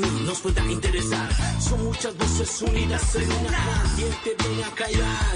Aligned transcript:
Nos 0.00 0.40
pueda 0.40 0.64
interesar. 0.70 1.28
Son 1.60 1.84
muchas 1.84 2.16
voces 2.16 2.62
unidas 2.62 3.14
en 3.16 3.32
una. 3.32 3.94
¿Quién 3.96 4.12
te 4.24 4.48
viene 4.48 4.64
a 4.64 4.70
callar? 4.70 5.34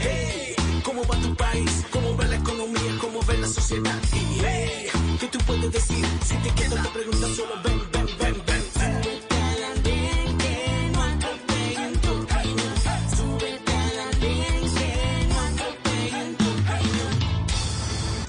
Hey, 0.00 0.54
¿cómo 0.82 1.02
va 1.04 1.16
tu 1.20 1.34
país? 1.34 1.84
¿Cómo 1.90 2.16
va 2.16 2.24
la 2.24 2.36
economía? 2.36 2.98
¿Cómo 3.00 3.20
va 3.26 3.34
la 3.34 3.48
sociedad? 3.48 4.00
Hey, 4.12 4.86
¿qué 5.20 5.26
tú 5.26 5.38
puedes 5.46 5.72
decir? 5.72 6.04
Si 6.24 6.34
te 6.36 6.50
quedan 6.54 6.82
te 6.82 6.88
preguntas 6.90 7.30
solo 7.36 7.54
ven, 7.64 7.80
ven, 7.92 8.06
ven, 8.18 8.42
ven. 8.46 8.49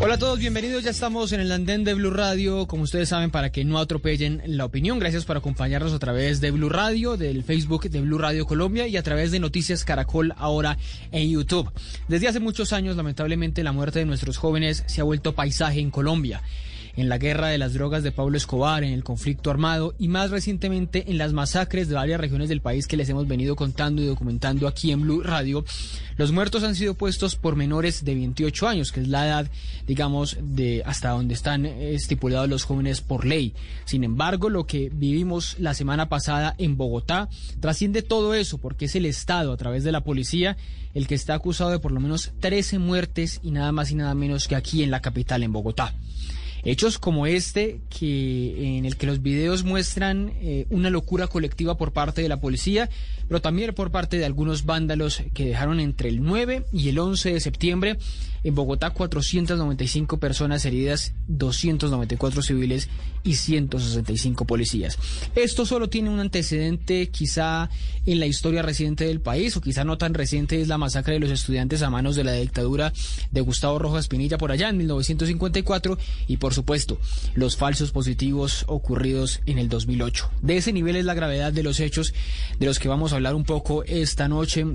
Hola 0.03 0.15
a 0.15 0.17
todos, 0.17 0.39
bienvenidos. 0.39 0.83
Ya 0.83 0.89
estamos 0.89 1.31
en 1.31 1.41
el 1.41 1.51
andén 1.51 1.83
de 1.83 1.93
Blue 1.93 2.09
Radio, 2.09 2.65
como 2.65 2.81
ustedes 2.81 3.09
saben, 3.09 3.29
para 3.29 3.51
que 3.51 3.63
no 3.63 3.77
atropellen 3.77 4.41
la 4.47 4.65
opinión. 4.65 4.97
Gracias 4.97 5.25
por 5.25 5.37
acompañarnos 5.37 5.93
a 5.93 5.99
través 5.99 6.41
de 6.41 6.49
Blue 6.49 6.69
Radio, 6.69 7.17
del 7.17 7.43
Facebook 7.43 7.87
de 7.87 8.01
Blue 8.01 8.17
Radio 8.17 8.47
Colombia 8.47 8.87
y 8.87 8.97
a 8.97 9.03
través 9.03 9.29
de 9.29 9.39
Noticias 9.39 9.85
Caracol 9.85 10.33
ahora 10.37 10.79
en 11.11 11.29
YouTube. 11.29 11.69
Desde 12.07 12.27
hace 12.27 12.39
muchos 12.39 12.73
años, 12.73 12.95
lamentablemente, 12.95 13.61
la 13.61 13.73
muerte 13.73 13.99
de 13.99 14.05
nuestros 14.05 14.37
jóvenes 14.37 14.83
se 14.87 15.01
ha 15.01 15.03
vuelto 15.03 15.35
paisaje 15.35 15.79
en 15.79 15.91
Colombia 15.91 16.41
en 16.95 17.09
la 17.09 17.17
guerra 17.17 17.47
de 17.47 17.57
las 17.57 17.73
drogas 17.73 18.03
de 18.03 18.11
Pablo 18.11 18.37
Escobar, 18.37 18.83
en 18.83 18.93
el 18.93 19.03
conflicto 19.03 19.49
armado 19.49 19.93
y 19.97 20.07
más 20.07 20.31
recientemente 20.31 21.09
en 21.09 21.17
las 21.17 21.33
masacres 21.33 21.87
de 21.87 21.95
varias 21.95 22.19
regiones 22.19 22.49
del 22.49 22.61
país 22.61 22.87
que 22.87 22.97
les 22.97 23.09
hemos 23.09 23.27
venido 23.27 23.55
contando 23.55 24.01
y 24.01 24.05
documentando 24.05 24.67
aquí 24.67 24.91
en 24.91 25.01
Blue 25.01 25.21
Radio. 25.21 25.63
Los 26.17 26.31
muertos 26.31 26.63
han 26.63 26.75
sido 26.75 26.93
puestos 26.93 27.35
por 27.35 27.55
menores 27.55 28.03
de 28.03 28.15
28 28.15 28.67
años, 28.67 28.91
que 28.91 29.01
es 29.01 29.07
la 29.07 29.25
edad, 29.25 29.51
digamos, 29.87 30.37
de 30.41 30.83
hasta 30.85 31.09
donde 31.09 31.33
están 31.33 31.65
estipulados 31.65 32.49
los 32.49 32.63
jóvenes 32.63 33.01
por 33.01 33.25
ley. 33.25 33.53
Sin 33.85 34.03
embargo, 34.03 34.49
lo 34.49 34.67
que 34.67 34.89
vivimos 34.93 35.55
la 35.59 35.73
semana 35.73 36.09
pasada 36.09 36.55
en 36.57 36.77
Bogotá 36.77 37.29
trasciende 37.59 38.01
todo 38.01 38.33
eso 38.33 38.57
porque 38.57 38.85
es 38.85 38.95
el 38.95 39.05
Estado, 39.05 39.53
a 39.53 39.57
través 39.57 39.83
de 39.83 39.91
la 39.91 40.03
policía, 40.03 40.57
el 40.93 41.07
que 41.07 41.15
está 41.15 41.33
acusado 41.33 41.71
de 41.71 41.79
por 41.79 41.91
lo 41.91 41.99
menos 41.99 42.31
13 42.39 42.79
muertes 42.79 43.39
y 43.43 43.51
nada 43.51 43.71
más 43.71 43.91
y 43.91 43.95
nada 43.95 44.13
menos 44.13 44.47
que 44.47 44.55
aquí 44.55 44.83
en 44.83 44.91
la 44.91 45.01
capital, 45.01 45.43
en 45.43 45.53
Bogotá. 45.53 45.93
Hechos 46.63 46.99
como 46.99 47.25
este, 47.25 47.81
que 47.89 48.77
en 48.77 48.85
el 48.85 48.97
que 48.97 49.07
los 49.07 49.21
videos 49.21 49.63
muestran 49.63 50.33
eh, 50.41 50.67
una 50.69 50.89
locura 50.89 51.27
colectiva 51.27 51.77
por 51.77 51.91
parte 51.91 52.21
de 52.21 52.29
la 52.29 52.39
policía, 52.39 52.89
pero 53.31 53.41
también 53.41 53.73
por 53.73 53.91
parte 53.91 54.17
de 54.17 54.25
algunos 54.25 54.65
vándalos 54.65 55.23
que 55.33 55.45
dejaron 55.45 55.79
entre 55.79 56.09
el 56.09 56.21
9 56.21 56.65
y 56.73 56.89
el 56.89 56.99
11 56.99 57.31
de 57.31 57.39
septiembre 57.39 57.97
en 58.43 58.55
Bogotá 58.55 58.89
495 58.89 60.17
personas 60.17 60.65
heridas, 60.65 61.13
294 61.29 62.41
civiles 62.41 62.89
y 63.23 63.35
165 63.35 64.45
policías. 64.45 64.97
Esto 65.35 65.65
solo 65.65 65.87
tiene 65.89 66.09
un 66.09 66.19
antecedente 66.19 67.09
quizá 67.09 67.69
en 68.05 68.19
la 68.19 68.25
historia 68.25 68.63
reciente 68.63 69.05
del 69.05 69.21
país, 69.21 69.55
o 69.55 69.61
quizá 69.61 69.83
no 69.83 69.97
tan 69.97 70.13
reciente, 70.13 70.59
es 70.59 70.67
la 70.67 70.79
masacre 70.79 71.13
de 71.13 71.19
los 71.19 71.29
estudiantes 71.29 71.83
a 71.83 71.89
manos 71.89 72.15
de 72.15 72.23
la 72.23 72.33
dictadura 72.33 72.91
de 73.31 73.41
Gustavo 73.41 73.79
Rojas 73.79 74.07
Pinilla 74.07 74.39
por 74.39 74.51
allá 74.51 74.69
en 74.69 74.77
1954 74.77 75.97
y 76.27 76.37
por 76.37 76.53
supuesto 76.53 76.97
los 77.35 77.55
falsos 77.55 77.91
positivos 77.91 78.65
ocurridos 78.67 79.39
en 79.45 79.59
el 79.59 79.69
2008. 79.69 80.29
De 80.41 80.57
ese 80.57 80.73
nivel 80.73 80.95
es 80.95 81.05
la 81.05 81.13
gravedad 81.13 81.53
de 81.53 81.63
los 81.63 81.79
hechos 81.79 82.13
de 82.59 82.65
los 82.65 82.79
que 82.79 82.89
vamos 82.89 83.13
a 83.13 83.15
hablar 83.15 83.20
un 83.29 83.43
poco 83.43 83.83
esta 83.83 84.27
noche 84.27 84.65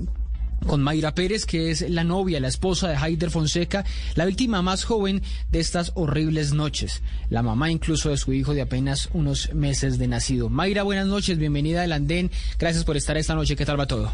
con 0.65 0.81
Mayra 0.81 1.13
Pérez, 1.13 1.45
que 1.45 1.69
es 1.69 1.87
la 1.89 2.03
novia, 2.03 2.39
la 2.39 2.47
esposa 2.47 2.87
de 2.87 2.95
Haider 2.95 3.29
Fonseca, 3.29 3.85
la 4.15 4.25
víctima 4.25 4.61
más 4.61 4.85
joven 4.85 5.21
de 5.51 5.59
estas 5.59 5.91
horribles 5.95 6.53
noches, 6.53 7.03
la 7.29 7.43
mamá 7.43 7.69
incluso 7.69 8.09
de 8.09 8.17
su 8.17 8.33
hijo 8.33 8.53
de 8.53 8.61
apenas 8.61 9.09
unos 9.13 9.53
meses 9.53 9.99
de 9.99 10.07
nacido. 10.07 10.49
Mayra, 10.49 10.83
buenas 10.83 11.07
noches, 11.07 11.37
bienvenida 11.37 11.83
al 11.83 11.91
Andén, 11.91 12.31
gracias 12.57 12.85
por 12.85 12.97
estar 12.97 13.17
esta 13.17 13.35
noche, 13.35 13.55
¿qué 13.55 13.65
tal 13.65 13.79
va 13.79 13.85
todo? 13.85 14.11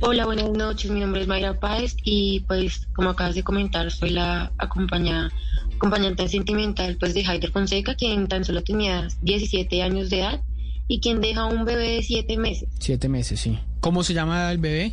Hola, 0.00 0.24
buenas 0.26 0.50
noches, 0.50 0.90
mi 0.90 1.00
nombre 1.00 1.22
es 1.22 1.28
Mayra 1.28 1.58
Páez 1.58 1.96
y 2.04 2.40
pues 2.40 2.86
como 2.94 3.10
acabas 3.10 3.34
de 3.34 3.42
comentar, 3.42 3.90
soy 3.90 4.10
la 4.10 4.52
acompañada, 4.58 5.30
acompañante 5.74 6.28
sentimental 6.28 6.96
pues 6.98 7.14
de 7.14 7.24
Haider 7.26 7.50
Fonseca, 7.50 7.94
quien 7.94 8.28
tan 8.28 8.44
solo 8.44 8.62
tenía 8.62 9.08
17 9.22 9.82
años 9.82 10.08
de 10.10 10.20
edad 10.20 10.40
y 10.88 11.00
quien 11.00 11.20
deja 11.20 11.44
un 11.44 11.64
bebé 11.64 11.96
de 11.96 12.02
7 12.02 12.36
meses. 12.36 12.68
Siete 12.78 13.08
meses, 13.08 13.40
sí. 13.40 13.58
¿Cómo 13.80 14.02
se 14.04 14.14
llama 14.14 14.52
el 14.52 14.58
bebé? 14.58 14.92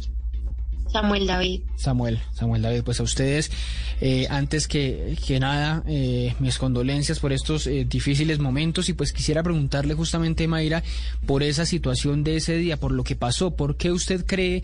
Samuel 0.91 1.27
David. 1.27 1.61
Samuel, 1.75 2.19
Samuel 2.33 2.61
David, 2.61 2.83
pues 2.83 2.99
a 2.99 3.03
ustedes, 3.03 3.51
eh, 3.99 4.25
antes 4.29 4.67
que, 4.67 5.17
que 5.25 5.39
nada, 5.39 5.83
eh, 5.87 6.33
mis 6.39 6.57
condolencias 6.57 7.19
por 7.19 7.33
estos 7.33 7.67
eh, 7.67 7.85
difíciles 7.85 8.39
momentos 8.39 8.87
y 8.89 8.93
pues 8.93 9.11
quisiera 9.11 9.43
preguntarle 9.43 9.93
justamente, 9.93 10.47
Mayra, 10.47 10.83
por 11.25 11.43
esa 11.43 11.65
situación 11.65 12.23
de 12.23 12.37
ese 12.37 12.57
día, 12.57 12.77
por 12.77 12.93
lo 12.93 13.03
que 13.03 13.15
pasó, 13.15 13.51
¿por 13.51 13.75
qué 13.75 13.91
usted 13.91 14.25
cree 14.25 14.63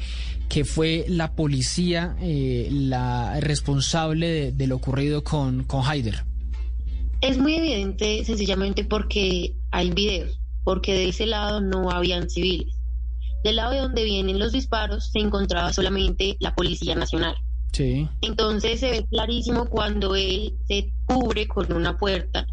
que 0.50 0.63
fue 0.63 1.06
la 1.07 1.33
policía 1.33 2.16
eh, 2.22 2.69
la 2.72 3.39
responsable 3.41 4.28
de, 4.28 4.51
de 4.53 4.67
lo 4.67 4.78
ocurrido 4.78 5.23
con, 5.23 5.66
con 5.66 5.85
Haider? 5.85 6.23
Es 7.22 7.38
muy 7.38 7.56
evidente 7.56 8.23
sencillamente 8.25 8.85
porque 8.85 9.56
hay 9.72 9.91
videos, 9.91 10.39
porque 10.63 10.94
de 10.94 11.09
ese 11.09 11.25
lado 11.25 11.59
no 11.62 11.91
habían 11.91 12.29
civiles. 12.29 12.75
Del 13.43 13.57
lado 13.57 13.71
de 13.71 13.79
donde 13.79 14.03
vienen 14.03 14.39
los 14.39 14.53
disparos 14.53 15.11
se 15.11 15.19
encontraba 15.19 15.73
solamente 15.73 16.37
la 16.39 16.55
Policía 16.55 16.95
Nacional. 16.95 17.35
Sí. 17.73 18.07
Entonces 18.21 18.79
se 18.79 18.91
ve 18.91 19.05
clarísimo 19.09 19.65
cuando 19.65 20.15
él 20.15 20.55
se 20.67 20.93
cubre 21.05 21.47
con 21.47 21.73
una 21.73 21.97
puerta, 21.97 22.47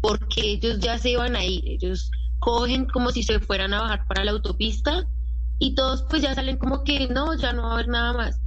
porque 0.00 0.52
ellos 0.52 0.80
ya 0.80 0.98
se 0.98 1.10
iban 1.10 1.36
a 1.36 1.44
ir, 1.44 1.62
ellos 1.66 2.10
cogen 2.38 2.86
como 2.86 3.10
si 3.10 3.22
se 3.22 3.38
fueran 3.38 3.74
a 3.74 3.82
bajar 3.82 4.06
para 4.06 4.24
la 4.24 4.32
autopista 4.32 5.06
y 5.58 5.74
todos 5.74 6.04
pues 6.08 6.22
ya 6.22 6.34
salen 6.34 6.58
como 6.58 6.84
que 6.84 7.08
no, 7.08 7.34
ya 7.34 7.52
no 7.52 7.62
va 7.62 7.70
a 7.70 7.72
haber 7.74 7.88
nada 7.88 8.12
más. 8.12 8.40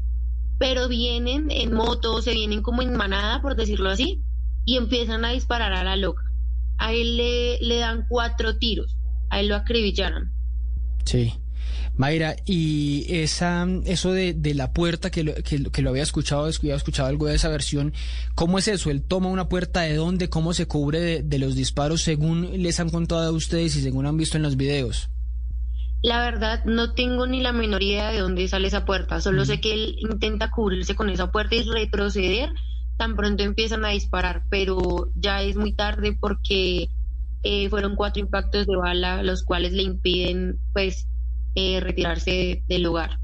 Pero 0.58 0.90
vienen 0.90 1.50
en 1.50 1.74
moto, 1.74 2.22
se 2.22 2.34
vienen 2.34 2.62
como 2.62 2.82
en 2.82 2.96
manada, 2.96 3.42
por 3.42 3.56
decirlo 3.56 3.90
así, 3.90 4.22
y 4.66 4.78
empiezan 4.78 5.24
a 5.26 5.30
disparar 5.30 5.74
a 5.74 5.84
la 5.84 5.96
loca. 5.96 6.24
A 6.78 6.92
él 6.92 7.18
le, 7.18 7.60
le 7.62 7.78
dan 7.78 8.06
cuatro 8.10 8.58
tiros, 8.58 8.98
a 9.30 9.40
él 9.40 9.48
lo 9.48 9.56
acribillaron. 9.56 10.32
Sí. 11.06 11.34
Mayra, 11.96 12.36
y 12.46 13.06
esa, 13.10 13.68
eso 13.86 14.12
de, 14.12 14.34
de 14.34 14.54
la 14.54 14.74
puerta 14.74 15.10
que 15.10 15.24
lo, 15.24 15.34
que, 15.36 15.64
que 15.72 15.82
lo 15.82 15.90
había 15.90 16.04
escuchado, 16.04 16.46
había 16.46 16.76
escuchado 16.76 17.10
algo 17.10 17.28
de 17.28 17.36
esa 17.36 17.50
versión, 17.50 17.94
¿cómo 18.36 18.58
es 18.58 18.68
eso? 18.68 18.90
¿Él 18.90 19.04
toma 19.04 19.30
una 19.30 19.50
puerta 19.50 19.82
de 19.82 19.96
dónde? 19.96 20.30
¿Cómo 20.30 20.54
se 20.54 20.68
cubre 20.68 21.00
de, 21.00 21.24
de 21.24 21.40
los 21.40 21.56
disparos 21.56 22.02
según 22.02 22.62
les 22.64 22.80
han 22.80 22.90
contado 22.90 23.30
a 23.30 23.32
ustedes 23.32 23.76
y 23.76 23.82
según 23.82 24.06
han 24.06 24.18
visto 24.18 24.38
en 24.38 24.44
los 24.44 24.58
videos? 24.58 25.10
La 26.02 26.22
verdad, 26.22 26.64
no 26.64 26.94
tengo 26.94 27.28
ni 27.28 27.42
la 27.42 27.52
menor 27.52 27.84
idea 27.84 28.12
de 28.12 28.20
dónde 28.20 28.48
sale 28.48 28.68
esa 28.68 28.86
puerta. 28.86 29.20
Solo 29.20 29.44
sé 29.44 29.60
que 29.60 29.74
él 29.74 29.96
intenta 30.00 30.50
cubrirse 30.50 30.96
con 30.96 31.10
esa 31.10 31.32
puerta 31.32 31.56
y 31.56 31.64
retroceder 31.64 32.52
tan 33.00 33.16
pronto 33.16 33.44
empiezan 33.44 33.86
a 33.86 33.90
disparar, 33.90 34.44
pero 34.50 35.10
ya 35.16 35.42
es 35.42 35.56
muy 35.56 35.74
tarde 35.74 36.18
porque 36.20 36.90
eh, 37.44 37.70
fueron 37.70 37.96
cuatro 37.96 38.22
impactos 38.22 38.68
de 38.68 38.76
bala, 38.76 39.24
los 39.24 39.44
cuales 39.44 39.72
le 39.72 39.84
impiden, 39.84 40.60
pues, 40.74 41.08
eh, 41.56 41.80
retirarse 41.80 42.64
del 42.68 42.84
lugar. 42.84 43.20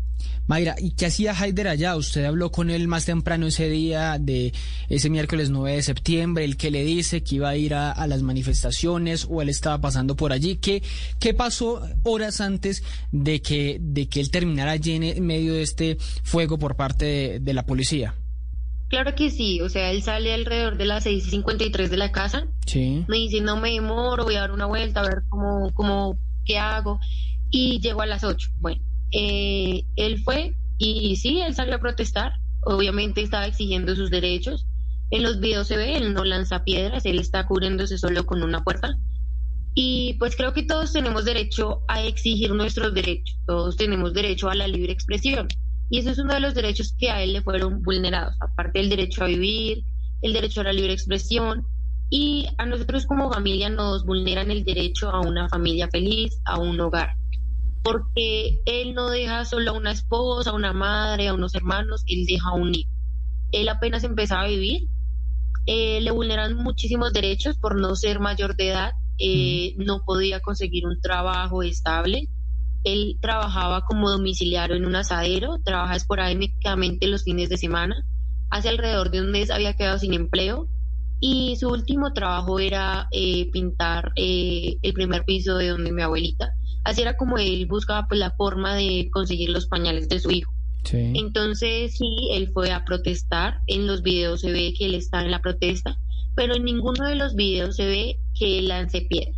Mayra, 0.48 0.76
¿y 0.78 0.92
qué 0.92 1.08
hacía 1.08 1.34
Haider 1.38 1.68
allá? 1.68 1.96
Usted 1.96 2.24
habló 2.24 2.52
con 2.52 2.70
él 2.70 2.88
más 2.88 3.06
temprano 3.06 3.48
ese 3.48 3.68
día 3.68 4.18
de 4.20 4.54
ese 4.90 5.10
miércoles 5.10 5.50
9 5.50 5.76
de 5.78 5.82
septiembre, 5.82 6.46
el 6.46 6.56
que 6.56 6.70
le 6.70 6.84
dice 6.84 7.24
que 7.24 7.36
iba 7.36 7.50
a 7.50 7.56
ir 7.58 7.74
a, 7.74 7.92
a 7.92 8.06
las 8.06 8.22
manifestaciones 8.22 9.26
o 9.28 9.42
él 9.42 9.50
estaba 9.50 9.82
pasando 9.82 10.16
por 10.16 10.32
allí. 10.32 10.58
¿Qué, 10.58 10.84
qué 11.20 11.34
pasó 11.34 11.82
horas 12.04 12.42
antes 12.42 12.84
de 13.12 13.42
que, 13.42 13.78
de 13.82 14.08
que 14.08 14.20
él 14.20 14.30
terminara 14.30 14.72
allí 14.72 14.94
en, 14.94 15.26
medio 15.26 15.54
de 15.54 15.64
este 15.64 15.98
fuego 16.24 16.60
por 16.60 16.76
parte 16.76 17.06
de, 17.06 17.40
de 17.40 17.54
la 17.56 17.66
policía? 17.66 18.14
Claro 18.88 19.16
que 19.16 19.32
sí, 19.32 19.62
o 19.62 19.70
sea, 19.70 19.90
él 19.90 20.04
sale 20.04 20.32
alrededor 20.32 20.78
de 20.78 20.86
las 20.86 21.04
6 21.04 21.26
y 21.26 21.30
53 21.32 21.90
de 21.90 21.98
la 21.98 22.12
casa, 22.12 22.48
Sí. 22.68 23.04
me 23.08 23.18
dice, 23.18 23.42
no 23.42 23.58
me 23.60 23.72
demoro, 23.72 24.24
voy 24.26 24.36
a 24.36 24.42
dar 24.42 24.52
una 24.52 24.68
vuelta, 24.68 25.00
a 25.00 25.04
ver 25.04 25.24
cómo, 25.28 25.72
cómo, 25.74 26.20
qué 26.46 26.60
hago, 26.60 27.00
y 27.56 27.80
llegó 27.80 28.02
a 28.02 28.06
las 28.06 28.26
8. 28.26 28.50
Bueno, 28.60 28.82
eh, 29.12 29.86
él 29.96 30.22
fue 30.24 30.58
y 30.78 31.16
sí, 31.16 31.40
él 31.40 31.56
salió 31.56 31.76
a 31.76 31.80
protestar, 31.80 32.34
obviamente 32.64 33.22
estaba 33.22 33.46
exigiendo 33.46 33.96
sus 33.96 34.10
derechos. 34.10 34.68
En 35.10 35.24
los 35.24 35.40
videos 35.40 35.68
se 35.68 35.78
ve, 35.78 35.96
él 35.96 36.14
no 36.14 36.26
lanza 36.26 36.66
piedras, 36.66 37.06
él 37.06 37.18
está 37.18 37.48
cubriéndose 37.48 37.98
solo 37.98 38.26
con 38.26 38.44
una 38.44 38.62
puerta. 38.62 38.98
Y 39.74 40.16
pues 40.20 40.36
creo 40.36 40.52
que 40.52 40.64
todos 40.64 40.92
tenemos 40.92 41.24
derecho 41.24 41.82
a 41.88 42.04
exigir 42.04 42.52
nuestros 42.54 42.94
derechos, 42.94 43.38
todos 43.46 43.78
tenemos 43.78 44.14
derecho 44.14 44.50
a 44.50 44.56
la 44.56 44.68
libre 44.68 44.92
expresión. 44.92 45.48
Y 45.90 46.00
ese 46.00 46.12
es 46.12 46.20
uno 46.20 46.34
de 46.34 46.42
los 46.42 46.56
derechos 46.56 46.94
que 46.98 47.10
a 47.10 47.24
él 47.24 47.32
le 47.32 47.42
fueron 47.42 47.84
vulnerados, 47.84 48.36
aparte 48.42 48.80
del 48.80 48.90
derecho 48.90 49.24
a 49.24 49.28
vivir, 49.28 49.86
el 50.22 50.34
derecho 50.34 50.60
a 50.60 50.66
la 50.66 50.74
libre 50.74 50.92
expresión. 50.92 51.66
Y 52.10 52.50
a 52.58 52.66
nosotros 52.66 53.06
como 53.06 53.32
familia 53.32 53.70
nos 53.70 54.06
vulneran 54.06 54.52
el 54.52 54.66
derecho 54.66 55.10
a 55.10 55.22
una 55.22 55.48
familia 55.48 55.88
feliz, 55.90 56.38
a 56.44 56.60
un 56.60 56.82
hogar. 56.82 57.16
Porque 57.86 58.60
él 58.66 58.94
no 58.94 59.10
deja 59.10 59.46
solo 59.46 59.72
a 59.72 59.78
una 59.78 59.92
esposa, 59.92 60.50
a 60.50 60.54
una 60.54 60.74
madre, 60.74 61.30
a 61.30 61.34
unos 61.34 61.56
hermanos, 61.56 62.04
él 62.08 62.26
deja 62.26 62.50
a 62.50 62.56
un 62.56 62.76
hijo. 62.76 62.90
Él 63.54 63.70
apenas 63.70 64.04
empezaba 64.04 64.42
a 64.42 64.48
vivir, 64.48 64.90
eh, 65.68 66.02
le 66.02 66.12
vulneran 66.12 66.56
muchísimos 66.56 67.14
derechos 67.14 67.58
por 67.58 67.80
no 67.80 67.96
ser 67.96 68.20
mayor 68.20 68.58
de 68.58 68.70
edad 68.70 68.92
eh, 69.18 69.76
no 69.78 70.04
podía 70.04 70.42
conseguir 70.42 70.86
un 70.86 71.00
trabajo 71.00 71.64
estable. 71.64 72.28
Él 72.84 73.18
trabajaba 73.22 73.82
como 73.82 74.12
domiciliario 74.12 74.76
en 74.76 74.86
un 74.86 74.96
asadero, 74.96 75.60
trabajaba 75.64 75.96
esporádicamente 75.96 77.08
los 77.08 77.24
fines 77.24 77.50
de 77.50 77.58
semana. 77.58 78.06
Hace 78.50 78.70
alrededor 78.70 79.12
de 79.12 79.22
un 79.22 79.32
mes 79.32 79.50
había 79.52 79.74
quedado 79.74 79.98
sin 79.98 80.14
empleo 80.14 80.68
y 81.20 81.56
su 81.56 81.70
último 81.70 82.14
trabajo 82.14 82.60
era 82.60 83.08
eh, 83.12 83.50
pintar 83.52 84.12
eh, 84.16 84.78
el 84.82 84.94
primer 84.94 85.24
piso 85.24 85.58
de 85.58 85.70
donde 85.70 85.92
mi 85.92 86.02
abuelita. 86.02 86.54
Así 86.86 87.02
era 87.02 87.18
como 87.18 87.38
él 87.38 87.66
buscaba 87.66 88.08
pues, 88.08 88.20
la 88.20 88.32
forma 88.32 88.76
de 88.76 89.10
conseguir 89.12 89.50
los 89.50 89.68
pañales 89.68 90.08
de 90.08 90.20
su 90.20 90.32
hijo. 90.32 90.54
Entonces 90.92 91.98
sí, 91.98 92.30
él 92.32 92.52
fue 92.54 92.72
a 92.72 92.86
protestar. 92.86 93.60
En 93.68 93.88
los 93.88 94.04
videos 94.04 94.42
se 94.42 94.52
ve 94.52 94.74
que 94.78 94.86
él 94.86 94.94
está 94.94 95.22
en 95.24 95.32
la 95.32 95.42
protesta 95.42 95.98
pero 96.36 96.56
en 96.56 96.66
ninguno 96.66 97.08
de 97.08 97.16
los 97.16 97.36
videos 97.36 97.78
se 97.78 97.86
ve 97.86 98.20
que 98.38 98.62
lance 98.62 99.02
piedras. 99.02 99.36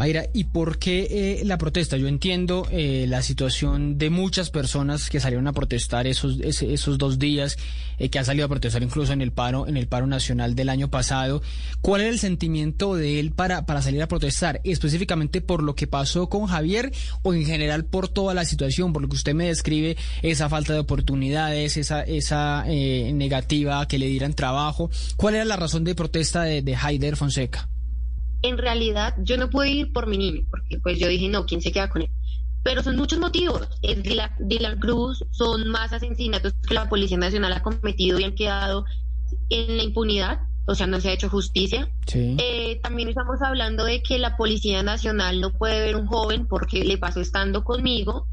Mayra, 0.00 0.24
¿y 0.32 0.44
por 0.44 0.78
qué 0.78 1.40
eh, 1.40 1.44
la 1.44 1.58
protesta? 1.58 1.98
Yo 1.98 2.08
entiendo 2.08 2.66
eh, 2.70 3.04
la 3.06 3.20
situación 3.20 3.98
de 3.98 4.08
muchas 4.08 4.48
personas 4.48 5.10
que 5.10 5.20
salieron 5.20 5.46
a 5.46 5.52
protestar 5.52 6.06
esos, 6.06 6.40
esos 6.40 6.96
dos 6.96 7.18
días, 7.18 7.58
eh, 7.98 8.08
que 8.08 8.18
han 8.18 8.24
salido 8.24 8.46
a 8.46 8.48
protestar 8.48 8.82
incluso 8.82 9.12
en 9.12 9.20
el 9.20 9.30
paro, 9.30 9.68
en 9.68 9.76
el 9.76 9.88
paro 9.88 10.06
nacional 10.06 10.54
del 10.54 10.70
año 10.70 10.88
pasado. 10.88 11.42
¿Cuál 11.82 12.00
era 12.00 12.08
el 12.08 12.18
sentimiento 12.18 12.94
de 12.94 13.20
él 13.20 13.32
para, 13.32 13.66
para 13.66 13.82
salir 13.82 14.00
a 14.00 14.08
protestar? 14.08 14.62
¿Específicamente 14.64 15.42
por 15.42 15.62
lo 15.62 15.74
que 15.74 15.86
pasó 15.86 16.30
con 16.30 16.46
Javier 16.46 16.92
o 17.20 17.34
en 17.34 17.44
general 17.44 17.84
por 17.84 18.08
toda 18.08 18.32
la 18.32 18.46
situación, 18.46 18.94
por 18.94 19.02
lo 19.02 19.08
que 19.10 19.16
usted 19.16 19.34
me 19.34 19.48
describe, 19.48 19.98
esa 20.22 20.48
falta 20.48 20.72
de 20.72 20.78
oportunidades, 20.78 21.76
esa, 21.76 22.00
esa 22.04 22.64
negativa 22.64 23.86
que 23.86 23.98
le 23.98 24.06
dieran 24.06 24.32
trabajo? 24.32 24.90
¿Cuál 25.16 25.34
era 25.34 25.44
la 25.44 25.56
razón 25.56 25.84
de 25.84 25.94
protesta 25.94 26.44
de, 26.44 26.62
de 26.62 26.74
Haider 26.74 27.16
Fonseca? 27.16 27.68
En 28.42 28.58
realidad 28.58 29.14
yo 29.18 29.36
no 29.36 29.50
pude 29.50 29.70
ir 29.70 29.92
por 29.92 30.06
mi 30.06 30.18
niño, 30.18 30.46
porque 30.50 30.78
pues 30.78 30.98
yo 30.98 31.08
dije, 31.08 31.28
no, 31.28 31.46
¿quién 31.46 31.60
se 31.60 31.72
queda 31.72 31.88
con 31.88 32.02
él? 32.02 32.10
Pero 32.62 32.82
son 32.82 32.96
muchos 32.96 33.18
motivos. 33.18 33.68
Es 33.82 34.02
Dylan, 34.02 34.78
Cruz, 34.78 35.24
son 35.30 35.68
más 35.68 35.92
asesinatos 35.92 36.54
que 36.66 36.74
la 36.74 36.88
Policía 36.88 37.16
Nacional 37.16 37.52
ha 37.54 37.62
cometido 37.62 38.18
y 38.18 38.24
han 38.24 38.34
quedado 38.34 38.84
en 39.48 39.76
la 39.76 39.82
impunidad, 39.82 40.40
o 40.66 40.74
sea, 40.74 40.86
no 40.86 41.00
se 41.00 41.08
ha 41.08 41.12
hecho 41.12 41.30
justicia. 41.30 41.88
Eh, 42.14 42.80
también 42.82 43.08
estamos 43.08 43.40
hablando 43.42 43.84
de 43.84 44.02
que 44.02 44.18
la 44.18 44.36
Policía 44.36 44.82
Nacional 44.82 45.40
no 45.40 45.52
puede 45.52 45.80
ver 45.80 45.96
un 45.96 46.06
joven 46.06 46.46
porque 46.46 46.84
le 46.84 46.98
pasó 46.98 47.20
estando 47.20 47.64
conmigo 47.64 48.26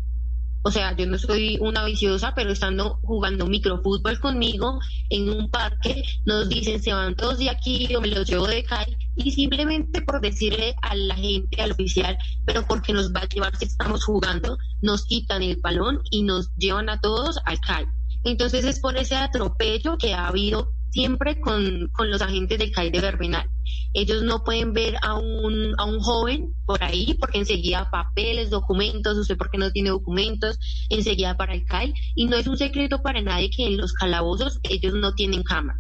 o 0.64 0.72
sea, 0.72 0.96
yo 0.96 1.06
no 1.06 1.18
soy 1.18 1.58
una 1.62 1.86
viciosa, 1.86 2.34
pero 2.36 2.52
estando 2.52 3.00
jugando 3.04 3.48
microfútbol 3.48 4.20
conmigo 4.20 4.80
en 5.10 5.30
un 5.30 5.50
parque, 5.50 6.04
nos 6.26 6.50
dicen 6.50 6.82
se 6.82 6.94
van 6.94 7.16
todos 7.16 7.38
de 7.38 7.50
aquí, 7.50 7.88
yo 7.88 8.02
me 8.02 8.08
los 8.08 8.28
llevo 8.28 8.48
de 8.48 8.64
CAI, 8.64 8.98
y 9.16 9.32
simplemente 9.32 10.02
por 10.02 10.22
decirle 10.22 10.76
a 10.82 10.96
la 10.96 11.16
gente, 11.16 11.62
al 11.62 11.72
oficial, 11.72 12.18
pero 12.46 12.66
porque 12.68 12.94
nos 12.94 13.14
va 13.14 13.22
a 13.22 13.28
llevar 13.28 13.56
si 13.56 13.66
estamos 13.66 14.04
jugando, 14.04 14.58
nos 14.82 15.06
quitan 15.06 15.44
el 15.44 15.58
balón 15.58 16.02
y 16.12 16.24
nos 16.24 16.54
llevan 16.56 16.90
a 16.90 17.00
todos 17.00 17.40
al 17.46 17.60
CAI. 17.60 17.86
Entonces 18.24 18.66
es 18.66 18.80
por 18.80 18.98
ese 18.98 19.16
atropello 19.16 19.98
que 19.98 20.14
ha 20.14 20.28
habido 20.28 20.74
siempre 20.90 21.40
con, 21.40 21.92
los 21.98 22.22
agentes 22.22 22.60
del 22.60 22.72
CAI 22.72 22.90
de 22.90 23.00
Verbinal. 23.00 23.50
Ellos 23.94 24.24
no 24.24 24.44
pueden 24.44 24.74
ver 24.74 24.96
a 25.02 25.16
un, 25.16 25.74
a 25.78 25.86
un 25.86 26.00
joven 26.00 26.54
por 26.66 26.84
ahí 26.84 27.16
porque 27.20 27.40
enseguida 27.40 27.90
papeles, 27.90 28.50
documentos, 28.50 29.18
usted 29.18 29.38
porque 29.38 29.58
no 29.58 29.72
tiene 29.72 29.90
documentos, 29.90 30.60
enseguida 30.90 31.38
para 31.38 31.54
el 31.54 31.66
CAI. 31.66 31.94
Y 32.16 32.26
no 32.26 32.36
es 32.36 32.48
un 32.48 32.58
secreto 32.58 33.02
para 33.02 33.22
nadie 33.22 33.50
que 33.50 33.66
en 33.66 33.78
los 33.78 33.94
calabozos 33.94 34.60
ellos 34.64 34.94
no 34.94 35.14
tienen 35.14 35.44
cámara. 35.44 35.80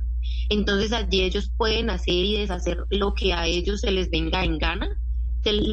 Entonces 0.49 0.93
allí 0.93 1.21
ellos 1.21 1.51
pueden 1.57 1.89
hacer 1.89 2.13
y 2.13 2.37
deshacer 2.37 2.77
lo 2.89 3.13
que 3.13 3.33
a 3.33 3.47
ellos 3.47 3.81
se 3.81 3.91
les 3.91 4.09
venga 4.09 4.43
en 4.43 4.57
gana. 4.57 4.89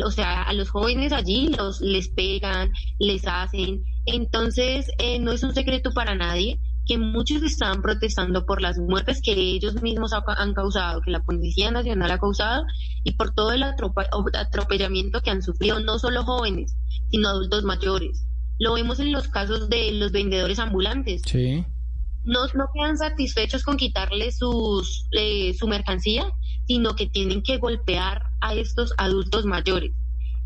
o 0.04 0.10
sea, 0.10 0.42
a 0.42 0.52
los 0.52 0.70
jóvenes 0.70 1.12
allí 1.12 1.48
los 1.56 1.80
les 1.80 2.08
pegan, 2.08 2.72
les 2.98 3.26
hacen. 3.26 3.84
Entonces 4.06 4.90
eh, 4.98 5.18
no 5.18 5.32
es 5.32 5.42
un 5.42 5.54
secreto 5.54 5.92
para 5.92 6.14
nadie 6.14 6.58
que 6.86 6.98
muchos 6.98 7.42
estaban 7.42 7.82
protestando 7.82 8.44
por 8.44 8.60
las 8.60 8.78
muertes 8.78 9.20
que 9.22 9.32
ellos 9.32 9.82
mismos 9.82 10.12
han 10.12 10.54
causado, 10.54 11.00
que 11.00 11.10
la 11.10 11.22
Policía 11.22 11.70
Nacional 11.70 12.10
ha 12.10 12.18
causado, 12.18 12.64
y 13.02 13.12
por 13.12 13.34
todo 13.34 13.52
el 13.52 13.62
atropellamiento 13.62 15.20
que 15.20 15.30
han 15.30 15.42
sufrido 15.42 15.80
no 15.80 15.98
solo 15.98 16.24
jóvenes, 16.24 16.76
sino 17.10 17.28
adultos 17.28 17.64
mayores. 17.64 18.26
Lo 18.58 18.74
vemos 18.74 19.00
en 19.00 19.12
los 19.12 19.28
casos 19.28 19.68
de 19.68 19.92
los 19.92 20.12
vendedores 20.12 20.58
ambulantes. 20.58 21.22
Sí. 21.26 21.64
No, 22.24 22.46
no 22.54 22.68
quedan 22.72 22.96
satisfechos 22.96 23.64
con 23.64 23.76
quitarle 23.76 24.30
sus, 24.32 25.06
eh, 25.12 25.54
su 25.54 25.66
mercancía, 25.66 26.26
sino 26.66 26.94
que 26.94 27.06
tienen 27.06 27.42
que 27.42 27.58
golpear 27.58 28.22
a 28.40 28.54
estos 28.54 28.94
adultos 28.96 29.44
mayores. 29.44 29.92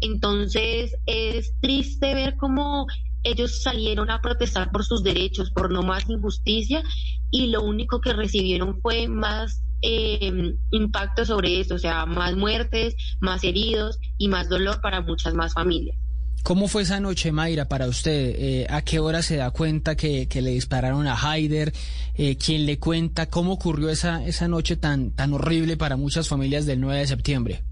Entonces 0.00 0.96
es 1.06 1.52
triste 1.60 2.14
ver 2.14 2.36
cómo 2.36 2.86
ellos 3.22 3.62
salieron 3.62 4.10
a 4.10 4.20
protestar 4.20 4.70
por 4.70 4.84
sus 4.84 5.02
derechos, 5.02 5.50
por 5.50 5.70
no 5.70 5.82
más 5.82 6.08
injusticia, 6.08 6.82
y 7.30 7.48
lo 7.48 7.62
único 7.62 8.00
que 8.00 8.12
recibieron 8.12 8.80
fue 8.80 9.08
más 9.08 9.62
eh, 9.82 10.54
impacto 10.70 11.24
sobre 11.24 11.60
esto, 11.60 11.76
o 11.76 11.78
sea, 11.78 12.06
más 12.06 12.36
muertes, 12.36 12.94
más 13.20 13.44
heridos 13.44 13.98
y 14.16 14.28
más 14.28 14.48
dolor 14.48 14.80
para 14.80 15.00
muchas 15.00 15.34
más 15.34 15.54
familias. 15.54 15.96
¿Cómo 16.42 16.68
fue 16.68 16.82
esa 16.82 17.00
noche, 17.00 17.32
Mayra, 17.32 17.68
para 17.68 17.86
usted? 17.88 18.34
Eh, 18.38 18.66
¿A 18.70 18.82
qué 18.82 19.00
hora 19.00 19.22
se 19.22 19.36
da 19.36 19.50
cuenta 19.50 19.96
que, 19.96 20.28
le 20.32 20.50
dispararon 20.50 21.06
a 21.06 21.14
Haider? 21.14 21.72
Eh, 22.14 22.36
¿Quién 22.36 22.64
le 22.64 22.78
cuenta 22.78 23.26
cómo 23.26 23.52
ocurrió 23.52 23.90
esa, 23.90 24.24
esa 24.24 24.48
noche 24.48 24.76
tan, 24.76 25.10
tan 25.10 25.32
horrible 25.34 25.76
para 25.76 25.96
muchas 25.96 26.28
familias 26.28 26.64
del 26.64 26.80
9 26.80 27.00
de 27.00 27.06
septiembre? 27.06 27.64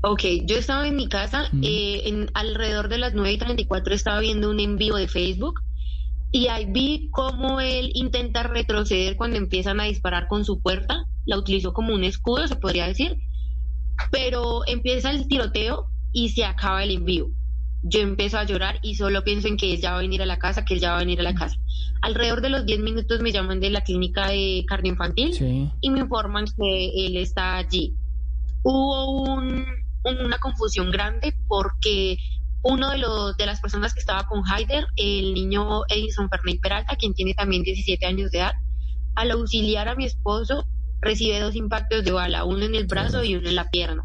Ok, 0.00 0.22
yo 0.44 0.56
estaba 0.56 0.86
en 0.86 0.94
mi 0.94 1.08
casa, 1.08 1.50
eh, 1.62 2.02
en, 2.04 2.30
alrededor 2.34 2.88
de 2.88 2.98
las 2.98 3.14
9 3.14 3.32
y 3.32 3.38
34 3.38 3.94
estaba 3.94 4.20
viendo 4.20 4.48
un 4.48 4.60
en 4.60 4.76
vivo 4.76 4.96
de 4.96 5.08
Facebook 5.08 5.60
y 6.30 6.46
ahí 6.48 6.66
vi 6.66 7.08
cómo 7.10 7.60
él 7.60 7.90
intenta 7.94 8.44
retroceder 8.44 9.16
cuando 9.16 9.38
empiezan 9.38 9.80
a 9.80 9.84
disparar 9.84 10.28
con 10.28 10.44
su 10.44 10.60
puerta, 10.60 11.04
la 11.26 11.38
utilizó 11.38 11.72
como 11.72 11.94
un 11.94 12.04
escudo, 12.04 12.46
se 12.46 12.54
podría 12.54 12.86
decir, 12.86 13.16
pero 14.12 14.60
empieza 14.66 15.10
el 15.10 15.26
tiroteo 15.26 15.88
y 16.12 16.28
se 16.28 16.44
acaba 16.44 16.84
el 16.84 16.92
envío. 16.92 17.30
Yo 17.82 18.00
empiezo 18.00 18.38
a 18.38 18.44
llorar 18.44 18.78
y 18.82 18.96
solo 18.96 19.24
pienso 19.24 19.48
en 19.48 19.56
que 19.56 19.72
él 19.72 19.80
ya 19.80 19.92
va 19.92 19.98
a 19.98 20.02
venir 20.02 20.22
a 20.22 20.26
la 20.26 20.38
casa, 20.38 20.64
que 20.64 20.74
él 20.74 20.80
ya 20.80 20.90
va 20.90 20.96
a 20.96 21.00
venir 21.00 21.20
a 21.20 21.24
la 21.24 21.34
casa. 21.34 21.56
Alrededor 22.02 22.40
de 22.40 22.50
los 22.50 22.66
10 22.66 22.80
minutos 22.80 23.20
me 23.20 23.32
llaman 23.32 23.60
de 23.60 23.70
la 23.70 23.80
clínica 23.80 24.28
de 24.28 24.64
cardio 24.66 24.92
infantil 24.92 25.70
y 25.80 25.90
me 25.90 26.00
informan 26.00 26.44
que 26.44 27.06
él 27.06 27.16
está 27.16 27.56
allí. 27.56 27.94
Hubo 28.62 29.32
un, 29.32 29.64
una 30.04 30.38
confusión 30.38 30.90
grande 30.90 31.34
porque 31.46 32.16
uno 32.62 32.90
de, 32.90 32.98
los, 32.98 33.36
de 33.36 33.46
las 33.46 33.60
personas 33.60 33.94
que 33.94 34.00
estaba 34.00 34.26
con 34.26 34.42
Haider, 34.46 34.86
el 34.96 35.34
niño 35.34 35.82
Edison 35.88 36.28
Fernández 36.28 36.60
Peralta, 36.60 36.96
quien 36.96 37.14
tiene 37.14 37.34
también 37.34 37.62
17 37.62 38.04
años 38.06 38.30
de 38.30 38.38
edad, 38.38 38.52
al 39.14 39.30
auxiliar 39.30 39.88
a 39.88 39.94
mi 39.94 40.04
esposo 40.04 40.66
recibe 41.00 41.40
dos 41.40 41.54
impactos 41.54 42.04
de 42.04 42.12
bala, 42.12 42.44
uno 42.44 42.64
en 42.64 42.74
el 42.74 42.86
brazo 42.86 43.22
y 43.22 43.36
uno 43.36 43.48
en 43.48 43.54
la 43.54 43.70
pierna. 43.70 44.04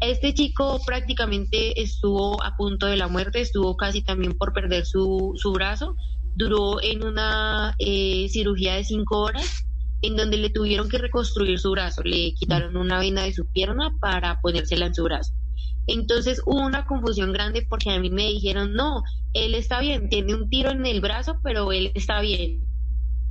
Este 0.00 0.34
chico 0.34 0.80
prácticamente 0.84 1.80
estuvo 1.80 2.42
a 2.42 2.56
punto 2.56 2.86
de 2.86 2.96
la 2.96 3.08
muerte, 3.08 3.40
estuvo 3.40 3.76
casi 3.76 4.02
también 4.02 4.36
por 4.36 4.52
perder 4.52 4.86
su, 4.86 5.34
su 5.36 5.52
brazo, 5.52 5.94
duró 6.34 6.82
en 6.82 7.04
una 7.04 7.74
eh, 7.78 8.26
cirugía 8.30 8.74
de 8.74 8.84
cinco 8.84 9.20
horas 9.20 9.66
en 10.02 10.16
donde 10.16 10.36
le 10.36 10.50
tuvieron 10.50 10.88
que 10.88 10.98
reconstruir 10.98 11.58
su 11.58 11.70
brazo, 11.70 12.02
le 12.02 12.34
quitaron 12.34 12.76
una 12.76 12.98
vena 12.98 13.24
de 13.24 13.32
su 13.32 13.46
pierna 13.46 13.94
para 14.00 14.40
ponérsela 14.40 14.86
en 14.86 14.94
su 14.94 15.04
brazo. 15.04 15.32
Entonces 15.86 16.40
hubo 16.46 16.64
una 16.64 16.86
confusión 16.86 17.32
grande 17.32 17.66
porque 17.68 17.90
a 17.90 17.98
mí 17.98 18.10
me 18.10 18.28
dijeron, 18.28 18.72
no, 18.74 19.02
él 19.32 19.54
está 19.54 19.80
bien, 19.80 20.08
tiene 20.08 20.34
un 20.34 20.48
tiro 20.48 20.70
en 20.70 20.86
el 20.86 21.00
brazo, 21.00 21.38
pero 21.42 21.72
él 21.72 21.92
está 21.94 22.20
bien. 22.20 22.60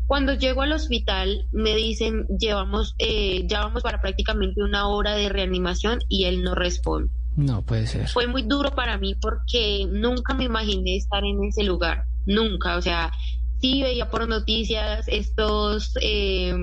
Cuando 0.07 0.33
llego 0.33 0.63
al 0.63 0.73
hospital 0.73 1.47
me 1.51 1.75
dicen, 1.75 2.25
llevamos, 2.39 2.95
eh, 2.97 3.45
ya 3.47 3.61
vamos 3.61 3.83
para 3.83 4.01
prácticamente 4.01 4.63
una 4.63 4.88
hora 4.88 5.13
de 5.13 5.29
reanimación 5.29 5.99
y 6.09 6.25
él 6.25 6.43
no 6.43 6.55
responde. 6.55 7.11
No 7.35 7.61
puede 7.61 7.88
ser. 7.88 8.07
Fue 8.07 8.27
muy 8.27 8.41
duro 8.41 8.71
para 8.71 8.97
mí 8.97 9.15
porque 9.15 9.88
nunca 9.89 10.33
me 10.33 10.45
imaginé 10.45 10.97
estar 10.97 11.23
en 11.23 11.43
ese 11.43 11.63
lugar, 11.63 12.05
nunca, 12.25 12.75
o 12.75 12.81
sea, 12.81 13.11
sí 13.59 13.83
veía 13.83 14.09
por 14.09 14.27
noticias 14.27 15.07
estos, 15.07 15.93
eh, 16.01 16.53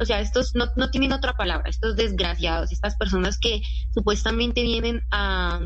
o 0.00 0.04
sea, 0.04 0.20
estos 0.20 0.54
no, 0.54 0.66
no 0.76 0.90
tienen 0.90 1.12
otra 1.12 1.34
palabra, 1.34 1.68
estos 1.68 1.96
desgraciados, 1.96 2.72
estas 2.72 2.96
personas 2.96 3.38
que 3.38 3.62
supuestamente 3.92 4.62
vienen 4.62 5.02
a, 5.10 5.60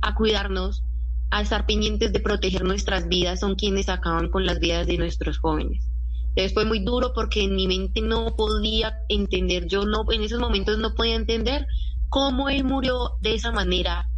a 0.00 0.14
cuidarnos, 0.14 0.84
a 1.30 1.40
estar 1.40 1.66
pendientes 1.66 2.12
de 2.12 2.20
proteger 2.20 2.64
nuestras 2.64 3.08
vidas, 3.08 3.40
son 3.40 3.54
quienes 3.54 3.88
acaban 3.88 4.28
con 4.28 4.44
las 4.44 4.60
vidas 4.60 4.86
de 4.86 4.98
nuestros 4.98 5.38
jóvenes. 5.38 5.88
Entonces 6.28 6.54
fue 6.54 6.64
muy 6.64 6.80
duro 6.80 7.12
porque 7.14 7.42
en 7.42 7.54
mi 7.56 7.66
mente 7.66 8.00
no 8.00 8.36
podía 8.36 8.98
entender, 9.08 9.66
yo 9.66 9.84
no, 9.84 10.04
en 10.10 10.22
esos 10.22 10.40
momentos 10.40 10.78
no 10.78 10.94
podía 10.94 11.14
entender 11.14 11.66
cómo 12.08 12.48
él 12.48 12.64
murió 12.64 13.16
de 13.20 13.34
esa 13.34 13.52
manera, 13.52 14.08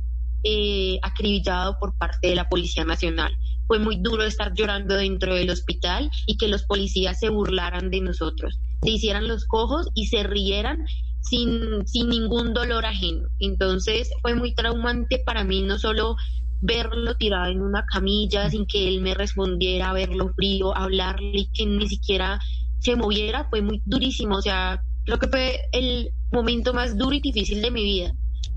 eh, 0.42 0.98
acribillado 1.02 1.78
por 1.78 1.96
parte 1.96 2.28
de 2.28 2.34
la 2.34 2.48
Policía 2.48 2.84
Nacional. 2.84 3.32
Fue 3.66 3.78
muy 3.78 3.96
duro 3.96 4.24
estar 4.24 4.52
llorando 4.54 4.94
dentro 4.94 5.34
del 5.34 5.50
hospital 5.50 6.10
y 6.26 6.36
que 6.36 6.48
los 6.48 6.64
policías 6.64 7.18
se 7.18 7.30
burlaran 7.30 7.90
de 7.90 8.00
nosotros, 8.00 8.58
se 8.82 8.90
hicieran 8.90 9.28
los 9.28 9.46
cojos 9.46 9.88
y 9.94 10.06
se 10.06 10.22
rieran 10.22 10.78
sin, 11.20 11.86
sin 11.86 12.08
ningún 12.08 12.52
dolor 12.52 12.84
ajeno. 12.84 13.28
Entonces 13.38 14.10
fue 14.22 14.34
muy 14.34 14.54
traumante 14.54 15.22
para 15.24 15.44
mí 15.44 15.62
no 15.62 15.78
solo 15.78 16.16
verlo 16.60 17.14
tirado 17.16 17.50
en 17.50 17.60
una 17.60 17.84
camilla 17.84 18.48
sin 18.48 18.66
que 18.66 18.88
él 18.88 19.00
me 19.00 19.14
respondiera, 19.14 19.92
verlo 19.92 20.32
frío, 20.34 20.76
hablarle 20.76 21.40
y 21.40 21.46
que 21.52 21.66
ni 21.66 21.88
siquiera 21.88 22.40
se 22.78 22.96
moviera, 22.96 23.46
fue 23.50 23.62
muy 23.62 23.82
durísimo. 23.84 24.36
O 24.36 24.42
sea, 24.42 24.82
creo 25.04 25.18
que 25.18 25.28
fue 25.28 25.60
el 25.72 26.10
momento 26.32 26.72
más 26.72 26.96
duro 26.96 27.14
y 27.14 27.20
difícil 27.20 27.62
de 27.62 27.70
mi 27.70 27.84
vida, 27.84 28.12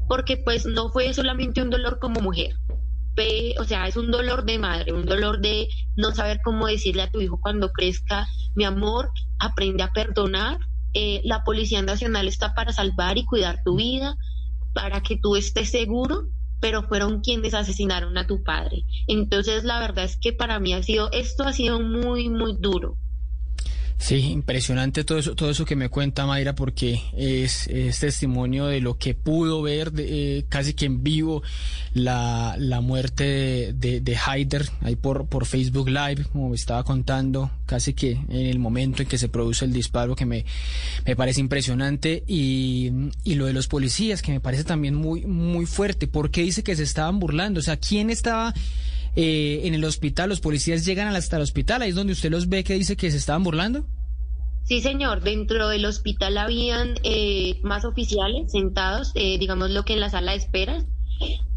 porque 0.08 0.38
pues 0.38 0.66
no 0.66 0.90
fue 0.90 1.14
solamente 1.14 1.62
un 1.62 1.70
dolor 1.70 2.00
como 2.00 2.22
mujer. 2.22 2.56
O 3.60 3.64
sea, 3.64 3.88
es 3.88 3.98
un 3.98 4.12
dolor 4.12 4.46
de 4.46 4.60
madre, 4.60 4.94
un 4.94 5.06
dolor 5.06 5.40
de 5.40 5.68
no 5.96 6.14
saber 6.14 6.40
cómo 6.44 6.68
decirle 6.68 7.02
a 7.02 7.10
tu 7.10 7.20
hijo 7.20 7.40
cuando 7.42 7.72
crezca, 7.72 8.28
mi 8.56 8.64
amor, 8.64 9.10
aprende 9.40 9.84
a 9.84 9.92
perdonar. 9.92 10.60
Eh, 10.94 11.22
la 11.24 11.44
Policía 11.44 11.82
Nacional 11.82 12.28
está 12.28 12.54
para 12.54 12.74
salvar 12.74 13.18
y 13.18 13.26
cuidar 13.26 13.62
tu 13.64 13.76
vida, 13.76 14.16
para 14.74 15.02
que 15.02 15.18
tú 15.18 15.36
estés 15.36 15.70
seguro 15.70 16.28
pero 16.60 16.84
fueron 16.84 17.22
quienes 17.22 17.54
asesinaron 17.54 18.18
a 18.18 18.26
tu 18.26 18.44
padre. 18.44 18.84
Entonces, 19.08 19.64
la 19.64 19.80
verdad 19.80 20.06
es 20.06 20.18
que 20.18 20.34
para 20.34 20.60
mí 20.60 20.74
ha 20.74 20.84
sido, 20.84 21.10
esto 21.12 21.44
ha 21.44 21.54
sido 21.54 21.80
muy, 21.80 22.30
muy 22.30 22.56
duro. 22.60 22.98
Sí, 24.00 24.18
impresionante 24.32 25.04
todo 25.04 25.18
eso, 25.18 25.36
todo 25.36 25.50
eso 25.50 25.66
que 25.66 25.76
me 25.76 25.90
cuenta 25.90 26.28
Mayra, 26.28 26.54
porque 26.54 27.02
es, 27.18 27.68
es 27.68 28.00
testimonio 28.00 28.68
de 28.68 28.80
lo 28.80 28.98
que 28.98 29.16
pudo 29.16 29.64
ver 29.64 29.92
de, 29.92 30.38
eh, 30.38 30.46
casi 30.48 30.76
que 30.76 30.86
en 30.86 31.04
vivo 31.04 31.42
la, 31.94 32.56
la 32.60 32.80
muerte 32.80 33.24
de, 33.24 33.74
de, 33.74 34.02
de, 34.02 34.18
Haider 34.18 34.70
ahí 34.82 34.96
por, 34.96 35.26
por 35.28 35.48
Facebook 35.48 35.90
Live, 35.90 36.26
como 36.32 36.50
me 36.50 36.56
estaba 36.56 36.84
contando, 36.84 37.50
casi 37.66 37.94
que 37.94 38.12
en 38.12 38.46
el 38.46 38.60
momento 38.60 39.02
en 39.02 39.08
que 39.08 39.18
se 39.18 39.30
produce 39.30 39.66
el 39.66 39.74
disparo, 39.74 40.16
que 40.16 40.26
me, 40.26 40.46
me 41.06 41.16
parece 41.16 41.42
impresionante, 41.42 42.24
y, 42.28 42.92
y 43.24 43.34
lo 43.34 43.48
de 43.48 43.54
los 43.54 43.68
policías, 43.68 44.22
que 44.22 44.32
me 44.32 44.40
parece 44.40 44.64
también 44.64 44.94
muy, 44.94 45.26
muy 45.26 45.66
fuerte. 45.66 46.08
¿Por 46.08 46.30
qué 46.30 46.44
dice 46.44 46.64
que 46.64 46.76
se 46.76 46.84
estaban 46.84 47.20
burlando? 47.20 47.60
O 47.60 47.64
sea, 47.64 47.78
¿quién 47.78 48.12
estaba 48.12 48.54
eh, 49.20 49.62
en 49.64 49.74
el 49.74 49.84
hospital, 49.84 50.30
los 50.30 50.42
policías 50.42 50.86
llegan 50.86 51.08
hasta 51.08 51.38
el 51.38 51.42
hospital, 51.42 51.82
ahí 51.82 51.90
es 51.90 51.96
donde 51.96 52.14
usted 52.14 52.30
los 52.30 52.50
ve 52.50 52.64
que 52.64 52.76
dice 52.76 52.96
que 52.96 53.10
se 53.10 53.18
estaban 53.18 53.44
burlando. 53.44 53.84
Sí, 54.64 54.80
señor, 54.80 55.24
dentro 55.24 55.70
del 55.70 55.86
hospital 55.86 56.38
habían 56.38 57.00
eh, 57.02 57.60
más 57.64 57.84
oficiales 57.84 58.52
sentados, 58.52 59.14
eh, 59.16 59.40
digamos 59.40 59.72
lo 59.72 59.84
que 59.86 59.94
en 59.94 60.02
la 60.02 60.12
sala 60.12 60.34
de 60.34 60.38
esperas, 60.38 60.86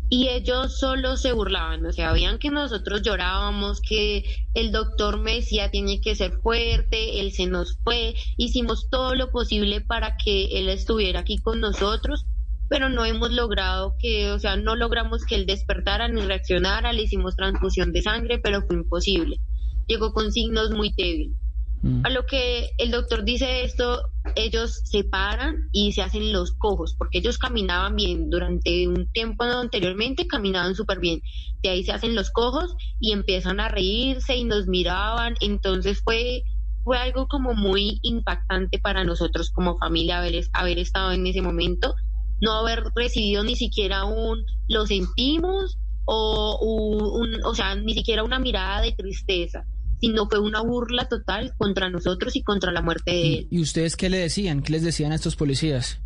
y 0.09 0.29
ellos 0.29 0.79
solo 0.79 1.19
se 1.19 1.33
burlaban, 1.33 1.85
o 1.85 1.93
sea, 1.93 2.13
veían 2.13 2.39
que 2.39 2.49
nosotros 2.49 3.03
llorábamos, 3.03 3.83
que 3.83 4.25
el 4.55 4.73
doctor 4.73 5.21
me 5.21 5.35
decía 5.35 5.71
tiene 5.71 6.01
que 6.01 6.15
ser 6.15 6.33
fuerte, 6.43 7.21
él 7.21 7.31
se 7.33 7.47
nos 7.47 7.77
fue, 7.85 8.15
hicimos 8.39 8.89
todo 8.89 9.15
lo 9.15 9.31
posible 9.31 9.83
para 9.83 10.17
que 10.17 10.59
él 10.59 10.71
estuviera 10.71 11.21
aquí 11.21 11.37
con 11.37 11.61
nosotros, 11.61 12.25
pero 12.71 12.89
no 12.89 13.05
hemos 13.05 13.33
logrado 13.33 13.97
que, 13.99 14.31
o 14.31 14.39
sea, 14.39 14.55
no 14.55 14.77
logramos 14.77 15.25
que 15.25 15.35
él 15.35 15.45
despertara 15.45 16.07
ni 16.07 16.21
reaccionara, 16.21 16.93
le 16.93 17.03
hicimos 17.03 17.35
transfusión 17.35 17.93
de 17.93 18.01
sangre, 18.01 18.39
pero 18.39 18.63
fue 18.63 18.77
imposible. 18.77 19.41
Llegó 19.89 20.13
con 20.13 20.31
signos 20.31 20.71
muy 20.71 20.95
débiles. 20.97 21.37
Mm. 21.83 22.07
A 22.07 22.11
lo 22.11 22.27
que 22.27 22.71
el 22.79 22.93
doctor 22.93 23.25
dice 23.25 23.65
esto, 23.65 24.03
ellos 24.37 24.83
se 24.85 25.03
paran 25.03 25.69
y 25.73 25.91
se 25.91 26.03
hacen 26.03 26.33
los 26.33 26.53
cojos, 26.53 26.95
porque 26.97 27.19
ellos 27.19 27.39
caminaban 27.39 27.97
bien 27.97 28.31
durante 28.31 28.87
un 28.87 29.11
tiempo 29.11 29.43
anteriormente, 29.43 30.29
caminaban 30.29 30.77
súper 30.77 31.01
bien. 31.01 31.23
De 31.65 31.71
ahí 31.71 31.83
se 31.83 31.91
hacen 31.91 32.15
los 32.15 32.31
cojos 32.31 32.77
y 33.01 33.11
empiezan 33.11 33.59
a 33.59 33.67
reírse 33.69 34.37
y 34.37 34.45
nos 34.45 34.69
miraban. 34.69 35.35
Entonces 35.41 36.03
fue, 36.05 36.45
fue 36.85 36.99
algo 36.99 37.27
como 37.27 37.53
muy 37.53 37.99
impactante 38.03 38.79
para 38.79 39.03
nosotros 39.03 39.51
como 39.51 39.77
familia 39.77 40.19
haber, 40.19 40.45
haber 40.53 40.79
estado 40.79 41.11
en 41.11 41.27
ese 41.27 41.43
momento 41.43 41.97
no 42.41 42.53
haber 42.53 42.85
recibido 42.95 43.45
ni 43.45 43.57
siquiera 43.57 44.05
un 44.05 44.45
lo 44.69 44.87
sentimos 44.87 45.79
o 46.05 46.59
un, 46.61 47.45
o 47.45 47.55
sea, 47.55 47.75
ni 47.75 47.95
siquiera 47.95 48.25
una 48.25 48.39
mirada 48.39 48.81
de 48.81 48.93
tristeza, 48.93 49.65
sino 50.01 50.29
fue 50.29 50.41
una 50.41 50.61
burla 50.61 51.09
total 51.09 51.55
contra 51.57 51.89
nosotros 51.89 52.35
y 52.37 52.43
contra 52.43 52.73
la 52.73 52.83
muerte 52.83 53.11
de 53.11 53.35
él. 53.35 53.49
¿Y 53.51 53.61
ustedes 53.61 53.97
qué 53.97 54.09
le 54.09 54.19
decían? 54.19 54.63
¿Qué 54.63 54.73
les 54.73 54.83
decían 54.83 55.13
a 55.13 55.17
estos 55.17 55.37
policías? 55.37 56.01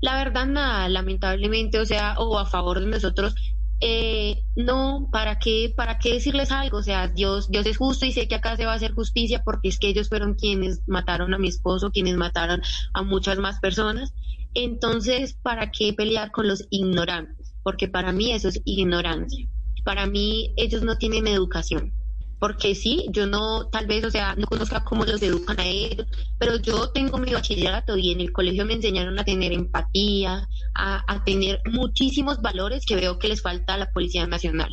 La 0.00 0.16
verdad 0.16 0.46
nada, 0.46 0.88
lamentablemente, 0.88 1.80
o 1.80 1.86
sea, 1.86 2.18
o 2.18 2.38
a 2.38 2.46
favor 2.46 2.80
de 2.80 2.86
nosotros, 2.86 3.34
eh, 3.80 4.42
no, 4.54 5.08
¿para 5.12 5.38
qué, 5.38 5.72
¿para 5.74 5.98
qué 5.98 6.14
decirles 6.14 6.50
algo? 6.50 6.78
O 6.78 6.82
sea, 6.82 7.08
Dios, 7.08 7.50
Dios 7.50 7.66
es 7.66 7.76
justo 7.76 8.06
y 8.06 8.12
sé 8.12 8.28
que 8.28 8.34
acá 8.34 8.56
se 8.56 8.64
va 8.64 8.72
a 8.72 8.76
hacer 8.76 8.92
justicia 8.92 9.42
porque 9.44 9.68
es 9.68 9.78
que 9.78 9.88
ellos 9.88 10.08
fueron 10.08 10.34
quienes 10.34 10.80
mataron 10.86 11.34
a 11.34 11.38
mi 11.38 11.48
esposo, 11.48 11.90
quienes 11.90 12.16
mataron 12.16 12.62
a 12.94 13.02
muchas 13.02 13.38
más 13.38 13.60
personas 13.60 14.14
entonces, 14.56 15.34
¿para 15.42 15.70
qué 15.70 15.92
pelear 15.92 16.30
con 16.30 16.48
los 16.48 16.66
ignorantes? 16.70 17.52
Porque 17.62 17.88
para 17.88 18.10
mí 18.12 18.32
eso 18.32 18.48
es 18.48 18.60
ignorancia. 18.64 19.46
Para 19.84 20.06
mí 20.06 20.54
ellos 20.56 20.82
no 20.82 20.96
tienen 20.96 21.26
educación. 21.26 21.92
Porque 22.38 22.74
sí, 22.74 23.06
yo 23.10 23.26
no, 23.26 23.68
tal 23.68 23.86
vez, 23.86 24.04
o 24.04 24.10
sea, 24.10 24.34
no 24.34 24.46
conozca 24.46 24.84
cómo 24.84 25.04
los 25.04 25.22
educan 25.22 25.60
a 25.60 25.66
ellos, 25.66 26.06
pero 26.38 26.56
yo 26.56 26.90
tengo 26.90 27.18
mi 27.18 27.32
bachillerato 27.32 27.96
y 27.98 28.12
en 28.12 28.20
el 28.20 28.32
colegio 28.32 28.64
me 28.64 28.74
enseñaron 28.74 29.18
a 29.18 29.24
tener 29.24 29.52
empatía, 29.52 30.46
a, 30.74 31.24
tener 31.24 31.60
muchísimos 31.70 32.40
valores 32.40 32.84
que 32.86 32.96
veo 32.96 33.18
que 33.18 33.28
les 33.28 33.42
falta 33.42 33.74
a 33.74 33.78
la 33.78 33.90
Policía 33.90 34.26
Nacional. 34.26 34.70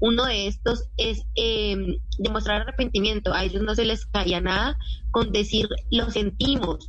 Uno 0.00 0.24
de 0.26 0.46
estos 0.46 0.88
es 0.96 1.22
em, 1.34 1.98
demostrar 2.18 2.62
arrepentimiento. 2.62 3.32
A 3.32 3.44
ellos 3.44 3.62
no 3.62 3.74
se 3.74 3.84
les 3.84 4.06
caía 4.06 4.40
nada 4.40 4.76
con 5.12 5.30
decir 5.30 5.68
lo 5.90 6.10
sentimos, 6.10 6.88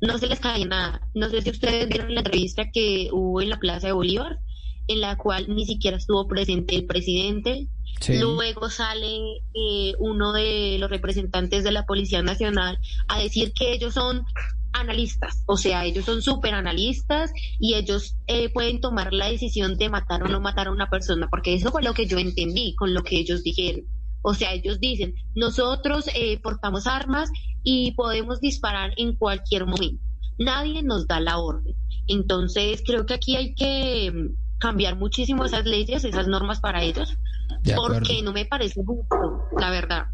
no 0.00 0.18
se 0.18 0.26
les 0.26 0.40
cae 0.40 0.64
nada. 0.64 1.00
No 1.14 1.28
sé 1.28 1.42
si 1.42 1.50
ustedes 1.50 1.88
vieron 1.88 2.14
la 2.14 2.20
entrevista 2.20 2.70
que 2.72 3.08
hubo 3.12 3.40
en 3.40 3.50
la 3.50 3.58
Plaza 3.58 3.88
de 3.88 3.92
Bolívar, 3.92 4.38
en 4.86 5.00
la 5.00 5.16
cual 5.16 5.54
ni 5.54 5.66
siquiera 5.66 5.96
estuvo 5.96 6.26
presente 6.26 6.74
el 6.74 6.86
presidente. 6.86 7.68
Luego 8.08 8.70
sale 8.70 9.18
eh, 9.54 9.94
uno 9.98 10.32
de 10.32 10.76
los 10.78 10.88
representantes 10.88 11.64
de 11.64 11.72
la 11.72 11.84
Policía 11.84 12.22
Nacional 12.22 12.78
a 13.08 13.18
decir 13.18 13.52
que 13.52 13.72
ellos 13.72 13.94
son 13.94 14.24
analistas, 14.72 15.42
o 15.46 15.56
sea, 15.56 15.84
ellos 15.84 16.04
son 16.04 16.22
súper 16.22 16.54
analistas 16.54 17.32
y 17.58 17.74
ellos 17.74 18.16
eh, 18.26 18.50
pueden 18.50 18.80
tomar 18.80 19.12
la 19.12 19.28
decisión 19.28 19.76
de 19.76 19.88
matar 19.88 20.22
o 20.22 20.28
no 20.28 20.40
matar 20.40 20.68
a 20.68 20.70
una 20.70 20.88
persona, 20.88 21.26
porque 21.28 21.54
eso 21.54 21.70
fue 21.70 21.82
lo 21.82 21.94
que 21.94 22.06
yo 22.06 22.18
entendí 22.18 22.74
con 22.76 22.94
lo 22.94 23.02
que 23.02 23.18
ellos 23.18 23.42
dijeron. 23.42 23.84
O 24.22 24.34
sea, 24.34 24.52
ellos 24.52 24.80
dicen, 24.80 25.14
nosotros 25.34 26.06
eh, 26.14 26.38
portamos 26.40 26.86
armas 26.86 27.30
y 27.62 27.92
podemos 27.92 28.40
disparar 28.40 28.92
en 28.96 29.14
cualquier 29.14 29.66
momento. 29.66 30.02
Nadie 30.38 30.82
nos 30.82 31.06
da 31.06 31.20
la 31.20 31.38
orden. 31.38 31.74
Entonces, 32.06 32.82
creo 32.86 33.06
que 33.06 33.14
aquí 33.14 33.36
hay 33.36 33.54
que 33.54 34.10
mm, 34.12 34.58
cambiar 34.58 34.96
muchísimo 34.96 35.44
esas 35.44 35.64
leyes, 35.64 36.04
esas 36.04 36.26
normas 36.26 36.60
para 36.60 36.82
ellos, 36.82 37.16
porque 37.76 38.22
no 38.22 38.32
me 38.32 38.44
parece 38.44 38.82
justo, 38.84 39.44
la 39.56 39.70
verdad. 39.70 40.06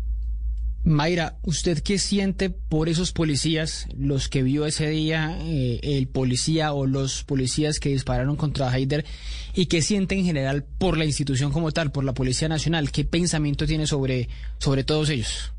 Mayra, 0.84 1.38
¿usted 1.42 1.82
qué 1.82 1.98
siente 1.98 2.50
por 2.50 2.90
esos 2.90 3.12
policías, 3.12 3.86
los 3.96 4.28
que 4.28 4.42
vio 4.42 4.66
ese 4.66 4.90
día, 4.90 5.38
eh, 5.40 5.80
el 5.82 6.08
policía 6.08 6.74
o 6.74 6.86
los 6.86 7.24
policías 7.24 7.80
que 7.80 7.88
dispararon 7.88 8.36
contra 8.36 8.70
Haider, 8.70 9.06
y 9.54 9.66
qué 9.66 9.80
siente 9.80 10.14
en 10.14 10.26
general 10.26 10.62
por 10.62 10.98
la 10.98 11.06
institución 11.06 11.52
como 11.52 11.72
tal, 11.72 11.90
por 11.90 12.04
la 12.04 12.12
Policía 12.12 12.48
Nacional? 12.48 12.92
¿Qué 12.92 13.06
pensamiento 13.06 13.66
tiene 13.66 13.86
sobre, 13.86 14.28
sobre 14.58 14.84
todos 14.84 15.08
ellos? 15.08 15.54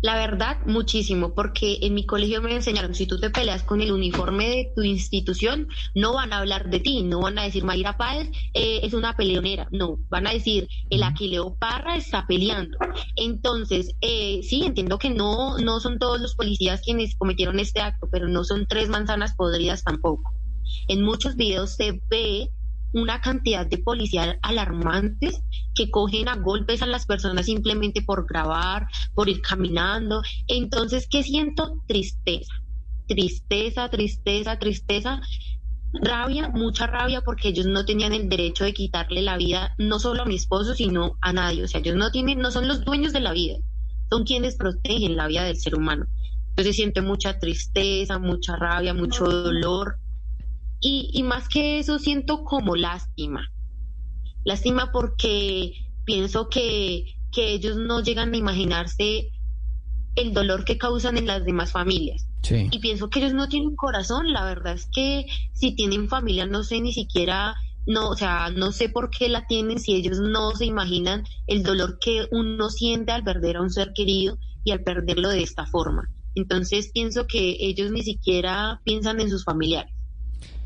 La 0.00 0.14
verdad, 0.14 0.58
muchísimo, 0.64 1.34
porque 1.34 1.78
en 1.82 1.94
mi 1.94 2.06
colegio 2.06 2.40
me 2.40 2.54
enseñaron, 2.54 2.94
si 2.94 3.06
tú 3.06 3.18
te 3.18 3.30
peleas 3.30 3.64
con 3.64 3.80
el 3.80 3.90
uniforme 3.90 4.48
de 4.48 4.72
tu 4.76 4.82
institución, 4.82 5.66
no 5.94 6.14
van 6.14 6.32
a 6.32 6.38
hablar 6.38 6.70
de 6.70 6.78
ti, 6.78 7.02
no 7.02 7.20
van 7.20 7.36
a 7.38 7.42
decir 7.42 7.64
Mayra 7.64 7.96
Páez 7.96 8.30
eh, 8.54 8.80
es 8.84 8.94
una 8.94 9.16
peleonera, 9.16 9.66
no, 9.72 9.98
van 10.08 10.28
a 10.28 10.32
decir 10.32 10.68
el 10.90 11.02
Aquileo 11.02 11.56
Parra 11.56 11.96
está 11.96 12.26
peleando. 12.28 12.78
Entonces, 13.16 13.96
eh, 14.00 14.40
sí, 14.44 14.62
entiendo 14.64 14.98
que 14.98 15.10
no, 15.10 15.58
no 15.58 15.80
son 15.80 15.98
todos 15.98 16.20
los 16.20 16.36
policías 16.36 16.80
quienes 16.82 17.16
cometieron 17.16 17.58
este 17.58 17.80
acto, 17.80 18.08
pero 18.10 18.28
no 18.28 18.44
son 18.44 18.66
tres 18.68 18.88
manzanas 18.88 19.34
podridas 19.34 19.82
tampoco. 19.82 20.30
En 20.86 21.02
muchos 21.02 21.34
videos 21.34 21.74
se 21.74 22.00
ve 22.08 22.50
una 22.92 23.20
cantidad 23.20 23.66
de 23.66 23.78
policías 23.78 24.36
alarmantes 24.42 25.40
que 25.74 25.90
cogen 25.90 26.28
a 26.28 26.36
golpes 26.36 26.82
a 26.82 26.86
las 26.86 27.06
personas 27.06 27.46
simplemente 27.46 28.02
por 28.02 28.26
grabar, 28.26 28.86
por 29.14 29.28
ir 29.28 29.40
caminando. 29.42 30.22
Entonces, 30.46 31.06
¿qué 31.10 31.22
siento? 31.22 31.82
Tristeza, 31.86 32.52
tristeza, 33.06 33.88
tristeza, 33.88 34.58
tristeza. 34.58 35.20
Rabia, 35.90 36.50
mucha 36.50 36.86
rabia 36.86 37.22
porque 37.22 37.48
ellos 37.48 37.64
no 37.64 37.86
tenían 37.86 38.12
el 38.12 38.28
derecho 38.28 38.64
de 38.64 38.74
quitarle 38.74 39.22
la 39.22 39.38
vida 39.38 39.74
no 39.78 39.98
solo 39.98 40.22
a 40.22 40.26
mi 40.26 40.34
esposo, 40.34 40.74
sino 40.74 41.16
a 41.22 41.32
nadie. 41.32 41.64
O 41.64 41.68
sea, 41.68 41.80
ellos 41.80 41.96
no 41.96 42.10
tienen, 42.10 42.40
no 42.40 42.50
son 42.50 42.68
los 42.68 42.84
dueños 42.84 43.14
de 43.14 43.20
la 43.20 43.32
vida, 43.32 43.56
son 44.10 44.24
quienes 44.24 44.56
protegen 44.56 45.16
la 45.16 45.28
vida 45.28 45.44
del 45.44 45.56
ser 45.56 45.74
humano. 45.74 46.06
Entonces 46.50 46.76
siento 46.76 47.02
mucha 47.02 47.38
tristeza, 47.38 48.18
mucha 48.18 48.56
rabia, 48.56 48.92
mucho 48.92 49.26
dolor. 49.26 49.98
Y, 50.80 51.10
y 51.12 51.22
más 51.22 51.48
que 51.48 51.78
eso 51.78 51.98
siento 51.98 52.44
como 52.44 52.76
lástima. 52.76 53.50
Lástima 54.44 54.92
porque 54.92 55.72
pienso 56.04 56.48
que, 56.48 57.16
que 57.32 57.52
ellos 57.52 57.76
no 57.76 58.02
llegan 58.02 58.32
a 58.32 58.36
imaginarse 58.36 59.30
el 60.16 60.32
dolor 60.32 60.64
que 60.64 60.78
causan 60.78 61.16
en 61.16 61.26
las 61.26 61.44
demás 61.44 61.72
familias. 61.72 62.26
Sí. 62.42 62.68
Y 62.70 62.78
pienso 62.78 63.10
que 63.10 63.20
ellos 63.20 63.34
no 63.34 63.48
tienen 63.48 63.76
corazón. 63.76 64.32
La 64.32 64.44
verdad 64.44 64.74
es 64.74 64.88
que 64.92 65.26
si 65.52 65.74
tienen 65.74 66.08
familia, 66.08 66.46
no 66.46 66.62
sé 66.62 66.80
ni 66.80 66.92
siquiera, 66.92 67.54
no, 67.86 68.10
o 68.10 68.16
sea, 68.16 68.50
no 68.50 68.72
sé 68.72 68.88
por 68.88 69.10
qué 69.10 69.28
la 69.28 69.46
tienen 69.46 69.78
si 69.78 69.94
ellos 69.94 70.18
no 70.20 70.52
se 70.52 70.66
imaginan 70.66 71.24
el 71.46 71.62
dolor 71.62 71.98
que 72.00 72.26
uno 72.30 72.70
siente 72.70 73.12
al 73.12 73.24
perder 73.24 73.56
a 73.56 73.62
un 73.62 73.70
ser 73.70 73.92
querido 73.94 74.38
y 74.64 74.72
al 74.72 74.82
perderlo 74.82 75.28
de 75.28 75.42
esta 75.42 75.66
forma. 75.66 76.08
Entonces 76.34 76.90
pienso 76.92 77.26
que 77.26 77.56
ellos 77.60 77.90
ni 77.90 78.02
siquiera 78.02 78.80
piensan 78.84 79.20
en 79.20 79.30
sus 79.30 79.44
familiares. 79.44 79.92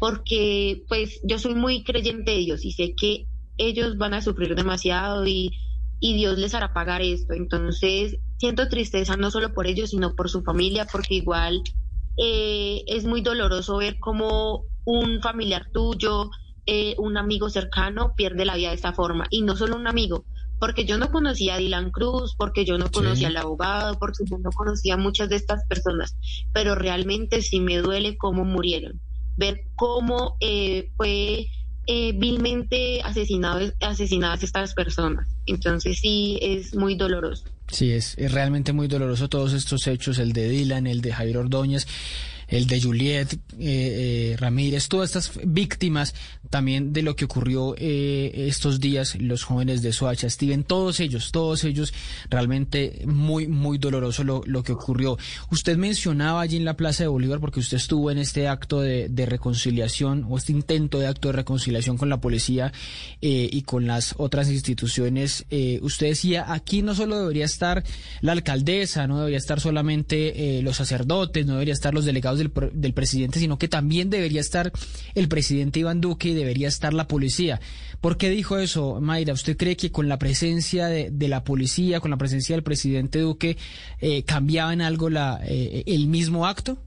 Porque 0.02 0.82
pues 0.88 1.21
yo 1.23 1.38
soy 1.38 1.54
muy 1.54 1.85
creyente 1.85 2.32
de 2.32 2.38
ellos 2.38 2.64
y 2.64 2.73
sé 2.73 2.92
que 3.00 3.26
ellos 3.56 3.99
van 3.99 4.14
a 4.14 4.21
sufrir 4.21 4.56
demasiado 4.56 5.25
y, 5.28 5.52
y 6.00 6.14
Dios 6.14 6.40
les 6.40 6.54
hará 6.54 6.75
pagar 6.75 7.02
esto. 7.02 7.35
Entonces 7.35 8.16
siento 8.37 8.66
tristeza 8.66 9.16
no 9.16 9.30
solo 9.30 9.54
por 9.54 9.68
ellos, 9.68 9.90
sino 9.90 10.16
por 10.16 10.28
su 10.28 10.42
familia, 10.42 10.88
porque 10.90 11.14
igual 11.14 11.62
eh, 12.16 12.82
es 12.88 13.04
muy 13.04 13.21
doloroso 13.21 13.76
ver 13.76 14.00
cómo 14.00 14.64
un 14.85 15.23
familiar 15.23 15.66
tuyo, 15.73 16.30
eh, 16.66 16.97
un 16.99 17.16
amigo 17.16 17.49
cercano 17.49 18.12
pierde 18.16 18.44
la 18.44 18.56
vida 18.56 18.71
de 18.71 18.75
esta 18.75 18.94
forma. 18.94 19.26
Y 19.30 19.42
no 19.42 19.54
solo 19.54 19.76
un 19.76 19.87
amigo, 19.87 20.25
porque 20.59 20.85
yo 20.85 20.99
no 20.99 21.12
conocía 21.12 21.54
a 21.54 21.59
Dylan 21.59 21.92
Cruz, 21.92 22.35
porque 22.37 22.64
yo 22.64 22.76
no 22.76 22.90
conocía 22.90 23.28
Sí. 23.28 23.37
al 23.37 23.37
abogado, 23.37 23.97
porque 24.00 24.25
yo 24.28 24.37
no 24.38 24.50
conocía 24.50 24.94
a 24.94 24.97
muchas 24.97 25.28
de 25.28 25.37
estas 25.37 25.64
personas, 25.68 26.16
pero 26.52 26.75
realmente 26.75 27.40
sí 27.40 27.61
me 27.61 27.76
duele 27.78 28.16
cómo 28.16 28.44
murieron. 28.44 29.00
Ver 29.36 29.62
cómo 29.76 30.36
eh, 30.40 30.90
fue 30.96 31.48
eh, 31.86 32.12
vilmente 32.14 33.02
asesinado, 33.02 33.60
asesinadas 33.80 34.42
estas 34.42 34.74
personas. 34.74 35.26
Entonces 35.46 35.98
sí 35.98 36.38
es 36.40 36.74
muy 36.74 36.94
doloroso. 36.94 37.44
Sí, 37.68 37.90
es, 37.90 38.16
es 38.18 38.30
realmente 38.30 38.72
muy 38.72 38.86
doloroso 38.86 39.28
todos 39.28 39.52
estos 39.52 39.86
hechos, 39.86 40.18
el 40.18 40.32
de 40.32 40.48
Dylan, 40.48 40.86
el 40.86 41.00
de 41.00 41.12
Javier 41.12 41.38
Ordóñez, 41.38 41.86
el 42.52 42.66
de 42.66 42.80
Juliet 42.80 43.32
eh, 43.32 43.38
eh, 43.58 44.36
Ramírez, 44.38 44.88
todas 44.88 45.16
estas 45.16 45.40
víctimas 45.44 46.14
también 46.52 46.92
de 46.92 47.00
lo 47.00 47.16
que 47.16 47.25
ocurrió 47.25 47.75
eh, 47.78 48.30
estos 48.47 48.78
días, 48.78 49.16
los 49.18 49.42
jóvenes 49.42 49.80
de 49.80 49.94
Soacha, 49.94 50.28
Steven, 50.28 50.64
todos 50.64 51.00
ellos, 51.00 51.32
todos 51.32 51.64
ellos, 51.64 51.94
realmente 52.28 53.02
muy, 53.06 53.49
muy 53.49 53.78
doloroso 53.78 54.23
lo, 54.23 54.42
lo 54.44 54.62
que 54.62 54.73
ocurrió. 54.73 55.16
Usted 55.50 55.78
mencionaba 55.78 56.42
allí 56.42 56.59
en 56.59 56.66
la 56.66 56.76
Plaza 56.76 57.04
de 57.04 57.09
Bolívar, 57.09 57.40
porque 57.40 57.61
usted 57.61 57.78
estuvo 57.78 58.11
en 58.11 58.18
este 58.18 58.49
acto 58.49 58.82
de, 58.82 59.09
de 59.09 59.25
reconciliación 59.25 60.26
o 60.28 60.37
este 60.37 60.52
intento 60.52 60.99
de 60.99 61.06
acto 61.06 61.28
de 61.28 61.32
reconciliación 61.32 61.97
con 61.97 62.11
la 62.11 62.21
policía 62.21 62.71
eh, 63.23 63.49
y 63.50 63.62
con 63.62 63.87
las 63.87 64.14
otras 64.18 64.50
instituciones. 64.50 65.47
Eh, 65.49 65.78
usted 65.80 66.09
decía, 66.09 66.52
aquí 66.52 66.82
no 66.82 66.94
solo 66.94 67.18
debería 67.18 67.47
estar 67.47 67.82
la 68.21 68.32
alcaldesa, 68.32 69.06
no 69.06 69.16
debería 69.16 69.38
estar 69.38 69.59
solamente 69.59 70.59
eh, 70.59 70.62
los 70.62 70.76
sacerdotes, 70.76 71.47
no 71.47 71.54
debería 71.54 71.73
estar 71.73 71.94
los 71.94 72.04
delegados 72.04 72.38
del, 72.38 72.52
del 72.75 72.92
presidente, 72.92 73.40
sino 73.40 73.56
que 73.56 73.68
también 73.68 74.11
debería 74.11 74.42
estar 74.42 74.71
el 75.14 75.29
presidente 75.29 75.81
Iván 75.81 76.03
Duque 76.03 76.29
y 76.29 76.41
debería 76.42 76.68
estar 76.68 76.92
la 76.92 77.09
policía. 77.09 77.61
¿Por 78.00 78.16
qué 78.16 78.31
dijo 78.31 78.59
eso, 78.59 79.00
Mayra? 79.00 79.33
¿Usted 79.33 79.57
cree 79.57 79.76
que 79.76 79.90
con 79.90 80.09
la 80.09 80.18
presencia 80.18 80.87
de, 80.87 81.11
de 81.11 81.28
la 81.28 81.44
policía, 81.44 82.00
con 82.00 82.11
la 82.11 82.16
presencia 82.16 82.57
del 82.57 82.62
presidente 82.62 83.20
Duque, 83.20 83.57
eh, 84.00 84.24
cambiaba 84.24 84.72
en 84.72 84.83
algo 84.83 85.09
la, 85.09 85.40
eh, 85.44 85.85
el 85.87 86.09
mismo 86.09 86.46
acto? 86.46 86.78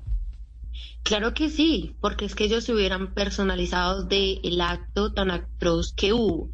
Claro 1.04 1.36
que 1.36 1.50
sí, 1.50 1.96
porque 2.02 2.26
es 2.26 2.34
que 2.34 2.46
ellos 2.46 2.64
se 2.64 2.74
hubieran 2.74 3.14
personalizado 3.14 4.04
del 4.04 4.60
acto 4.60 5.14
tan 5.14 5.30
atroz 5.30 5.94
que 5.94 6.14
hubo. 6.14 6.50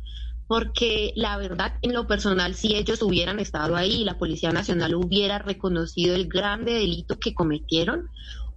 Porque 0.45 1.13
la 1.15 1.37
verdad, 1.37 1.75
en 1.81 1.93
lo 1.93 2.05
personal, 2.05 2.53
si 2.55 2.75
ellos 2.75 3.01
hubieran 3.01 3.39
estado 3.39 3.77
ahí 3.77 4.01
y 4.01 4.03
la 4.03 4.17
Policía 4.17 4.51
Nacional 4.51 4.95
hubiera 4.95 5.39
reconocido 5.39 6.13
el 6.15 6.27
grande 6.27 6.73
delito 6.73 7.17
que 7.17 7.33
cometieron, 7.33 8.09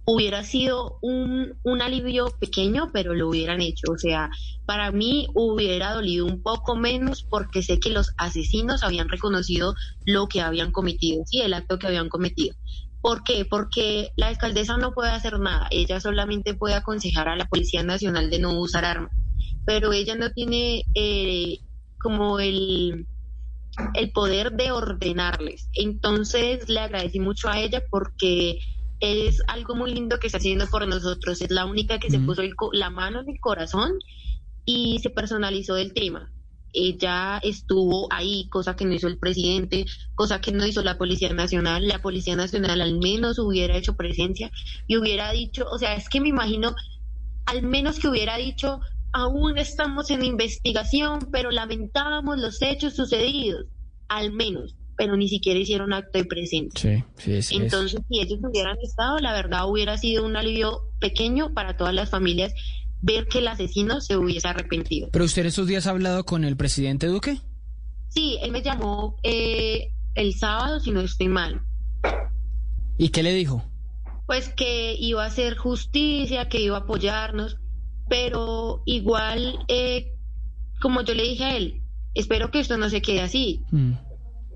hubiera 0.05 0.43
sido 0.43 0.99
un, 1.01 1.57
un 1.63 1.81
alivio 1.81 2.27
pequeño, 2.39 2.91
pero 2.93 3.13
lo 3.13 3.29
hubieran 3.29 3.61
hecho. 3.61 3.91
O 3.91 3.97
sea, 3.97 4.29
para 4.65 4.91
mí 4.91 5.27
hubiera 5.33 5.93
dolido 5.93 6.25
un 6.25 6.41
poco 6.41 6.75
menos 6.75 7.23
porque 7.23 7.63
sé 7.63 7.79
que 7.79 7.89
los 7.89 8.11
asesinos 8.17 8.83
habían 8.83 9.09
reconocido 9.09 9.73
lo 10.05 10.27
que 10.27 10.41
habían 10.41 10.71
cometido, 10.71 11.23
sí, 11.25 11.41
el 11.41 11.53
acto 11.53 11.79
que 11.79 11.87
habían 11.87 12.09
cometido. 12.09 12.55
¿Por 13.01 13.23
qué? 13.23 13.45
Porque 13.45 14.09
la 14.15 14.27
alcaldesa 14.27 14.77
no 14.77 14.93
puede 14.93 15.11
hacer 15.11 15.39
nada, 15.39 15.67
ella 15.69 15.99
solamente 15.99 16.55
puede 16.55 16.75
aconsejar 16.75 17.27
a 17.27 17.35
la 17.35 17.45
Policía 17.45 17.83
Nacional 17.83 18.29
de 18.29 18.39
no 18.39 18.59
usar 18.59 18.85
armas, 18.85 19.11
pero 19.65 19.93
ella 19.93 20.15
no 20.15 20.31
tiene 20.31 20.85
eh, 20.95 21.59
como 21.99 22.39
el, 22.39 23.05
el 23.93 24.11
poder 24.11 24.53
de 24.53 24.71
ordenarles. 24.71 25.69
Entonces 25.73 26.67
le 26.67 26.79
agradecí 26.79 27.19
mucho 27.19 27.49
a 27.49 27.59
ella 27.59 27.83
porque 27.91 28.59
es 28.99 29.41
algo 29.47 29.75
muy 29.75 29.93
lindo 29.93 30.19
que 30.19 30.27
está 30.27 30.37
haciendo 30.37 30.67
por 30.67 30.87
nosotros, 30.87 31.41
es 31.41 31.51
la 31.51 31.65
única 31.65 31.99
que 31.99 32.09
se 32.09 32.19
puso 32.19 32.41
el 32.41 32.53
la 32.73 32.89
mano 32.89 33.21
en 33.21 33.29
el 33.29 33.39
corazón 33.39 33.93
y 34.65 34.99
se 34.99 35.09
personalizó 35.09 35.77
el 35.77 35.93
tema. 35.93 36.31
Ella 36.73 37.39
estuvo 37.41 38.11
ahí, 38.11 38.49
cosa 38.49 38.75
que 38.75 38.83
no 38.83 38.93
hizo 38.93 39.07
el 39.07 39.17
presidente, 39.17 39.85
cosa 40.13 40.41
que 40.41 40.51
no 40.51 40.65
hizo 40.65 40.83
la 40.83 40.97
Policía 40.97 41.31
Nacional. 41.33 41.87
La 41.87 42.01
Policía 42.01 42.35
Nacional 42.35 42.81
al 42.81 42.99
menos 42.99 43.39
hubiera 43.39 43.77
hecho 43.77 43.95
presencia 43.95 44.51
y 44.85 44.97
hubiera 44.97 45.31
dicho, 45.31 45.65
o 45.71 45.79
sea, 45.79 45.95
es 45.95 46.09
que 46.09 46.19
me 46.19 46.29
imagino, 46.29 46.75
al 47.45 47.63
menos 47.63 47.99
que 47.99 48.09
hubiera 48.09 48.35
dicho, 48.35 48.81
aún 49.13 49.57
estamos 49.57 50.11
en 50.11 50.25
investigación, 50.25 51.29
pero 51.31 51.49
lamentamos 51.49 52.37
los 52.37 52.61
hechos 52.61 52.95
sucedidos, 52.95 53.67
al 54.09 54.33
menos, 54.33 54.75
pero 54.97 55.15
ni 55.17 55.27
siquiera 55.27 55.59
hicieron 55.59 55.93
acto 55.93 56.17
de 56.19 56.25
presencia. 56.25 56.79
Sí, 56.79 57.03
sí, 57.17 57.33
es- 57.33 57.51
Entonces, 57.51 57.99
si 58.09 58.21
ellos 58.21 58.39
hubieran 58.41 58.77
estado, 58.81 59.17
la 59.19 59.33
verdad 59.33 59.69
hubiera 59.69 59.97
sido 59.97 60.25
un 60.25 60.35
alivio 60.37 60.81
pequeño 60.99 61.53
para 61.53 61.75
todas 61.77 61.93
las 61.93 62.09
familias 62.09 62.53
ver 63.01 63.27
que 63.27 63.39
el 63.39 63.47
asesino 63.47 64.01
se 64.01 64.17
hubiese 64.17 64.47
arrepentido. 64.47 65.09
¿Pero 65.11 65.25
usted 65.25 65.45
estos 65.45 65.67
días 65.67 65.85
ha 65.87 65.91
hablado 65.91 66.23
con 66.23 66.43
el 66.43 66.55
presidente 66.57 67.07
Duque? 67.07 67.37
Sí, 68.09 68.37
él 68.41 68.51
me 68.51 68.61
llamó 68.61 69.17
eh, 69.23 69.91
el 70.15 70.33
sábado, 70.33 70.79
si 70.79 70.91
no 70.91 71.01
estoy 71.01 71.27
mal. 71.27 71.61
¿Y 72.97 73.09
qué 73.09 73.21
le 73.23 73.33
dijo? 73.33 73.63
Pues 74.25 74.49
que 74.49 74.95
iba 74.97 75.23
a 75.23 75.27
hacer 75.27 75.55
justicia, 75.57 76.47
que 76.49 76.61
iba 76.61 76.77
a 76.77 76.81
apoyarnos, 76.81 77.57
pero 78.09 78.81
igual, 78.85 79.59
eh, 79.67 80.13
como 80.81 81.01
yo 81.01 81.13
le 81.13 81.23
dije 81.23 81.43
a 81.43 81.57
él, 81.57 81.81
espero 82.13 82.49
que 82.51 82.59
esto 82.59 82.77
no 82.77 82.89
se 82.89 83.01
quede 83.01 83.21
así, 83.21 83.61
Mm. 83.71 83.91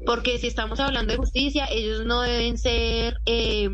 Porque 0.05 0.38
si 0.39 0.47
estamos 0.47 0.79
hablando 0.79 1.12
de 1.12 1.17
justicia, 1.17 1.65
ellos 1.71 2.05
no 2.05 2.21
deben 2.21 2.57
ser, 2.57 3.17
eh, 3.25 3.69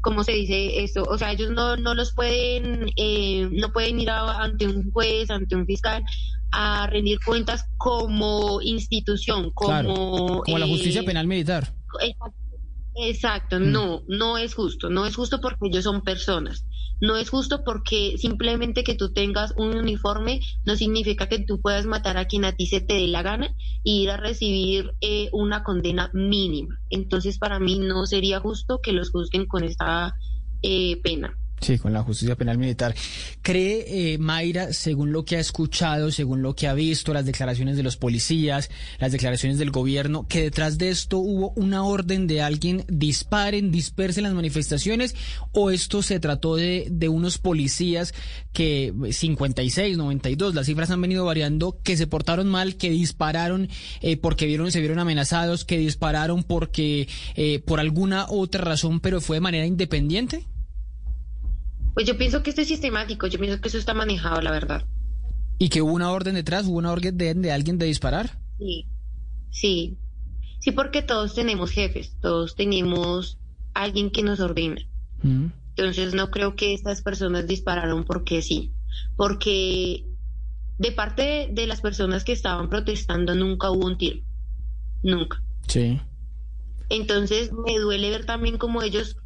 ¿cómo 0.00 0.24
se 0.24 0.32
dice 0.32 0.82
esto? 0.82 1.02
O 1.04 1.18
sea, 1.18 1.32
ellos 1.32 1.50
no, 1.50 1.76
no 1.76 1.94
los 1.94 2.12
pueden, 2.14 2.90
eh, 2.96 3.48
no 3.52 3.72
pueden 3.72 4.00
ir 4.00 4.10
a- 4.10 4.42
ante 4.42 4.66
un 4.66 4.90
juez, 4.90 5.30
ante 5.30 5.56
un 5.56 5.66
fiscal, 5.66 6.04
a 6.52 6.86
rendir 6.86 7.18
cuentas 7.24 7.64
como 7.76 8.60
institución, 8.62 9.50
como... 9.52 9.70
Claro, 9.72 10.42
como 10.44 10.58
la 10.58 10.66
justicia 10.66 11.00
eh, 11.02 11.04
penal 11.04 11.26
militar. 11.26 11.74
Exacto, 12.00 12.36
Exacto, 12.98 13.60
Mm. 13.60 13.72
no, 13.72 14.02
no 14.08 14.38
es 14.38 14.54
justo, 14.54 14.88
no 14.88 15.04
es 15.04 15.14
justo 15.14 15.40
porque 15.40 15.68
ellos 15.68 15.84
son 15.84 16.00
personas, 16.02 16.66
no 17.00 17.16
es 17.16 17.30
justo 17.30 17.62
porque 17.64 18.14
simplemente 18.18 18.84
que 18.84 18.94
tú 18.94 19.12
tengas 19.12 19.52
un 19.56 19.76
uniforme 19.76 20.40
no 20.64 20.76
significa 20.76 21.28
que 21.28 21.40
tú 21.40 21.60
puedas 21.60 21.86
matar 21.86 22.16
a 22.16 22.26
quien 22.26 22.44
a 22.44 22.52
ti 22.52 22.66
se 22.66 22.80
te 22.80 22.94
dé 22.94 23.06
la 23.08 23.22
gana 23.22 23.54
y 23.82 24.02
ir 24.02 24.10
a 24.10 24.16
recibir 24.16 24.92
eh, 25.00 25.28
una 25.32 25.62
condena 25.62 26.10
mínima. 26.12 26.78
Entonces 26.90 27.38
para 27.38 27.58
mí 27.58 27.78
no 27.78 28.06
sería 28.06 28.40
justo 28.40 28.80
que 28.82 28.92
los 28.92 29.10
juzguen 29.10 29.46
con 29.46 29.64
esta 29.64 30.14
eh, 30.62 31.00
pena. 31.02 31.36
Sí, 31.60 31.78
con 31.78 31.92
la 31.92 32.02
justicia 32.02 32.36
penal 32.36 32.58
militar. 32.58 32.94
¿Cree 33.40 34.12
eh, 34.12 34.18
Mayra, 34.18 34.74
según 34.74 35.12
lo 35.12 35.24
que 35.24 35.36
ha 35.36 35.40
escuchado, 35.40 36.12
según 36.12 36.42
lo 36.42 36.54
que 36.54 36.68
ha 36.68 36.74
visto, 36.74 37.14
las 37.14 37.24
declaraciones 37.24 37.76
de 37.76 37.82
los 37.82 37.96
policías, 37.96 38.70
las 38.98 39.12
declaraciones 39.12 39.58
del 39.58 39.70
gobierno, 39.70 40.26
que 40.28 40.42
detrás 40.42 40.76
de 40.76 40.90
esto 40.90 41.18
hubo 41.18 41.52
una 41.56 41.82
orden 41.82 42.26
de 42.26 42.42
alguien 42.42 42.84
disparen, 42.88 43.72
dispersen 43.72 44.24
las 44.24 44.34
manifestaciones 44.34 45.14
o 45.52 45.70
esto 45.70 46.02
se 46.02 46.20
trató 46.20 46.56
de, 46.56 46.88
de 46.90 47.08
unos 47.08 47.38
policías 47.38 48.12
que 48.52 48.92
56, 49.10 49.96
92, 49.96 50.54
las 50.54 50.66
cifras 50.66 50.90
han 50.90 51.00
venido 51.00 51.24
variando, 51.24 51.78
que 51.82 51.96
se 51.96 52.06
portaron 52.06 52.48
mal, 52.48 52.76
que 52.76 52.90
dispararon 52.90 53.68
eh, 54.02 54.18
porque 54.18 54.46
vieron, 54.46 54.70
se 54.72 54.80
vieron 54.80 54.98
amenazados, 54.98 55.64
que 55.64 55.78
dispararon 55.78 56.42
porque 56.42 57.08
eh, 57.34 57.60
por 57.60 57.80
alguna 57.80 58.26
otra 58.28 58.62
razón, 58.62 59.00
pero 59.00 59.20
fue 59.22 59.38
de 59.38 59.40
manera 59.40 59.66
independiente? 59.66 60.46
Pues 61.96 62.06
yo 62.06 62.18
pienso 62.18 62.42
que 62.42 62.50
esto 62.50 62.60
es 62.60 62.68
sistemático, 62.68 63.26
yo 63.26 63.38
pienso 63.38 63.58
que 63.58 63.68
eso 63.68 63.78
está 63.78 63.94
manejado, 63.94 64.42
la 64.42 64.50
verdad. 64.50 64.84
¿Y 65.56 65.70
que 65.70 65.80
hubo 65.80 65.94
una 65.94 66.10
orden 66.10 66.34
detrás? 66.34 66.66
¿Hubo 66.66 66.76
una 66.76 66.92
orden 66.92 67.16
de, 67.16 67.32
de 67.32 67.52
alguien 67.52 67.78
de 67.78 67.86
disparar? 67.86 68.38
Sí, 68.58 68.86
sí. 69.48 69.96
Sí, 70.58 70.72
porque 70.72 71.00
todos 71.00 71.34
tenemos 71.34 71.70
jefes, 71.70 72.14
todos 72.20 72.54
tenemos 72.54 73.38
alguien 73.72 74.10
que 74.10 74.22
nos 74.22 74.40
ordena. 74.40 74.82
Mm. 75.22 75.46
Entonces 75.70 76.12
no 76.12 76.30
creo 76.30 76.54
que 76.54 76.74
estas 76.74 77.00
personas 77.00 77.46
dispararon 77.46 78.04
porque 78.04 78.42
sí, 78.42 78.74
porque 79.16 80.04
de 80.76 80.92
parte 80.92 81.22
de, 81.22 81.48
de 81.50 81.66
las 81.66 81.80
personas 81.80 82.24
que 82.24 82.32
estaban 82.32 82.68
protestando 82.68 83.34
nunca 83.34 83.70
hubo 83.70 83.86
un 83.86 83.96
tiro, 83.96 84.20
nunca. 85.02 85.42
Sí. 85.66 85.98
Entonces 86.90 87.52
me 87.54 87.78
duele 87.78 88.10
ver 88.10 88.26
también 88.26 88.58
cómo 88.58 88.82
ellos 88.82 89.16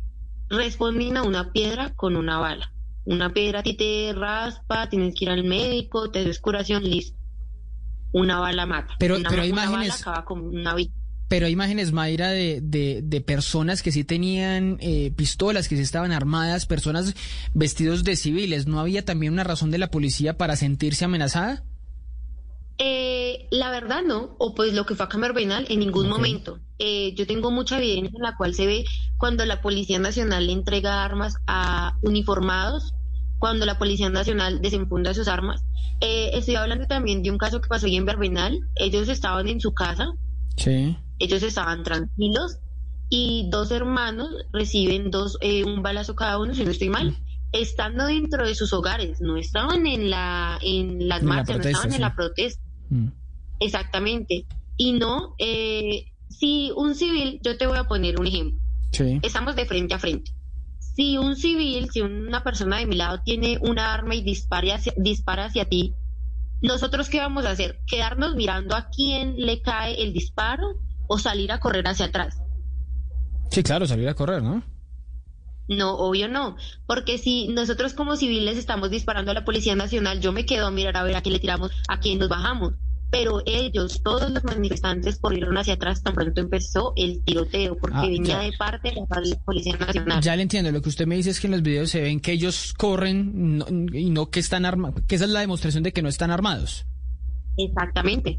responden 0.51 1.17
a 1.17 1.23
una 1.23 1.53
piedra 1.53 1.95
con 1.95 2.17
una 2.17 2.39
bala. 2.39 2.73
Una 3.07 3.33
piedra 3.33 3.61
a 3.61 3.63
ti 3.63 3.75
te 3.75 4.13
raspa, 4.15 4.89
tienes 4.91 5.15
que 5.15 5.25
ir 5.25 5.31
al 5.31 5.45
médico, 5.45 6.11
te 6.11 6.25
des 6.25 6.39
curación, 6.39 6.85
listo. 6.85 7.17
Una 8.13 8.39
bala 8.41 8.67
mata. 8.67 8.95
Pero- 8.99 9.17
una, 9.17 9.31
pero 9.31 9.43
hay 9.43 9.53
una 9.53 9.63
bala 9.67 9.77
imágenes- 9.87 10.01
acaba 10.03 10.25
con 10.25 10.41
una 10.43 10.75
vida. 10.75 10.91
Pero 11.29 11.47
hay 11.47 11.53
imágenes, 11.53 11.93
Mayra, 11.93 12.31
de, 12.31 12.61
de, 12.61 13.03
de 13.05 13.21
personas 13.21 13.83
que 13.85 13.93
sí 13.93 14.03
tenían 14.03 14.79
eh, 14.81 15.13
pistolas, 15.15 15.69
que 15.69 15.77
sí 15.77 15.83
estaban 15.83 16.11
armadas, 16.11 16.67
personas 16.67 17.15
vestidos 17.55 18.03
de 18.03 18.17
civiles. 18.17 18.67
¿No 18.67 18.81
había 18.81 19.05
también 19.05 19.33
una 19.33 19.45
razón 19.45 19.71
de 19.71 19.79
la 19.79 19.93
policía 19.93 20.37
para 20.37 20.57
sentirse 20.57 21.05
amenazada? 21.05 21.63
Eh, 22.83 23.47
la 23.51 23.71
verdad 23.71 24.03
no, 24.03 24.37
o 24.39 24.55
pues 24.55 24.73
lo 24.73 24.87
que 24.87 24.95
fue 24.95 25.05
a 25.05 25.09
Cámara 25.11 25.35
Penal 25.35 25.67
en 25.69 25.81
ningún 25.81 26.09
momento. 26.09 26.61
Eh, 26.79 27.13
yo 27.15 27.27
tengo 27.27 27.51
mucha 27.51 27.77
evidencia 27.77 28.17
en 28.17 28.23
la 28.23 28.37
cual 28.37 28.55
se 28.55 28.65
ve 28.67 28.85
cuando 29.19 29.45
la 29.45 29.61
Policía 29.61 29.99
Nacional 29.99 30.47
le 30.47 30.55
entrega 30.55 31.05
armas 31.05 31.35
a 31.47 31.99
uniformados, 32.01 32.95
cuando 33.39 33.67
la 33.67 33.79
Policía 33.79 34.09
Nacional 34.09 34.63
desenfunda 34.63 35.13
sus 35.13 35.29
armas. 35.29 35.63
Eh, 36.01 36.31
estoy 36.33 36.55
hablando 36.55 36.87
también 36.87 37.23
de 37.23 37.31
un 37.31 37.37
caso 37.37 37.61
que 37.61 37.69
pasó 37.69 37.85
ahí 37.85 37.97
en 37.97 38.07
Verbinal. 38.07 38.59
Ellos 38.77 39.11
estaban 39.11 39.47
en 39.49 39.61
su 39.61 39.75
casa, 39.75 40.07
Sí. 40.57 40.97
ellos 41.19 41.43
estaban 41.43 41.83
tranquilos 41.83 42.57
y 43.11 43.47
dos 43.51 43.71
hermanos 43.73 44.29
reciben 44.53 45.11
dos 45.11 45.37
eh, 45.43 45.65
un 45.65 45.83
balazo 45.83 46.15
cada 46.15 46.39
uno, 46.39 46.55
si 46.55 46.65
no 46.65 46.71
estoy 46.71 46.89
mal, 46.89 47.15
estando 47.53 48.07
dentro 48.07 48.47
de 48.47 48.55
sus 48.55 48.73
hogares, 48.73 49.21
no 49.21 49.37
estaban 49.37 49.87
en 49.87 50.09
la 50.09 50.59
en 50.63 51.09
las 51.09 51.21
En 51.21 51.29
la 51.29 51.35
marchas, 51.35 51.59
no 51.59 51.63
estaban 51.65 51.91
sí. 51.91 51.97
en 51.97 52.01
la 52.01 52.15
protesta. 52.15 52.63
Mm. 52.91 53.09
Exactamente. 53.61 54.45
Y 54.77 54.93
no, 54.93 55.35
eh, 55.39 56.07
si 56.29 56.73
un 56.77 56.95
civil, 56.95 57.41
yo 57.43 57.57
te 57.57 57.67
voy 57.67 57.79
a 57.79 57.85
poner 57.85 58.19
un 58.21 58.27
ejemplo, 58.27 58.59
Sí. 58.93 59.19
estamos 59.23 59.57
de 59.57 59.67
frente 59.67 59.95
a 59.95 59.99
frente. 59.99 60.33
Si 60.79 61.17
un 61.19 61.37
civil, 61.37 61.89
si 61.91 62.01
una 62.01 62.43
persona 62.43 62.79
de 62.79 62.87
mi 62.87 62.97
lado 62.97 63.21
tiene 63.25 63.59
una 63.63 63.95
arma 63.95 64.15
y 64.15 64.23
dispara 64.23 64.75
hacia, 64.75 64.93
dispara 64.97 65.47
hacia 65.47 65.65
ti, 65.67 65.95
¿nosotros 66.63 67.09
qué 67.09 67.19
vamos 67.21 67.45
a 67.47 67.51
hacer? 67.53 67.81
¿Quedarnos 67.87 68.35
mirando 68.35 68.75
a 68.75 68.89
quién 68.91 69.37
le 69.37 69.63
cae 69.63 70.03
el 70.03 70.13
disparo 70.13 70.79
o 71.07 71.19
salir 71.19 71.53
a 71.53 71.61
correr 71.61 71.87
hacia 71.87 72.07
atrás? 72.07 72.39
Sí, 73.51 73.63
claro, 73.63 73.87
salir 73.87 74.09
a 74.09 74.15
correr, 74.15 74.43
¿no? 74.43 74.63
No, 75.71 75.95
obvio 75.97 76.29
no, 76.29 76.57
porque 76.87 77.17
si 77.17 77.47
nosotros 77.49 77.95
como 77.95 78.17
civiles 78.17 78.59
estamos 78.59 78.91
disparando 78.91 79.31
a 79.31 79.35
la 79.35 79.45
Policía 79.45 79.77
Nacional, 79.77 80.21
yo 80.21 80.33
me 80.33 80.45
quedo 80.45 80.67
a 80.67 80.71
mirar 80.73 80.97
a 80.97 81.05
ver 81.05 81.15
a 81.17 81.23
quién 81.23 81.33
le 81.35 81.39
tiramos, 81.39 81.71
a 81.89 82.01
quién 82.01 82.19
nos 82.19 82.29
bajamos. 82.29 82.75
Pero 83.13 83.43
ellos, 83.47 84.03
todos 84.05 84.31
los 84.31 84.43
manifestantes, 84.45 85.19
corrieron 85.19 85.57
hacia 85.59 85.75
atrás 85.75 86.03
tan 86.03 86.15
pronto 86.15 86.41
empezó 86.41 86.93
el 86.97 87.23
tiroteo, 87.25 87.77
porque 87.77 87.97
Ah, 87.99 88.03
venía 88.03 88.25
ya. 88.37 88.39
de 88.41 88.53
parte 88.57 88.91
de 88.91 88.97
la 89.01 89.37
Policía 89.45 89.77
Nacional. 89.77 90.21
Ya 90.23 90.37
le 90.37 90.43
entiendo. 90.43 90.71
Lo 90.73 90.81
que 90.83 90.89
usted 90.91 91.07
me 91.07 91.17
dice 91.17 91.31
es 91.31 91.41
que 91.41 91.47
en 91.49 91.53
los 91.53 91.63
videos 91.63 91.91
se 91.91 92.01
ven 92.03 92.21
que 92.21 92.33
ellos 92.33 92.73
corren 92.77 93.59
no- 93.59 93.67
y 93.93 94.11
no 94.11 94.31
que 94.31 94.39
están 94.41 94.65
armados. 94.65 95.03
Que 95.09 95.17
esa 95.17 95.25
es 95.25 95.31
la 95.31 95.41
demostración 95.41 95.83
de 95.83 95.93
que 95.93 96.03
no 96.03 96.09
están 96.09 96.31
armados. 96.31 96.85
Exactamente. 97.57 98.39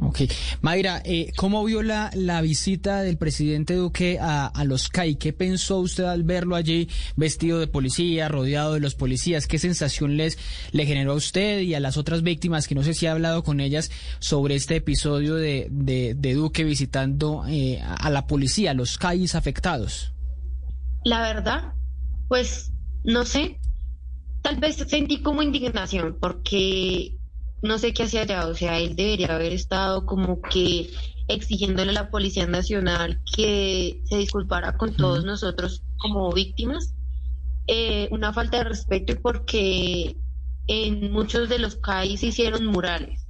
Ok. 0.00 0.22
Mayra, 0.62 1.02
eh, 1.04 1.32
¿cómo 1.36 1.64
vio 1.64 1.82
la, 1.82 2.10
la 2.14 2.40
visita 2.40 3.02
del 3.02 3.18
presidente 3.18 3.74
Duque 3.74 4.18
a, 4.20 4.46
a 4.46 4.64
los 4.64 4.88
CAI? 4.88 5.16
¿Qué 5.16 5.32
pensó 5.32 5.78
usted 5.78 6.04
al 6.04 6.22
verlo 6.22 6.56
allí 6.56 6.88
vestido 7.16 7.58
de 7.60 7.66
policía, 7.66 8.28
rodeado 8.28 8.74
de 8.74 8.80
los 8.80 8.94
policías? 8.94 9.46
¿Qué 9.46 9.58
sensación 9.58 10.16
les 10.16 10.38
le 10.72 10.86
generó 10.86 11.12
a 11.12 11.16
usted 11.16 11.60
y 11.60 11.74
a 11.74 11.80
las 11.80 11.96
otras 11.96 12.22
víctimas 12.22 12.66
que 12.66 12.74
no 12.74 12.82
sé 12.82 12.94
si 12.94 13.06
ha 13.06 13.12
hablado 13.12 13.42
con 13.42 13.60
ellas 13.60 13.90
sobre 14.18 14.54
este 14.54 14.76
episodio 14.76 15.34
de, 15.34 15.68
de, 15.70 16.14
de 16.14 16.34
Duque 16.34 16.64
visitando 16.64 17.44
eh, 17.46 17.80
a 17.82 18.08
la 18.10 18.26
policía, 18.26 18.70
a 18.70 18.74
los 18.74 18.96
CAIs 18.96 19.34
afectados? 19.34 20.12
La 21.04 21.20
verdad, 21.20 21.74
pues 22.28 22.72
no 23.04 23.24
sé, 23.24 23.60
tal 24.40 24.56
vez 24.56 24.76
sentí 24.76 25.20
como 25.20 25.42
indignación 25.42 26.16
porque 26.20 27.16
no 27.62 27.78
sé 27.78 27.94
qué 27.94 28.04
hacía 28.04 28.22
allá, 28.22 28.46
o 28.46 28.54
sea, 28.54 28.78
él 28.78 28.96
debería 28.96 29.34
haber 29.34 29.52
estado 29.52 30.04
como 30.04 30.40
que 30.42 30.90
exigiéndole 31.28 31.90
a 31.90 31.94
la 31.94 32.10
Policía 32.10 32.46
Nacional 32.46 33.20
que 33.36 34.02
se 34.04 34.16
disculpara 34.16 34.76
con 34.76 34.94
todos 34.94 35.24
nosotros 35.24 35.82
como 35.98 36.32
víctimas. 36.32 36.94
Eh, 37.68 38.08
una 38.10 38.32
falta 38.32 38.58
de 38.58 38.64
respeto 38.64 39.14
porque 39.22 40.16
en 40.66 41.12
muchos 41.12 41.48
de 41.48 41.60
los 41.60 41.76
CAI 41.76 42.16
se 42.16 42.26
hicieron 42.26 42.66
murales. 42.66 43.26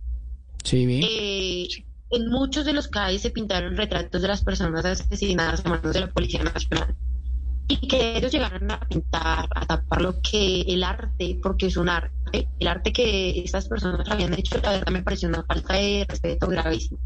Sí, 0.65 0.87
vi. 0.87 1.05
Eh, 1.05 1.69
en 2.11 2.29
muchos 2.29 2.65
de 2.65 2.73
los 2.73 2.89
CAI 2.89 3.19
se 3.19 3.31
pintaron 3.31 3.77
retratos 3.77 4.23
de 4.23 4.29
las 4.29 4.43
personas 4.43 4.85
asesinadas 4.85 5.65
a 5.65 5.69
manos 5.69 5.93
de 5.93 6.01
la 6.01 6.11
Policía 6.11 6.43
Nacional. 6.43 6.95
Y 7.69 7.77
que 7.87 8.17
ellos 8.17 8.33
llegaran 8.33 8.71
a 8.71 8.81
pintar, 8.81 9.49
a 9.55 9.67
tapar 9.67 10.03
lo 10.03 10.21
que 10.21 10.63
el 10.63 10.83
arte, 10.83 11.39
porque 11.43 11.67
es 11.67 11.77
un 11.77 11.89
arte, 11.89 12.22
el 12.33 12.69
arte 12.69 12.93
que 12.93 13.43
estas 13.45 13.69
personas 13.69 14.09
habían 14.11 14.35
hecho, 14.35 14.59
la 14.63 14.73
verdad 14.73 14.93
me 14.93 15.03
pareció 15.03 15.29
una 15.29 15.45
falta 15.45 15.75
de 15.75 16.07
respeto 16.09 16.47
gravísima. 16.49 16.99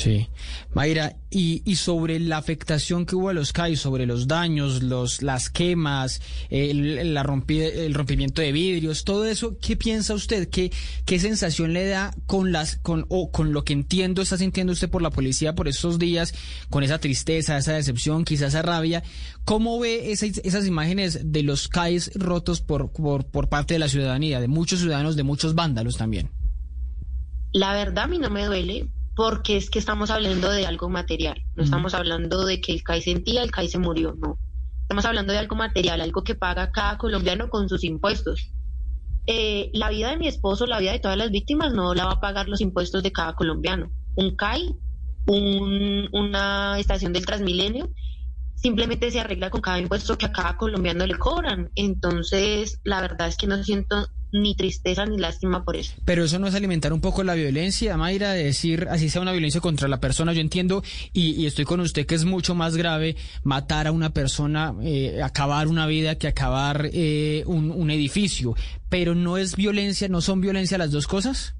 Sí. 0.00 0.30
Mayra, 0.72 1.16
y, 1.28 1.62
y 1.70 1.76
sobre 1.76 2.18
la 2.20 2.38
afectación 2.38 3.04
que 3.04 3.16
hubo 3.16 3.28
a 3.28 3.34
los 3.34 3.52
CAI, 3.52 3.76
sobre 3.76 4.06
los 4.06 4.26
daños, 4.26 4.82
los, 4.82 5.20
las 5.20 5.50
quemas, 5.50 6.22
el, 6.48 7.12
la 7.12 7.20
el 7.20 7.94
rompimiento 7.94 8.40
de 8.40 8.50
vidrios, 8.50 9.04
todo 9.04 9.26
eso, 9.26 9.58
¿qué 9.60 9.76
piensa 9.76 10.14
usted? 10.14 10.48
¿Qué, 10.48 10.72
qué 11.04 11.18
sensación 11.18 11.74
le 11.74 11.86
da 11.86 12.14
con 12.24 12.50
las, 12.50 12.76
con, 12.76 13.04
o 13.10 13.30
con 13.30 13.52
lo 13.52 13.62
que 13.62 13.74
entiendo 13.74 14.22
está 14.22 14.38
sintiendo 14.38 14.72
usted 14.72 14.88
por 14.88 15.02
la 15.02 15.10
policía 15.10 15.54
por 15.54 15.68
estos 15.68 15.98
días, 15.98 16.32
con 16.70 16.82
esa 16.82 16.98
tristeza, 16.98 17.58
esa 17.58 17.74
decepción, 17.74 18.24
quizás 18.24 18.54
esa 18.54 18.62
rabia? 18.62 19.02
¿Cómo 19.44 19.78
ve 19.78 20.12
esas, 20.12 20.66
imágenes 20.66 21.30
de 21.30 21.42
los 21.42 21.68
CAIs 21.68 22.10
rotos 22.14 22.62
por, 22.62 22.90
por, 22.90 23.26
por 23.26 23.50
parte 23.50 23.74
de 23.74 23.80
la 23.80 23.88
ciudadanía, 23.90 24.40
de 24.40 24.48
muchos 24.48 24.80
ciudadanos, 24.80 25.14
de 25.14 25.24
muchos 25.24 25.54
vándalos 25.54 25.98
también? 25.98 26.30
La 27.52 27.74
verdad 27.74 28.04
a 28.04 28.06
mí 28.06 28.18
no 28.18 28.30
me 28.30 28.46
duele 28.46 28.88
porque 29.20 29.58
es 29.58 29.68
que 29.68 29.78
estamos 29.78 30.08
hablando 30.08 30.50
de 30.50 30.64
algo 30.64 30.88
material, 30.88 31.42
no 31.54 31.62
estamos 31.62 31.92
hablando 31.92 32.46
de 32.46 32.58
que 32.58 32.72
el 32.72 32.82
CAI 32.82 33.02
sentía, 33.02 33.42
el 33.42 33.50
CAI 33.50 33.68
se 33.68 33.78
murió, 33.78 34.14
no. 34.14 34.38
Estamos 34.80 35.04
hablando 35.04 35.34
de 35.34 35.38
algo 35.38 35.56
material, 35.56 36.00
algo 36.00 36.24
que 36.24 36.34
paga 36.34 36.70
cada 36.72 36.96
colombiano 36.96 37.50
con 37.50 37.68
sus 37.68 37.84
impuestos. 37.84 38.50
Eh, 39.26 39.70
la 39.74 39.90
vida 39.90 40.08
de 40.08 40.16
mi 40.16 40.26
esposo, 40.26 40.64
la 40.64 40.78
vida 40.80 40.92
de 40.92 41.00
todas 41.00 41.18
las 41.18 41.30
víctimas 41.30 41.70
no 41.74 41.92
la 41.94 42.06
va 42.06 42.12
a 42.12 42.20
pagar 42.20 42.48
los 42.48 42.62
impuestos 42.62 43.02
de 43.02 43.12
cada 43.12 43.34
colombiano. 43.34 43.90
Un 44.14 44.36
CAI, 44.36 44.74
un- 45.26 46.08
una 46.12 46.78
estación 46.78 47.12
del 47.12 47.26
Transmilenio, 47.26 47.90
simplemente 48.60 49.10
se 49.10 49.20
arregla 49.20 49.50
con 49.50 49.60
cada 49.60 49.78
impuesto 49.78 50.18
que 50.18 50.26
a 50.26 50.32
cada 50.32 50.56
colombiano 50.56 51.06
le 51.06 51.16
cobran. 51.16 51.70
Entonces, 51.74 52.80
la 52.84 53.00
verdad 53.00 53.28
es 53.28 53.36
que 53.36 53.46
no 53.46 53.62
siento 53.62 54.08
ni 54.32 54.54
tristeza 54.54 55.06
ni 55.06 55.18
lástima 55.18 55.64
por 55.64 55.76
eso. 55.76 55.92
Pero 56.04 56.24
eso 56.24 56.38
no 56.38 56.46
es 56.46 56.54
alimentar 56.54 56.92
un 56.92 57.00
poco 57.00 57.24
la 57.24 57.34
violencia, 57.34 57.96
Mayra, 57.96 58.32
de 58.32 58.44
decir 58.44 58.86
así 58.90 59.08
sea 59.08 59.22
una 59.22 59.32
violencia 59.32 59.60
contra 59.60 59.88
la 59.88 60.00
persona. 60.00 60.32
Yo 60.32 60.40
entiendo 60.40 60.82
y, 61.12 61.32
y 61.32 61.46
estoy 61.46 61.64
con 61.64 61.80
usted 61.80 62.06
que 62.06 62.14
es 62.14 62.24
mucho 62.24 62.54
más 62.54 62.76
grave 62.76 63.16
matar 63.42 63.86
a 63.86 63.92
una 63.92 64.10
persona, 64.10 64.74
eh, 64.82 65.20
acabar 65.22 65.68
una 65.68 65.86
vida 65.86 66.16
que 66.16 66.28
acabar 66.28 66.90
eh, 66.92 67.42
un, 67.46 67.70
un 67.70 67.90
edificio. 67.90 68.54
Pero 68.88 69.14
no 69.14 69.36
es 69.36 69.56
violencia, 69.56 70.08
no 70.08 70.20
son 70.20 70.40
violencia 70.40 70.78
las 70.78 70.90
dos 70.90 71.06
cosas. 71.06 71.54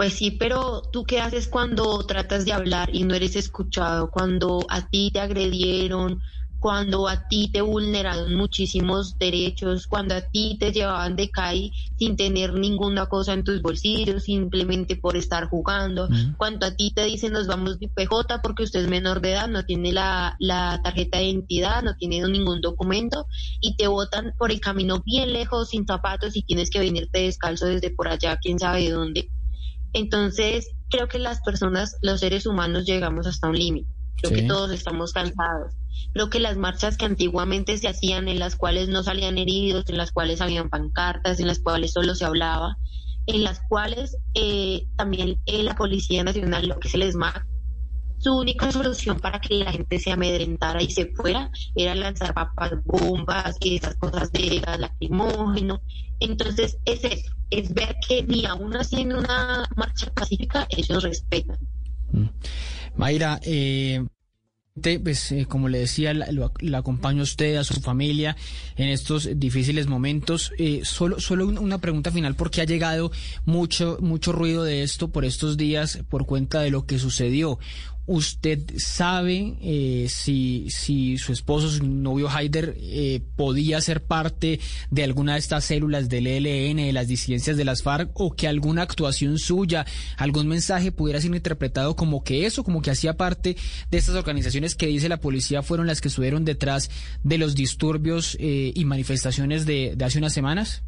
Pues 0.00 0.14
sí, 0.14 0.30
pero 0.30 0.80
tú 0.90 1.04
qué 1.04 1.20
haces 1.20 1.46
cuando 1.46 2.06
tratas 2.06 2.46
de 2.46 2.54
hablar 2.54 2.88
y 2.90 3.04
no 3.04 3.14
eres 3.14 3.36
escuchado, 3.36 4.10
cuando 4.10 4.64
a 4.70 4.88
ti 4.88 5.10
te 5.12 5.20
agredieron, 5.20 6.22
cuando 6.58 7.06
a 7.06 7.28
ti 7.28 7.52
te 7.52 7.60
vulneraron 7.60 8.34
muchísimos 8.34 9.18
derechos, 9.18 9.86
cuando 9.86 10.14
a 10.14 10.22
ti 10.22 10.56
te 10.58 10.72
llevaban 10.72 11.16
de 11.16 11.28
CAI 11.30 11.74
sin 11.98 12.16
tener 12.16 12.54
ninguna 12.54 13.08
cosa 13.08 13.34
en 13.34 13.44
tus 13.44 13.60
bolsillos, 13.60 14.22
simplemente 14.24 14.96
por 14.96 15.18
estar 15.18 15.50
jugando, 15.50 16.08
cuando 16.38 16.64
a 16.64 16.74
ti 16.74 16.94
te 16.94 17.04
dicen 17.04 17.34
nos 17.34 17.46
vamos 17.46 17.78
de 17.78 17.88
PJ 17.88 18.40
porque 18.42 18.62
usted 18.62 18.80
es 18.80 18.88
menor 18.88 19.20
de 19.20 19.32
edad, 19.32 19.48
no 19.48 19.66
tiene 19.66 19.92
la, 19.92 20.34
la 20.38 20.80
tarjeta 20.82 21.18
de 21.18 21.24
identidad, 21.24 21.82
no 21.82 21.94
tiene 21.96 22.26
ningún 22.26 22.62
documento 22.62 23.26
y 23.60 23.76
te 23.76 23.86
botan 23.86 24.32
por 24.38 24.50
el 24.50 24.60
camino 24.60 25.02
bien 25.04 25.34
lejos, 25.34 25.68
sin 25.68 25.84
zapatos 25.84 26.38
y 26.38 26.42
tienes 26.42 26.70
que 26.70 26.78
venirte 26.78 27.20
descalzo 27.20 27.66
desde 27.66 27.90
por 27.90 28.08
allá, 28.08 28.38
quién 28.40 28.58
sabe 28.58 28.84
de 28.84 28.92
dónde. 28.92 29.30
Entonces, 29.92 30.68
creo 30.88 31.08
que 31.08 31.18
las 31.18 31.40
personas, 31.40 31.96
los 32.02 32.20
seres 32.20 32.46
humanos, 32.46 32.84
llegamos 32.84 33.26
hasta 33.26 33.48
un 33.48 33.56
límite. 33.56 33.88
Creo 34.16 34.32
que 34.32 34.42
todos 34.42 34.70
estamos 34.70 35.12
cansados. 35.12 35.72
Creo 36.12 36.28
que 36.28 36.40
las 36.40 36.56
marchas 36.56 36.96
que 36.96 37.06
antiguamente 37.06 37.78
se 37.78 37.88
hacían, 37.88 38.28
en 38.28 38.38
las 38.38 38.56
cuales 38.56 38.88
no 38.88 39.02
salían 39.02 39.38
heridos, 39.38 39.84
en 39.88 39.96
las 39.96 40.12
cuales 40.12 40.40
habían 40.40 40.68
pancartas, 40.68 41.40
en 41.40 41.46
las 41.46 41.60
cuales 41.60 41.92
solo 41.92 42.14
se 42.14 42.24
hablaba, 42.24 42.76
en 43.26 43.44
las 43.44 43.60
cuales 43.68 44.16
eh, 44.34 44.86
también 44.96 45.38
eh, 45.46 45.62
la 45.62 45.74
Policía 45.76 46.22
Nacional, 46.24 46.68
lo 46.68 46.78
que 46.78 46.88
es 46.88 46.94
el 46.94 47.10
SMAC, 47.10 47.46
su 48.20 48.36
única 48.36 48.70
solución 48.70 49.18
para 49.18 49.40
que 49.40 49.54
la 49.54 49.72
gente 49.72 49.98
se 49.98 50.12
amedrentara 50.12 50.82
y 50.82 50.90
se 50.90 51.06
fuera 51.06 51.50
era 51.74 51.94
lanzar 51.94 52.34
papas, 52.34 52.72
bombas 52.84 53.56
y 53.60 53.76
esas 53.76 53.94
cosas 53.96 54.30
de 54.32 54.60
gas 54.60 54.78
lacrimógeno. 54.78 55.80
Entonces 56.20 56.76
es 56.84 57.02
eso, 57.02 57.32
es 57.48 57.72
ver 57.72 57.96
que 58.06 58.22
ni 58.22 58.44
aún 58.44 58.76
así 58.76 59.00
en 59.00 59.14
una 59.14 59.66
marcha 59.74 60.12
pacífica 60.12 60.66
ellos 60.68 61.02
respetan. 61.02 61.58
Mm. 62.12 62.26
Mayra, 62.96 63.40
eh, 63.42 64.04
pues 65.02 65.32
eh, 65.32 65.46
como 65.48 65.68
le 65.68 65.78
decía, 65.78 66.12
la, 66.14 66.78
acompaño 66.78 67.20
a 67.20 67.24
usted, 67.24 67.56
a 67.56 67.64
su 67.64 67.80
familia 67.80 68.36
en 68.76 68.88
estos 68.88 69.28
difíciles 69.38 69.86
momentos. 69.86 70.52
Eh, 70.58 70.82
solo, 70.84 71.20
solo 71.20 71.46
una 71.46 71.78
pregunta 71.78 72.10
final 72.10 72.34
porque 72.34 72.60
ha 72.60 72.64
llegado 72.64 73.10
mucho, 73.44 73.98
mucho 74.00 74.32
ruido 74.32 74.64
de 74.64 74.82
esto 74.82 75.08
por 75.08 75.24
estos 75.24 75.56
días 75.56 76.00
por 76.08 76.26
cuenta 76.26 76.60
de 76.60 76.70
lo 76.70 76.86
que 76.86 76.98
sucedió. 76.98 77.58
¿Usted 78.12 78.58
sabe 78.76 79.56
eh, 79.62 80.08
si, 80.08 80.66
si 80.68 81.16
su 81.16 81.32
esposo, 81.32 81.70
su 81.70 81.86
novio 81.86 82.28
Haider, 82.28 82.76
eh, 82.76 83.22
podía 83.36 83.80
ser 83.80 84.02
parte 84.02 84.58
de 84.90 85.04
alguna 85.04 85.34
de 85.34 85.38
estas 85.38 85.64
células 85.64 86.08
del 86.08 86.26
ELN, 86.26 86.78
de 86.78 86.92
las 86.92 87.06
disidencias 87.06 87.56
de 87.56 87.64
las 87.64 87.84
FARC, 87.84 88.10
o 88.14 88.34
que 88.34 88.48
alguna 88.48 88.82
actuación 88.82 89.38
suya, 89.38 89.86
algún 90.16 90.48
mensaje 90.48 90.90
pudiera 90.90 91.20
ser 91.20 91.32
interpretado 91.32 91.94
como 91.94 92.24
que 92.24 92.46
eso, 92.46 92.64
como 92.64 92.82
que 92.82 92.90
hacía 92.90 93.16
parte 93.16 93.56
de 93.92 93.98
estas 93.98 94.16
organizaciones 94.16 94.74
que 94.74 94.88
dice 94.88 95.08
la 95.08 95.20
policía 95.20 95.62
fueron 95.62 95.86
las 95.86 96.00
que 96.00 96.08
estuvieron 96.08 96.44
detrás 96.44 96.90
de 97.22 97.38
los 97.38 97.54
disturbios 97.54 98.36
eh, 98.40 98.72
y 98.74 98.84
manifestaciones 98.86 99.66
de, 99.66 99.94
de 99.94 100.04
hace 100.04 100.18
unas 100.18 100.32
semanas? 100.32 100.82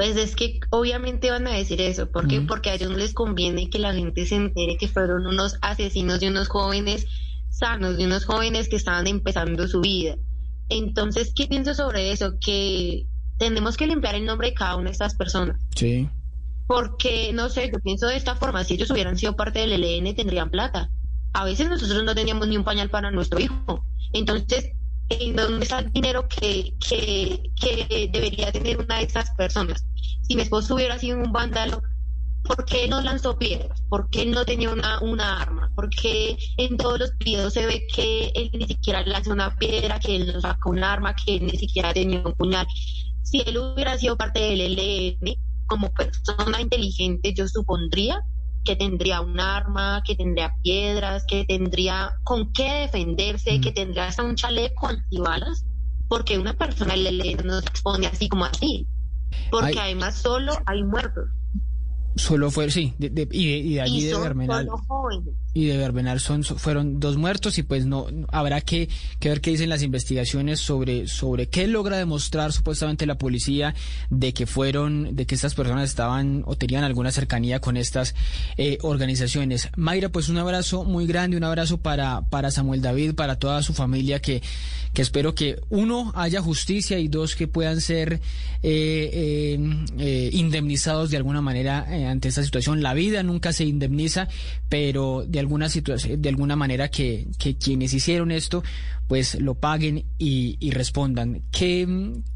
Pues 0.00 0.16
es 0.16 0.34
que 0.34 0.60
obviamente 0.70 1.30
van 1.30 1.46
a 1.46 1.50
decir 1.50 1.78
eso. 1.82 2.10
¿Por 2.10 2.26
qué? 2.26 2.40
Porque 2.40 2.70
a 2.70 2.74
ellos 2.74 2.90
no 2.90 2.96
les 2.96 3.12
conviene 3.12 3.68
que 3.68 3.78
la 3.78 3.92
gente 3.92 4.24
se 4.24 4.34
entere 4.34 4.78
que 4.78 4.88
fueron 4.88 5.26
unos 5.26 5.58
asesinos 5.60 6.20
de 6.20 6.28
unos 6.28 6.48
jóvenes 6.48 7.06
sanos, 7.50 7.98
de 7.98 8.06
unos 8.06 8.24
jóvenes 8.24 8.70
que 8.70 8.76
estaban 8.76 9.06
empezando 9.06 9.68
su 9.68 9.82
vida. 9.82 10.16
Entonces, 10.70 11.34
¿qué 11.36 11.48
pienso 11.48 11.74
sobre 11.74 12.12
eso? 12.12 12.38
Que 12.40 13.04
tenemos 13.36 13.76
que 13.76 13.86
limpiar 13.86 14.14
el 14.14 14.24
nombre 14.24 14.48
de 14.48 14.54
cada 14.54 14.76
una 14.76 14.86
de 14.86 14.92
estas 14.92 15.16
personas. 15.16 15.60
Sí. 15.76 16.08
Porque, 16.66 17.34
no 17.34 17.50
sé, 17.50 17.70
yo 17.70 17.78
pienso 17.80 18.06
de 18.06 18.16
esta 18.16 18.36
forma, 18.36 18.64
si 18.64 18.76
ellos 18.76 18.90
hubieran 18.90 19.18
sido 19.18 19.36
parte 19.36 19.58
del 19.58 19.84
ELN 19.84 20.14
tendrían 20.14 20.48
plata. 20.48 20.88
A 21.34 21.44
veces 21.44 21.68
nosotros 21.68 22.04
no 22.04 22.14
teníamos 22.14 22.48
ni 22.48 22.56
un 22.56 22.64
pañal 22.64 22.88
para 22.88 23.10
nuestro 23.10 23.38
hijo. 23.38 23.84
Entonces, 24.14 24.70
en 25.10 25.36
dónde 25.36 25.64
está 25.64 25.80
el 25.80 25.92
dinero 25.92 26.26
que, 26.28 26.74
que, 26.88 28.10
debería 28.12 28.52
tener 28.52 28.78
una 28.78 28.98
de 28.98 29.04
esas 29.04 29.30
personas. 29.32 29.84
Si 30.22 30.36
mi 30.36 30.42
esposo 30.42 30.74
hubiera 30.76 30.98
sido 30.98 31.18
un 31.18 31.32
vándalo, 31.32 31.82
¿por 32.44 32.64
qué 32.64 32.88
no 32.88 33.00
lanzó 33.00 33.36
piedras? 33.36 33.82
¿Por 33.88 34.08
qué 34.10 34.24
no 34.26 34.44
tenía 34.44 34.70
una, 34.70 35.00
una 35.00 35.42
arma? 35.42 35.70
Porque 35.74 36.38
en 36.56 36.76
todos 36.76 37.00
los 37.00 37.18
videos 37.18 37.52
se 37.52 37.66
ve 37.66 37.86
que 37.94 38.32
él 38.34 38.50
ni 38.52 38.66
siquiera 38.66 39.04
lanzó 39.04 39.32
una 39.32 39.54
piedra, 39.56 39.98
que 39.98 40.16
él 40.16 40.32
no 40.32 40.40
sacó 40.40 40.70
un 40.70 40.84
arma, 40.84 41.14
que 41.14 41.36
él 41.36 41.46
ni 41.46 41.58
siquiera 41.58 41.92
tenía 41.92 42.20
un 42.20 42.32
puñal? 42.34 42.66
Si 43.22 43.40
él 43.40 43.58
hubiera 43.58 43.98
sido 43.98 44.16
parte 44.16 44.40
del 44.40 44.60
ELN, 44.60 45.36
como 45.66 45.92
persona 45.92 46.60
inteligente, 46.60 47.32
yo 47.34 47.46
supondría 47.46 48.24
que 48.64 48.76
tendría 48.76 49.20
un 49.20 49.40
arma, 49.40 50.02
que 50.04 50.14
tendría 50.14 50.54
piedras, 50.62 51.24
que 51.26 51.44
tendría 51.44 52.12
con 52.24 52.52
qué 52.52 52.72
defenderse, 52.80 53.60
que 53.60 53.70
mm. 53.70 53.74
tendría 53.74 54.06
hasta 54.06 54.22
un 54.22 54.36
chaleco 54.36 54.88
antibalas, 54.88 55.64
porque 56.08 56.38
una 56.38 56.54
persona 56.54 56.96
le, 56.96 57.34
no 57.36 57.60
se 57.60 57.66
expone 57.66 58.06
así 58.06 58.28
como 58.28 58.44
así, 58.44 58.86
porque 59.50 59.78
además 59.78 60.16
solo 60.16 60.52
hay 60.66 60.82
muertos. 60.82 61.30
Solo 62.16 62.50
fue, 62.50 62.70
sí, 62.70 62.94
y, 62.98 63.08
de, 63.08 63.28
y 63.30 63.74
de 63.74 63.80
allí 63.80 64.04
de 64.04 64.18
Bermenal. 64.18 64.68
Y 65.52 65.66
de 65.66 65.76
Bermenal 65.76 66.20
son, 66.20 66.44
fueron 66.44 67.00
dos 67.00 67.16
muertos 67.16 67.58
y 67.58 67.62
pues 67.62 67.86
no, 67.86 68.06
habrá 68.30 68.60
que, 68.60 68.88
que, 69.18 69.28
ver 69.28 69.40
qué 69.40 69.50
dicen 69.50 69.68
las 69.68 69.82
investigaciones 69.82 70.60
sobre, 70.60 71.08
sobre 71.08 71.48
qué 71.48 71.66
logra 71.66 71.96
demostrar 71.96 72.52
supuestamente 72.52 73.06
la 73.06 73.16
policía 73.16 73.74
de 74.10 74.32
que 74.32 74.46
fueron, 74.46 75.16
de 75.16 75.26
que 75.26 75.34
estas 75.34 75.54
personas 75.54 75.90
estaban 75.90 76.42
o 76.46 76.56
tenían 76.56 76.84
alguna 76.84 77.10
cercanía 77.10 77.60
con 77.60 77.76
estas 77.76 78.14
eh, 78.56 78.78
organizaciones. 78.82 79.68
Mayra, 79.76 80.08
pues 80.08 80.28
un 80.28 80.38
abrazo 80.38 80.84
muy 80.84 81.06
grande, 81.06 81.36
un 81.36 81.44
abrazo 81.44 81.78
para, 81.78 82.22
para 82.22 82.50
Samuel 82.50 82.82
David, 82.82 83.14
para 83.14 83.36
toda 83.36 83.62
su 83.62 83.72
familia 83.72 84.20
que, 84.20 84.42
que 84.92 85.02
espero 85.02 85.34
que 85.34 85.60
uno 85.68 86.12
haya 86.14 86.40
justicia 86.40 86.98
y 86.98 87.08
dos 87.08 87.34
que 87.34 87.48
puedan 87.48 87.80
ser 87.80 88.20
eh, 88.62 89.58
eh, 89.98 90.30
indemnizados 90.32 91.10
de 91.10 91.16
alguna 91.16 91.40
manera 91.40 91.86
ante 92.06 92.28
esta 92.28 92.42
situación. 92.42 92.82
La 92.82 92.94
vida 92.94 93.22
nunca 93.22 93.52
se 93.52 93.64
indemniza, 93.64 94.28
pero 94.68 95.24
de 95.26 95.40
alguna 95.40 95.68
situación, 95.68 96.20
de 96.20 96.28
alguna 96.28 96.56
manera 96.56 96.88
que, 96.88 97.28
que 97.38 97.56
quienes 97.56 97.92
hicieron 97.92 98.30
esto, 98.30 98.62
pues 99.08 99.40
lo 99.40 99.54
paguen 99.56 100.04
y, 100.18 100.56
y 100.60 100.70
respondan. 100.70 101.42
¿Qué, 101.50 101.86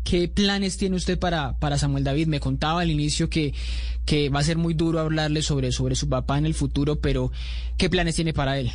¿Qué, 0.03 0.29
planes 0.29 0.77
tiene 0.77 0.97
usted 0.97 1.19
para, 1.19 1.59
para 1.59 1.79
Samuel 1.79 2.03
David? 2.03 2.27
Me 2.27 2.41
contaba 2.41 2.81
al 2.81 2.91
inicio 2.91 3.31
que, 3.31 3.55
que 4.05 4.29
va 4.29 4.41
a 4.41 4.45
ser 4.45 4.59
muy 4.59 4.75
duro 4.75 4.99
hablarle 4.99 5.43
sobre, 5.43 5.71
sobre 5.71 5.95
su 5.95 6.09
papá 6.09 6.37
en 6.37 6.47
el 6.47 6.55
futuro, 6.55 7.01
pero 7.01 7.31
¿qué 7.79 7.89
planes 7.89 8.17
tiene 8.17 8.33
para 8.33 8.59
él? 8.59 8.73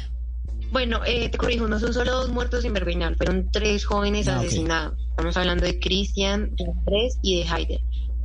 Bueno, 0.71 1.01
eh, 1.05 1.29
te 1.29 1.37
corrijo, 1.37 1.67
no 1.67 1.79
son 1.79 1.93
solo 1.93 2.11
dos 2.11 2.29
muertos 2.29 2.63
en 2.63 2.73
Verbinal, 2.73 3.15
fueron 3.15 3.49
tres 3.51 3.85
jóvenes 3.85 4.27
ah, 4.27 4.37
asesinados. 4.37 4.97
Estamos 5.09 5.35
hablando 5.35 5.65
de 5.65 5.79
Cristian, 5.79 6.55
de 6.55 6.65
Andrés 6.65 7.17
y 7.21 7.39
de 7.39 7.49
Haider. 7.49 7.81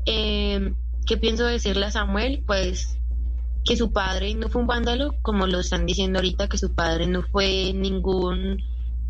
Eh, 0.07 0.73
¿Qué 1.07 1.17
pienso 1.17 1.45
decirle 1.45 1.87
a 1.87 1.91
Samuel? 1.91 2.43
Pues 2.47 2.99
que 3.65 3.77
su 3.77 3.93
padre 3.93 4.35
no 4.35 4.49
fue 4.49 4.61
un 4.61 4.67
vándalo, 4.67 5.15
como 5.23 5.47
lo 5.47 5.61
están 5.61 5.87
diciendo 5.87 6.19
ahorita, 6.19 6.49
que 6.49 6.59
su 6.59 6.75
padre 6.75 7.07
no 7.07 7.23
fue 7.23 7.73
ningún 7.75 8.63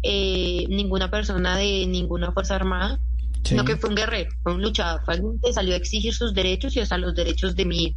eh, 0.02 0.66
ninguna 0.68 1.10
persona 1.10 1.56
de 1.56 1.86
ninguna 1.86 2.30
fuerza 2.32 2.54
armada, 2.54 3.00
sino 3.42 3.64
que 3.64 3.76
fue 3.76 3.90
un 3.90 3.96
guerrero, 3.96 4.30
fue 4.42 4.54
un 4.54 4.62
luchador, 4.62 5.02
fue 5.04 5.14
alguien 5.14 5.40
que 5.42 5.52
salió 5.52 5.74
a 5.74 5.76
exigir 5.76 6.14
sus 6.14 6.34
derechos 6.34 6.76
y 6.76 6.80
hasta 6.80 6.98
los 6.98 7.14
derechos 7.14 7.56
de 7.56 7.64
mí. 7.64 7.96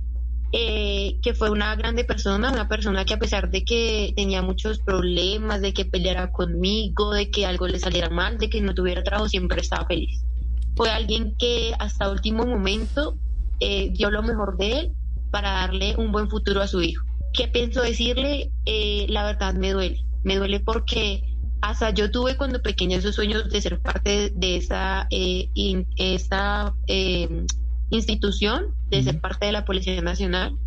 Eh, 0.53 1.19
que 1.21 1.33
fue 1.33 1.49
una 1.49 1.75
grande 1.75 2.05
persona, 2.05 2.49
una 2.49 2.69
persona 2.69 3.03
que 3.03 3.15
a 3.15 3.19
pesar 3.19 3.51
de 3.51 3.65
que 3.65 4.13
tenía 4.15 4.41
muchos 4.41 4.79
problemas, 4.79 5.61
de 5.61 5.73
que 5.73 5.83
peleara 5.83 6.31
conmigo, 6.31 7.11
de 7.11 7.29
que 7.29 7.45
algo 7.45 7.67
le 7.67 7.79
saliera 7.79 8.09
mal, 8.09 8.37
de 8.37 8.49
que 8.49 8.61
no 8.61 8.73
tuviera 8.73 9.03
trabajo, 9.03 9.27
siempre 9.27 9.59
estaba 9.59 9.85
feliz. 9.85 10.21
Fue 10.77 10.89
alguien 10.89 11.35
que 11.37 11.73
hasta 11.79 12.09
último 12.09 12.45
momento 12.45 13.17
eh, 13.59 13.89
dio 13.91 14.11
lo 14.11 14.23
mejor 14.23 14.57
de 14.57 14.79
él 14.79 14.91
para 15.31 15.51
darle 15.51 15.95
un 15.97 16.11
buen 16.11 16.29
futuro 16.29 16.61
a 16.61 16.67
su 16.67 16.81
hijo. 16.81 17.05
¿Qué 17.33 17.47
pienso 17.47 17.81
decirle? 17.81 18.51
Eh, 18.65 19.05
la 19.09 19.25
verdad 19.25 19.53
me 19.53 19.71
duele. 19.71 20.03
Me 20.23 20.37
duele 20.37 20.59
porque 20.59 21.23
hasta 21.61 21.89
yo 21.91 22.11
tuve 22.11 22.37
cuando 22.37 22.61
pequeña 22.61 22.97
esos 22.97 23.15
sueños 23.15 23.49
de 23.49 23.61
ser 23.61 23.79
parte 23.79 24.31
de 24.35 24.57
esa, 24.57 25.07
eh, 25.09 25.49
em, 25.55 27.45
institución, 27.89 28.75
de 28.89 29.03
ser 29.03 29.21
parte 29.21 29.45
de 29.45 29.51
la 29.51 29.65
Policía 29.65 30.01
Nacional. 30.01 30.57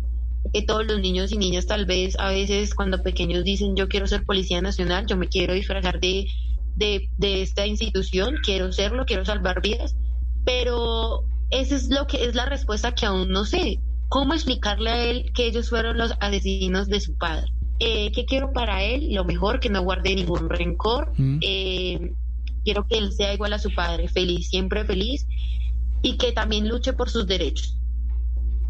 Que 0.53 0.63
todos 0.63 0.85
los 0.85 0.99
niños 0.99 1.31
y 1.31 1.37
niñas 1.37 1.67
tal 1.67 1.85
vez 1.85 2.17
a 2.19 2.29
veces 2.29 2.73
cuando 2.73 3.03
pequeños 3.03 3.43
dicen 3.43 3.75
yo 3.75 3.87
quiero 3.87 4.07
ser 4.07 4.23
Policía 4.23 4.59
Nacional, 4.61 5.05
yo 5.05 5.15
me 5.15 5.27
quiero 5.27 5.53
disfrazar 5.53 5.99
de, 5.99 6.27
de, 6.75 7.09
de 7.19 7.43
esta 7.43 7.67
institución, 7.67 8.37
quiero 8.43 8.71
serlo, 8.71 9.05
quiero 9.05 9.23
salvar 9.23 9.61
vidas, 9.61 9.95
pero 10.43 11.25
esa 11.51 11.75
es 11.75 11.89
lo 11.89 12.07
que 12.07 12.25
es 12.25 12.35
la 12.35 12.45
respuesta 12.45 12.93
que 12.93 13.05
aún 13.05 13.29
no 13.29 13.45
sé. 13.45 13.79
¿Cómo 14.09 14.33
explicarle 14.33 14.89
a 14.89 15.03
él 15.03 15.31
que 15.33 15.47
ellos 15.47 15.69
fueron 15.69 15.97
los 15.97 16.13
asesinos 16.19 16.87
de 16.87 16.99
su 16.99 17.17
padre? 17.17 17.47
Eh, 17.79 18.11
¿Qué 18.11 18.25
quiero 18.25 18.51
para 18.51 18.83
él? 18.83 19.13
Lo 19.13 19.23
mejor, 19.25 19.59
que 19.59 19.69
no 19.69 19.81
guarde 19.81 20.15
ningún 20.15 20.49
rencor. 20.49 21.13
Mm. 21.17 21.39
Eh, 21.41 22.13
quiero 22.63 22.85
que 22.87 22.97
él 22.97 23.11
sea 23.11 23.33
igual 23.33 23.53
a 23.53 23.59
su 23.59 23.73
padre, 23.73 24.07
feliz, 24.07 24.49
siempre 24.49 24.85
feliz, 24.85 25.27
y 26.01 26.17
que 26.17 26.31
también 26.31 26.67
luche 26.67 26.93
por 26.93 27.09
sus 27.09 27.25
derechos. 27.25 27.77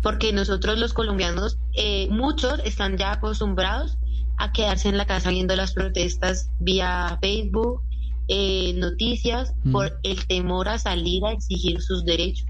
Porque 0.02 0.32
nosotros 0.34 0.78
los 0.78 0.94
colombianos, 0.94 1.58
eh, 1.74 2.08
muchos 2.10 2.60
están 2.64 2.98
ya 2.98 3.14
acostumbrados 3.14 3.98
a 4.38 4.52
quedarse 4.52 4.90
en 4.90 4.98
la 4.98 5.06
casa 5.06 5.30
viendo 5.30 5.56
las 5.56 5.74
protestas 5.74 6.50
vía 6.60 7.18
Facebook, 7.22 7.82
eh, 8.28 8.74
noticias 8.76 9.54
Mm. 9.64 9.72
por 9.72 10.00
el 10.04 10.26
temor 10.26 10.70
a 10.70 10.78
salir 10.78 11.26
a 11.26 11.32
exigir 11.32 11.82
sus 11.82 12.06
derechos. 12.06 12.48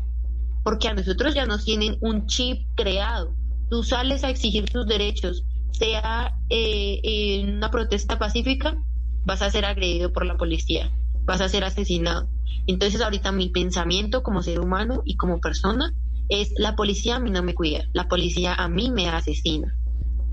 Porque 0.64 0.88
a 0.88 0.94
nosotros 0.94 1.34
ya 1.34 1.46
nos 1.46 1.66
tienen 1.66 1.98
un 2.02 2.28
chip 2.28 2.68
creado. 2.76 3.36
Tú 3.70 3.84
sales 3.84 4.24
a 4.24 4.30
exigir 4.30 4.66
tus 4.66 4.86
derechos, 4.86 5.46
sea 5.72 6.34
eh, 6.50 7.00
en 7.04 7.56
una 7.56 7.72
protesta 7.72 8.20
pacífica, 8.20 8.78
vas 9.24 9.42
a 9.42 9.50
ser 9.50 9.66
agredido 9.66 10.12
por 10.12 10.26
la 10.26 10.38
policía, 10.38 10.92
vas 11.24 11.42
a 11.42 11.50
ser 11.50 11.64
asesinado. 11.64 12.30
Entonces 12.68 13.02
ahorita 13.02 13.32
mi 13.32 13.50
pensamiento 13.50 14.24
como 14.24 14.44
ser 14.44 14.60
humano 14.60 15.02
y 15.06 15.16
como 15.16 15.40
persona 15.40 15.94
es 16.30 16.54
la 16.58 16.76
policía 16.76 17.18
a 17.18 17.20
mí 17.20 17.30
no 17.30 17.44
me 17.44 17.54
cuida, 17.54 17.86
la 17.94 18.08
policía 18.08 18.54
a 18.54 18.68
mí 18.68 18.92
me 18.92 19.08
asesina. 19.08 19.76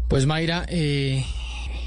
Pues 0.09 0.27
Mayra, 0.27 0.65
eh, 0.69 1.25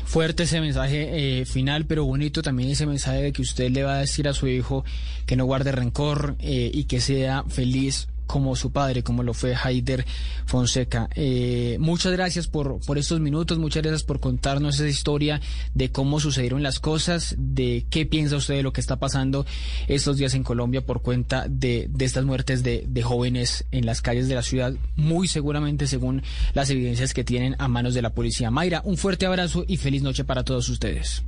fuerte 0.06 0.44
ese 0.44 0.60
mensaje 0.62 1.40
eh, 1.42 1.46
final, 1.46 1.86
pero 1.86 2.06
bonito 2.06 2.42
también 2.42 2.70
ese 2.70 2.86
mensaje 2.86 3.22
de 3.22 3.32
que 3.32 3.42
usted 3.42 3.72
le 3.72 3.84
va 3.84 3.96
a 3.96 4.00
decir 4.00 4.28
a 4.28 4.34
su 4.34 4.48
hijo 4.48 4.84
que 5.26 5.36
no 5.36 5.46
guarde 5.46 5.72
rencor 5.72 6.36
eh, 6.40 6.70
y 6.74 6.84
que 6.84 7.00
sea 7.00 7.44
feliz 7.48 8.10
como 8.32 8.56
su 8.56 8.72
padre, 8.72 9.04
como 9.04 9.24
lo 9.24 9.34
fue 9.34 9.54
Haider 9.54 10.06
Fonseca. 10.46 11.10
Eh, 11.16 11.76
muchas 11.82 12.14
gracias 12.14 12.48
por, 12.48 12.80
por 12.80 12.98
estos 12.98 13.20
minutos, 13.20 13.60
muchas 13.60 13.84
gracias 13.84 14.04
por 14.04 14.22
contarnos 14.22 14.76
esa 14.76 14.88
historia 14.88 15.42
de 15.74 15.92
cómo 15.92 16.22
sucedieron 16.22 16.64
las 16.64 16.80
cosas, 16.80 17.36
de 17.38 17.86
qué 17.90 18.06
piensa 18.06 18.38
usted 18.38 18.56
de 18.56 18.64
lo 18.64 18.72
que 18.72 18.80
está 18.80 18.96
pasando 18.96 19.46
estos 19.90 20.16
días 20.16 20.34
en 20.34 20.44
Colombia 20.44 20.86
por 20.86 21.02
cuenta 21.02 21.46
de, 21.50 21.88
de 21.90 22.06
estas 22.06 22.24
muertes 22.24 22.64
de, 22.64 22.86
de 22.88 23.04
jóvenes 23.04 23.66
en 23.72 23.86
las 23.86 24.02
calles 24.02 24.30
de 24.30 24.36
la 24.36 24.44
ciudad, 24.44 24.74
muy 24.96 25.28
seguramente 25.28 25.86
según 25.86 26.24
las 26.54 26.70
evidencias 26.70 27.14
que 27.14 27.26
tienen 27.26 27.58
a 27.60 27.68
manos 27.68 27.94
de 27.94 28.02
la 28.02 28.14
policía. 28.14 28.50
Mayra, 28.50 28.82
un 28.86 28.96
fuerte 28.96 29.26
abrazo 29.26 29.66
y 29.68 29.76
feliz 29.76 30.04
noche 30.04 30.24
para 30.24 30.46
todos 30.46 30.70
ustedes. 30.70 31.24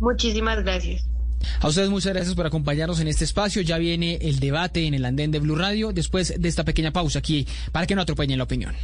Muchísimas 0.00 0.64
gracias. 0.64 1.06
A 1.60 1.68
ustedes 1.68 1.90
muchas 1.90 2.12
gracias 2.12 2.34
por 2.34 2.46
acompañarnos 2.46 3.00
en 3.00 3.08
este 3.08 3.24
espacio. 3.24 3.62
Ya 3.62 3.78
viene 3.78 4.18
el 4.22 4.40
debate 4.40 4.86
en 4.86 4.94
el 4.94 5.04
andén 5.04 5.30
de 5.30 5.38
Blue 5.38 5.56
Radio 5.56 5.92
después 5.92 6.34
de 6.38 6.48
esta 6.48 6.64
pequeña 6.64 6.92
pausa 6.92 7.18
aquí 7.18 7.46
para 7.72 7.86
que 7.86 7.94
no 7.94 8.02
atropellen 8.02 8.38
la 8.38 8.44
opinión. 8.44 8.74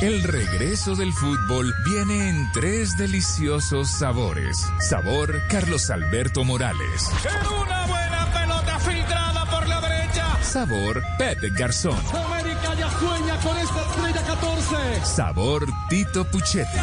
El 0.00 0.22
regreso 0.22 0.94
del 0.94 1.12
fútbol 1.12 1.74
viene 1.84 2.30
en 2.30 2.50
tres 2.52 2.96
deliciosos 2.96 3.90
sabores. 3.90 4.56
Sabor 4.88 5.42
Carlos 5.50 5.90
Alberto 5.90 6.42
Morales. 6.42 7.10
Una 7.62 7.86
buena 7.86 8.32
pelota 8.32 8.78
filtrada 8.78 9.44
por 9.50 9.68
la 9.68 9.78
derecha. 9.82 10.42
Sabor 10.42 11.02
Pepe 11.18 11.50
Garzón. 11.50 11.98
América 12.14 12.74
ya 12.78 12.90
sueña 12.98 13.36
con 13.40 13.58
esta 13.58 13.82
estrella 13.82 14.22
14. 14.26 15.04
Sabor 15.04 15.66
Tito 15.90 16.24
Puchetti. 16.24 16.78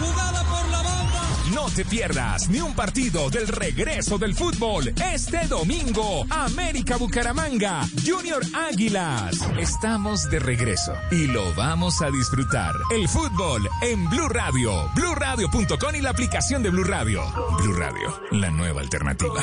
Jugada 0.00 0.42
por 0.44 0.68
la 0.70 0.82
banda. 0.82 1.20
No 1.54 1.68
te 1.70 1.84
pierdas 1.84 2.48
ni 2.48 2.60
un 2.60 2.74
partido 2.74 3.28
del 3.30 3.48
regreso 3.48 4.18
del 4.18 4.34
fútbol. 4.34 4.92
Este 5.12 5.46
domingo, 5.46 6.24
América 6.30 6.96
Bucaramanga, 6.96 7.82
Junior 8.06 8.42
Águilas. 8.54 9.38
Estamos 9.58 10.30
de 10.30 10.38
regreso 10.38 10.94
y 11.10 11.26
lo 11.26 11.52
vamos 11.54 12.02
a 12.02 12.10
disfrutar. 12.10 12.74
El 12.92 13.08
fútbol 13.08 13.68
en 13.82 14.08
Blue 14.08 14.28
Radio, 14.28 14.90
BlueRadio.com 14.94 15.94
y 15.94 16.00
la 16.00 16.10
aplicación 16.10 16.62
de 16.62 16.70
Blue 16.70 16.84
Radio. 16.84 17.22
Blue 17.58 17.74
Radio, 17.74 18.20
la 18.30 18.50
nueva 18.50 18.80
alternativa. 18.80 19.42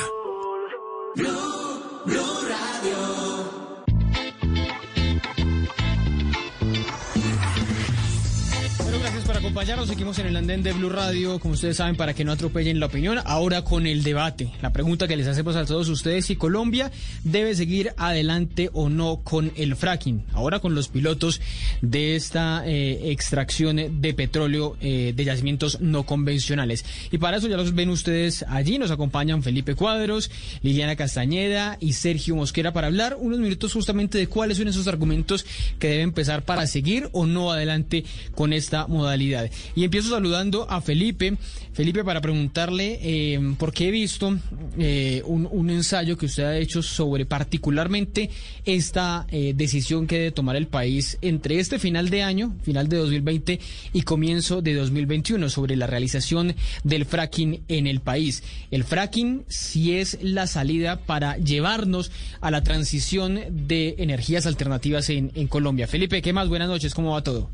Por 9.68 9.74
acompañarnos. 9.74 9.88
Seguimos 9.88 10.20
en 10.20 10.28
el 10.28 10.38
andén 10.38 10.64
de 10.64 10.72
Blue 10.72 10.90
Radio, 10.90 11.40
como 11.40 11.56
ustedes 11.56 11.78
saben, 11.78 11.96
para 11.96 12.14
que 12.14 12.24
no 12.24 12.32
atropellen 12.32 12.80
la 12.80 12.86
opinión. 12.86 13.20
Ahora 13.26 13.64
con 13.64 13.86
el 13.86 14.04
debate. 14.04 14.52
La 14.62 14.72
pregunta 14.72 15.08
que 15.08 15.18
les 15.18 15.28
hacemos 15.28 15.56
a 15.56 15.66
todos 15.66 15.90
ustedes, 15.90 16.26
si 16.26 16.36
Colombia 16.36 16.92
debe 17.24 17.56
seguir 17.56 17.92
adelante 17.98 18.70
o 18.74 18.90
no 18.90 19.18
con 19.24 19.52
el 19.56 19.76
fracking. 19.76 20.24
Ahora 20.34 20.60
con 20.60 20.76
los 20.76 20.88
pilotos 20.88 21.42
de 21.82 22.16
esta 22.16 22.64
eh, 22.66 23.12
extracción 23.12 24.02
de 24.02 24.14
petróleo 24.14 24.78
eh, 24.80 25.14
de 25.16 25.26
yacimientos 25.26 25.82
no 25.82 26.04
convencionales. 26.04 26.86
Y 27.12 27.18
para 27.18 27.38
eso 27.38 27.48
ya 27.48 27.58
los 27.58 27.74
ven 27.74 27.90
ustedes 27.90 28.46
allí. 28.48 28.78
Nos 28.78 28.92
acompañan 28.92 29.44
Felipe 29.44 29.76
Cuadros, 29.76 30.32
Liliana 30.62 30.96
Castañeda 30.96 31.78
y 31.80 31.94
Sergio 31.94 32.36
Mosquera 32.36 32.74
para 32.74 32.88
hablar 32.88 33.18
unos 33.20 33.40
minutos 33.40 33.74
justamente 33.74 34.18
de 34.18 34.28
cuáles 34.28 34.58
son 34.58 34.68
esos 34.68 34.88
argumentos 34.88 35.46
que 35.80 35.90
debe 35.90 36.04
empezar 36.04 36.44
para 36.44 36.68
seguir 36.68 37.10
o 37.12 37.26
no 37.26 37.52
adelante 37.52 38.06
con 38.36 38.54
esta 38.54 38.88
modalidad. 38.88 39.50
Y 39.76 39.84
empiezo 39.84 40.10
saludando 40.10 40.70
a 40.70 40.82
Felipe. 40.82 41.38
Felipe, 41.74 42.04
para 42.04 42.22
preguntarle, 42.22 43.00
eh, 43.02 43.40
porque 43.60 43.88
he 43.88 43.92
visto 43.92 44.36
eh, 44.80 45.22
un, 45.26 45.70
ensayo 45.70 46.18
que 46.18 46.26
usted 46.26 46.44
ha 46.44 46.58
hecho 46.58 46.82
sobre 46.82 47.26
particularmente 47.26 48.30
esta 48.66 49.28
eh, 49.30 49.54
decisión 49.56 50.08
que 50.08 50.18
debe 50.18 50.32
tomar 50.32 50.56
el 50.56 50.68
país 50.68 51.18
entre 51.22 51.60
este 51.60 51.78
final 51.78 52.10
de 52.10 52.24
año, 52.24 52.56
final 52.64 52.90
de 52.90 52.98
2020 52.98 53.60
y 53.94 54.02
comienzo 54.02 54.62
de 54.62 54.74
2021 54.74 55.50
sobre 55.50 55.76
la 55.76 55.88
realización 55.88 56.56
del 56.84 57.06
fracking 57.06 57.62
en 57.68 57.86
el 57.86 58.00
país. 58.00 58.44
El 58.72 58.84
fracking 58.84 59.44
si 59.48 59.98
es 59.98 60.18
la 60.22 60.48
salida 60.48 61.02
para 61.02 61.38
llevarnos 61.38 62.12
a 62.42 62.50
la 62.50 62.64
transición 62.64 63.40
de 63.68 63.96
energías 64.00 64.46
alternativas 64.46 65.10
en 65.10 65.48
Colombia. 65.48 65.88
Felipe, 65.88 66.22
¿qué 66.22 66.34
más? 66.34 66.48
Buenas 66.50 66.70
noches, 66.70 66.94
¿cómo 66.94 67.12
va 67.12 67.24
todo? 67.24 67.50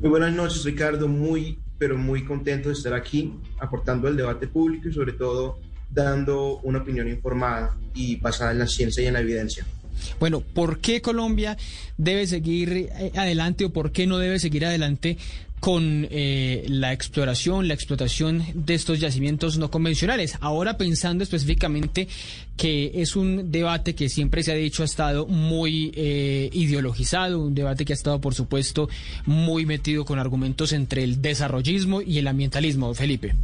Muy 0.00 0.08
buenas 0.08 0.32
noches, 0.32 0.64
Ricardo. 0.64 1.08
Muy, 1.08 1.58
pero 1.76 1.98
muy 1.98 2.24
contento 2.24 2.70
de 2.70 2.74
estar 2.74 2.94
aquí, 2.94 3.34
aportando 3.58 4.08
al 4.08 4.16
debate 4.16 4.48
público 4.48 4.88
y 4.88 4.94
sobre 4.94 5.12
todo 5.12 5.58
dando 5.90 6.58
una 6.60 6.78
opinión 6.78 7.06
informada 7.06 7.76
y 7.94 8.16
basada 8.16 8.52
en 8.52 8.60
la 8.60 8.66
ciencia 8.66 9.02
y 9.04 9.08
en 9.08 9.12
la 9.12 9.20
evidencia. 9.20 9.66
Bueno, 10.18 10.40
¿por 10.40 10.78
qué 10.78 11.02
Colombia 11.02 11.58
debe 11.98 12.26
seguir 12.26 12.72
eh, 12.72 13.12
adelante 13.14 13.66
o 13.66 13.72
por 13.74 13.92
qué 13.92 14.06
no 14.06 14.16
debe 14.16 14.38
seguir 14.38 14.64
adelante 14.64 15.18
con 15.60 16.08
eh, 16.10 16.64
la 16.68 16.92
exploración, 16.92 17.68
la 17.68 17.74
explotación 17.74 18.42
de 18.54 18.74
estos 18.74 18.98
yacimientos 18.98 19.58
no 19.58 19.70
convencionales? 19.70 20.36
Ahora 20.40 20.76
pensando 20.76 21.22
específicamente 21.22 22.08
que 22.56 22.90
es 22.94 23.16
un 23.16 23.52
debate 23.52 23.94
que 23.94 24.08
siempre 24.08 24.42
se 24.42 24.52
ha 24.52 24.54
dicho 24.54 24.82
ha 24.82 24.86
estado 24.86 25.26
muy 25.26 25.92
eh, 25.94 26.50
ideologizado, 26.52 27.40
un 27.40 27.54
debate 27.54 27.84
que 27.84 27.92
ha 27.92 27.94
estado, 27.94 28.20
por 28.20 28.34
supuesto, 28.34 28.88
muy 29.26 29.66
metido 29.66 30.04
con 30.04 30.18
argumentos 30.18 30.72
entre 30.72 31.04
el 31.04 31.22
desarrollismo 31.22 32.02
y 32.02 32.18
el 32.18 32.26
ambientalismo, 32.26 32.92
Felipe. 32.94 33.34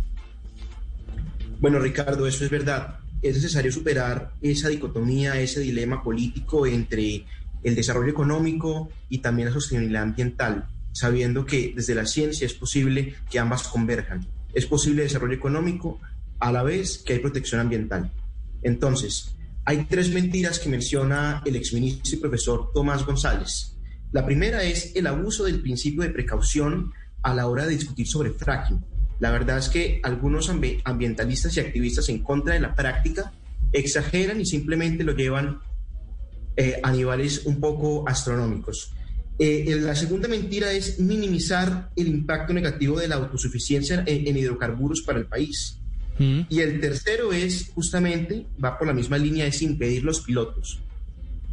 Bueno, 1.60 1.78
Ricardo, 1.78 2.26
eso 2.26 2.44
es 2.44 2.50
verdad. 2.50 2.96
Es 3.22 3.36
necesario 3.36 3.72
superar 3.72 4.32
esa 4.42 4.68
dicotomía, 4.68 5.40
ese 5.40 5.60
dilema 5.60 6.02
político 6.02 6.66
entre 6.66 7.24
el 7.62 7.74
desarrollo 7.74 8.10
económico 8.10 8.88
y 9.08 9.18
también 9.18 9.48
la 9.48 9.54
sostenibilidad 9.54 10.02
ambiental, 10.02 10.66
sabiendo 10.96 11.44
que 11.44 11.74
desde 11.76 11.94
la 11.94 12.06
ciencia 12.06 12.46
es 12.46 12.54
posible 12.54 13.14
que 13.30 13.38
ambas 13.38 13.64
converjan. 13.64 14.26
Es 14.54 14.64
posible 14.64 15.02
desarrollo 15.02 15.34
económico 15.34 16.00
a 16.40 16.50
la 16.50 16.62
vez 16.62 16.98
que 17.04 17.12
hay 17.12 17.18
protección 17.18 17.60
ambiental. 17.60 18.10
Entonces, 18.62 19.36
hay 19.66 19.84
tres 19.84 20.10
mentiras 20.10 20.58
que 20.58 20.70
menciona 20.70 21.42
el 21.44 21.56
exministro 21.56 22.16
y 22.16 22.20
profesor 22.20 22.70
Tomás 22.72 23.04
González. 23.04 23.76
La 24.12 24.24
primera 24.24 24.62
es 24.62 24.96
el 24.96 25.06
abuso 25.06 25.44
del 25.44 25.60
principio 25.60 26.02
de 26.02 26.10
precaución 26.10 26.92
a 27.22 27.34
la 27.34 27.46
hora 27.46 27.66
de 27.66 27.74
discutir 27.74 28.06
sobre 28.06 28.30
fracking. 28.30 28.82
La 29.20 29.30
verdad 29.30 29.58
es 29.58 29.68
que 29.68 30.00
algunos 30.02 30.48
ambi- 30.50 30.80
ambientalistas 30.84 31.54
y 31.56 31.60
activistas 31.60 32.08
en 32.08 32.22
contra 32.22 32.54
de 32.54 32.60
la 32.60 32.74
práctica 32.74 33.32
exageran 33.72 34.40
y 34.40 34.46
simplemente 34.46 35.04
lo 35.04 35.12
llevan 35.12 35.58
eh, 36.56 36.80
a 36.82 36.90
niveles 36.90 37.44
un 37.44 37.60
poco 37.60 38.08
astronómicos. 38.08 38.94
Eh, 39.38 39.78
la 39.80 39.94
segunda 39.94 40.28
mentira 40.28 40.72
es 40.72 40.98
minimizar 40.98 41.90
el 41.94 42.08
impacto 42.08 42.54
negativo 42.54 42.98
de 42.98 43.08
la 43.08 43.16
autosuficiencia 43.16 44.02
en, 44.06 44.26
en 44.26 44.36
hidrocarburos 44.36 45.02
para 45.02 45.18
el 45.18 45.26
país. 45.26 45.78
Mm. 46.18 46.40
Y 46.48 46.60
el 46.60 46.80
tercero 46.80 47.32
es 47.32 47.70
justamente, 47.74 48.46
va 48.62 48.78
por 48.78 48.86
la 48.86 48.94
misma 48.94 49.18
línea, 49.18 49.46
es 49.46 49.60
impedir 49.62 50.04
los 50.04 50.20
pilotos. 50.20 50.80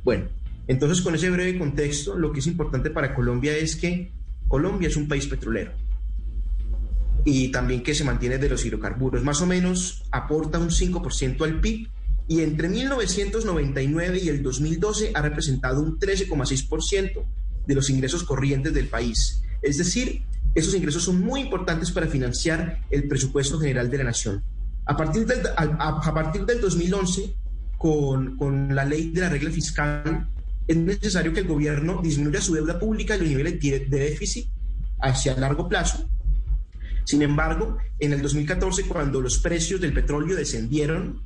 Bueno, 0.04 0.30
entonces 0.68 1.02
con 1.02 1.16
ese 1.16 1.30
breve 1.30 1.58
contexto, 1.58 2.18
lo 2.18 2.32
que 2.32 2.40
es 2.40 2.48
importante 2.48 2.90
para 2.90 3.14
Colombia 3.14 3.56
es 3.58 3.76
que 3.76 4.12
Colombia 4.48 4.88
es 4.88 4.96
un 4.96 5.08
país 5.08 5.28
petrolero 5.28 5.72
y 7.26 7.50
también 7.50 7.84
que 7.84 7.96
se 7.96 8.04
mantiene 8.04 8.38
de 8.38 8.50
los 8.50 8.66
hidrocarburos. 8.66 9.24
Más 9.24 9.42
o 9.42 9.46
menos 9.46 10.04
aporta 10.12 10.60
un 10.60 10.70
5% 10.70 11.44
al 11.44 11.62
PIB 11.62 11.88
y 12.28 12.42
entre 12.42 12.70
1999 12.70 14.20
y 14.24 14.30
el 14.30 14.44
2012 14.44 15.12
ha 15.14 15.22
representado 15.22 15.82
un 15.82 16.00
13,6% 16.00 17.26
de 17.66 17.76
los 17.76 17.90
ingresos 17.90 18.24
corrientes 18.24 18.74
del 18.74 18.88
país. 18.88 19.42
Es 19.62 19.78
decir, 19.78 20.24
esos 20.56 20.76
ingresos 20.76 21.04
son 21.04 21.22
muy 21.22 21.42
importantes 21.42 21.92
para 21.92 22.08
financiar 22.08 22.82
el 22.92 23.08
presupuesto 23.08 23.60
general 23.60 23.90
de 23.90 23.98
la 23.98 24.04
nación. 24.06 24.44
A 24.86 24.96
partir 24.98 25.26
del, 25.26 25.40
a, 25.58 26.14
partir 26.14 26.46
del 26.46 26.60
2011, 26.62 27.36
con, 27.78 28.38
con 28.38 28.76
la 28.76 28.86
ley 28.86 29.12
de 29.12 29.22
la 29.22 29.30
regla 29.30 29.50
fiscal, 29.50 30.30
es 30.68 30.78
necesario 30.78 31.34
que 31.34 31.42
el 31.42 31.48
gobierno 31.48 32.02
disminuya 32.02 32.42
su 32.42 32.54
deuda 32.54 32.80
pública 32.80 33.16
y 33.16 33.20
los 33.20 33.28
niveles 33.30 33.60
de 33.60 33.80
de 33.80 34.00
déficit 34.00 34.48
hacia 35.02 35.36
largo 35.36 35.68
plazo 35.68 36.10
Sin 37.04 37.22
embargo, 37.22 37.78
en 38.00 38.14
el 38.14 38.22
2014, 38.22 38.84
cuando 38.84 39.20
los 39.20 39.40
precios 39.40 39.82
del 39.82 39.94
petróleo 39.94 40.36
descendieron, 40.36 41.22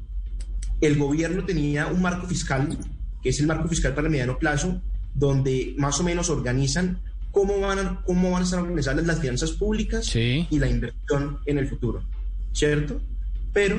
el 0.81 0.97
gobierno 0.97 1.45
tenía 1.45 1.87
un 1.87 2.01
marco 2.01 2.27
fiscal, 2.27 2.77
que 3.21 3.29
es 3.29 3.39
el 3.39 3.47
marco 3.47 3.67
fiscal 3.67 3.93
para 3.93 4.07
el 4.07 4.11
mediano 4.11 4.39
plazo, 4.39 4.81
donde 5.17 5.73
más 5.77 5.99
o 5.99 6.03
menos 6.03 6.29
organizan 6.29 6.99
cómo 7.31 7.59
van 7.59 7.79
a, 7.79 8.01
cómo 8.05 8.31
van 8.31 8.41
a 8.41 8.45
estar 8.45 8.59
organizadas 8.59 9.05
las 9.05 9.19
finanzas 9.19 9.51
públicas 9.51 10.05
Sí. 10.05 10.47
y 10.49 10.59
la 10.59 10.69
inversión 10.69 11.39
en 11.45 11.57
el 11.57 11.67
futuro, 11.67 12.03
¿cierto? 12.53 13.01
Pero 13.53 13.77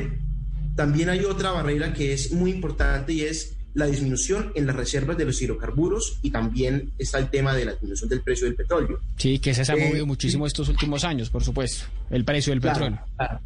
también 0.77 1.09
hay 1.09 1.25
otra 1.25 1.51
barrera 1.53 1.93
que 1.93 2.13
es 2.13 2.33
muy 2.33 2.51
importante 2.53 3.13
y 3.13 3.23
es 3.23 3.55
la 3.75 3.87
disminución 3.87 4.51
en 4.57 4.67
las 4.67 4.75
reservas 4.75 5.17
de 5.19 5.25
los 5.25 5.41
hidrocarburos 5.41 6.19
y 6.23 6.31
también 6.31 6.91
está 6.99 7.19
el 7.19 7.31
tema 7.31 7.55
de 7.55 7.65
la 7.67 7.73
disminución 7.73 8.09
del 8.11 8.23
precio 8.23 8.47
del 8.47 8.57
petróleo. 8.57 8.99
Sí, 9.17 9.39
que 9.39 9.55
se 9.55 9.63
ha 9.71 9.75
Eh, 9.77 9.89
movido 9.89 10.07
muchísimo 10.07 10.47
estos 10.47 10.69
últimos 10.69 11.05
años, 11.05 11.31
por 11.31 11.45
supuesto. 11.45 11.85
El 12.11 12.25
precio 12.25 12.53
del 12.53 12.61
Claro, 12.61 12.79
petróleo. 12.81 13.05
claro. 13.17 13.41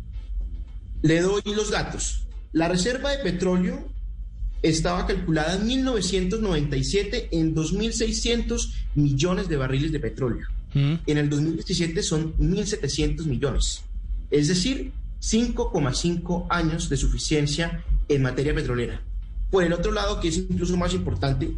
Le 1.02 1.20
doy 1.20 1.42
los 1.54 1.70
datos. 1.70 2.26
La 2.52 2.68
reserva 2.68 3.10
de 3.10 3.18
petróleo 3.18 3.86
estaba 4.62 5.06
calculada 5.06 5.56
en 5.56 5.66
1997 5.66 7.28
en 7.32 7.54
2.600 7.54 8.72
millones 8.94 9.48
de 9.48 9.56
barriles 9.56 9.92
de 9.92 10.00
petróleo. 10.00 10.46
Mm. 10.74 10.94
En 11.06 11.18
el 11.18 11.28
2017 11.28 12.02
son 12.02 12.36
1.700 12.38 13.24
millones. 13.26 13.82
Es 14.30 14.48
decir, 14.48 14.92
5,5 15.20 16.46
años 16.48 16.88
de 16.88 16.96
suficiencia 16.96 17.84
en 18.08 18.22
materia 18.22 18.54
petrolera. 18.54 19.02
Por 19.50 19.64
el 19.64 19.72
otro 19.72 19.92
lado, 19.92 20.20
que 20.20 20.28
es 20.28 20.38
incluso 20.38 20.76
más 20.76 20.94
importante, 20.94 21.52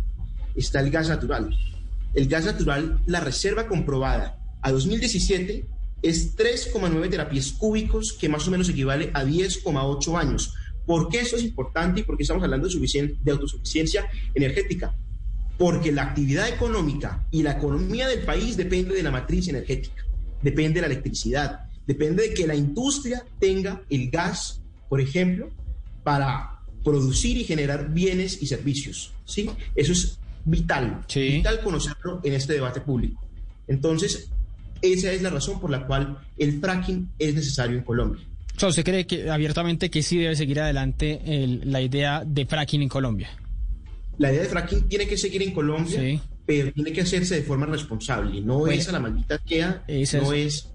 está 0.54 0.80
el 0.80 0.90
gas 0.90 1.08
natural. 1.08 1.56
El 2.14 2.28
gas 2.28 2.44
natural, 2.44 3.00
la 3.06 3.20
reserva 3.20 3.66
comprobada 3.66 4.38
a 4.62 4.72
2017 4.72 5.66
es 6.02 6.36
3,9 6.36 7.08
terapias 7.10 7.52
cúbicos, 7.52 8.12
que 8.12 8.28
más 8.28 8.46
o 8.46 8.50
menos 8.50 8.68
equivale 8.68 9.10
a 9.14 9.24
10,8 9.24 10.18
años. 10.18 10.54
¿Por 10.86 11.08
qué 11.08 11.20
eso 11.20 11.36
es 11.36 11.42
importante 11.42 12.00
y 12.00 12.02
por 12.02 12.16
qué 12.16 12.22
estamos 12.24 12.42
hablando 12.42 12.68
de, 12.68 13.16
de 13.22 13.32
autosuficiencia 13.32 14.06
energética? 14.34 14.94
Porque 15.58 15.92
la 15.92 16.02
actividad 16.02 16.48
económica 16.48 17.26
y 17.30 17.42
la 17.42 17.52
economía 17.52 18.08
del 18.08 18.20
país 18.20 18.56
depende 18.56 18.94
de 18.94 19.02
la 19.02 19.10
matriz 19.10 19.48
energética, 19.48 20.04
depende 20.42 20.80
de 20.80 20.88
la 20.88 20.92
electricidad, 20.92 21.60
depende 21.86 22.28
de 22.28 22.34
que 22.34 22.46
la 22.46 22.54
industria 22.54 23.24
tenga 23.38 23.82
el 23.88 24.10
gas, 24.10 24.60
por 24.88 25.00
ejemplo, 25.00 25.50
para 26.02 26.60
producir 26.82 27.38
y 27.38 27.44
generar 27.44 27.92
bienes 27.92 28.42
y 28.42 28.46
servicios. 28.46 29.14
¿sí? 29.24 29.48
Eso 29.74 29.92
es 29.92 30.18
vital, 30.44 31.04
Sí. 31.08 31.36
vital 31.36 31.60
conocerlo 31.62 32.20
en 32.22 32.34
este 32.34 32.52
debate 32.52 32.80
público. 32.80 33.24
Entonces, 33.66 34.28
esa 34.82 35.12
es 35.12 35.22
la 35.22 35.30
razón 35.30 35.60
por 35.60 35.70
la 35.70 35.86
cual 35.86 36.18
el 36.36 36.60
fracking 36.60 37.10
es 37.18 37.34
necesario 37.34 37.78
en 37.78 37.84
Colombia. 37.84 38.22
O 38.56 38.60
sea, 38.60 38.68
¿usted 38.68 38.84
cree 38.84 39.06
que 39.06 39.30
abiertamente 39.30 39.90
que 39.90 40.02
sí 40.02 40.18
debe 40.18 40.36
seguir 40.36 40.60
adelante 40.60 41.20
el- 41.26 41.62
la 41.72 41.80
idea 41.80 42.22
de 42.24 42.46
fracking 42.46 42.82
en 42.82 42.88
Colombia? 42.88 43.28
La 44.18 44.30
idea 44.30 44.42
de 44.42 44.48
fracking 44.48 44.88
tiene 44.88 45.06
que 45.08 45.16
seguir 45.16 45.42
en 45.42 45.52
Colombia, 45.52 46.00
Sí. 46.00 46.20
pero 46.46 46.72
tiene 46.72 46.92
que 46.92 47.00
hacerse 47.00 47.34
de 47.36 47.42
forma 47.42 47.66
responsable. 47.66 48.40
No 48.40 48.58
Bueno, 48.60 48.74
es 48.80 48.88
a 48.88 48.92
la 48.92 49.00
maldita 49.00 49.38
queda, 49.38 49.84
no 50.22 50.32
es... 50.32 50.70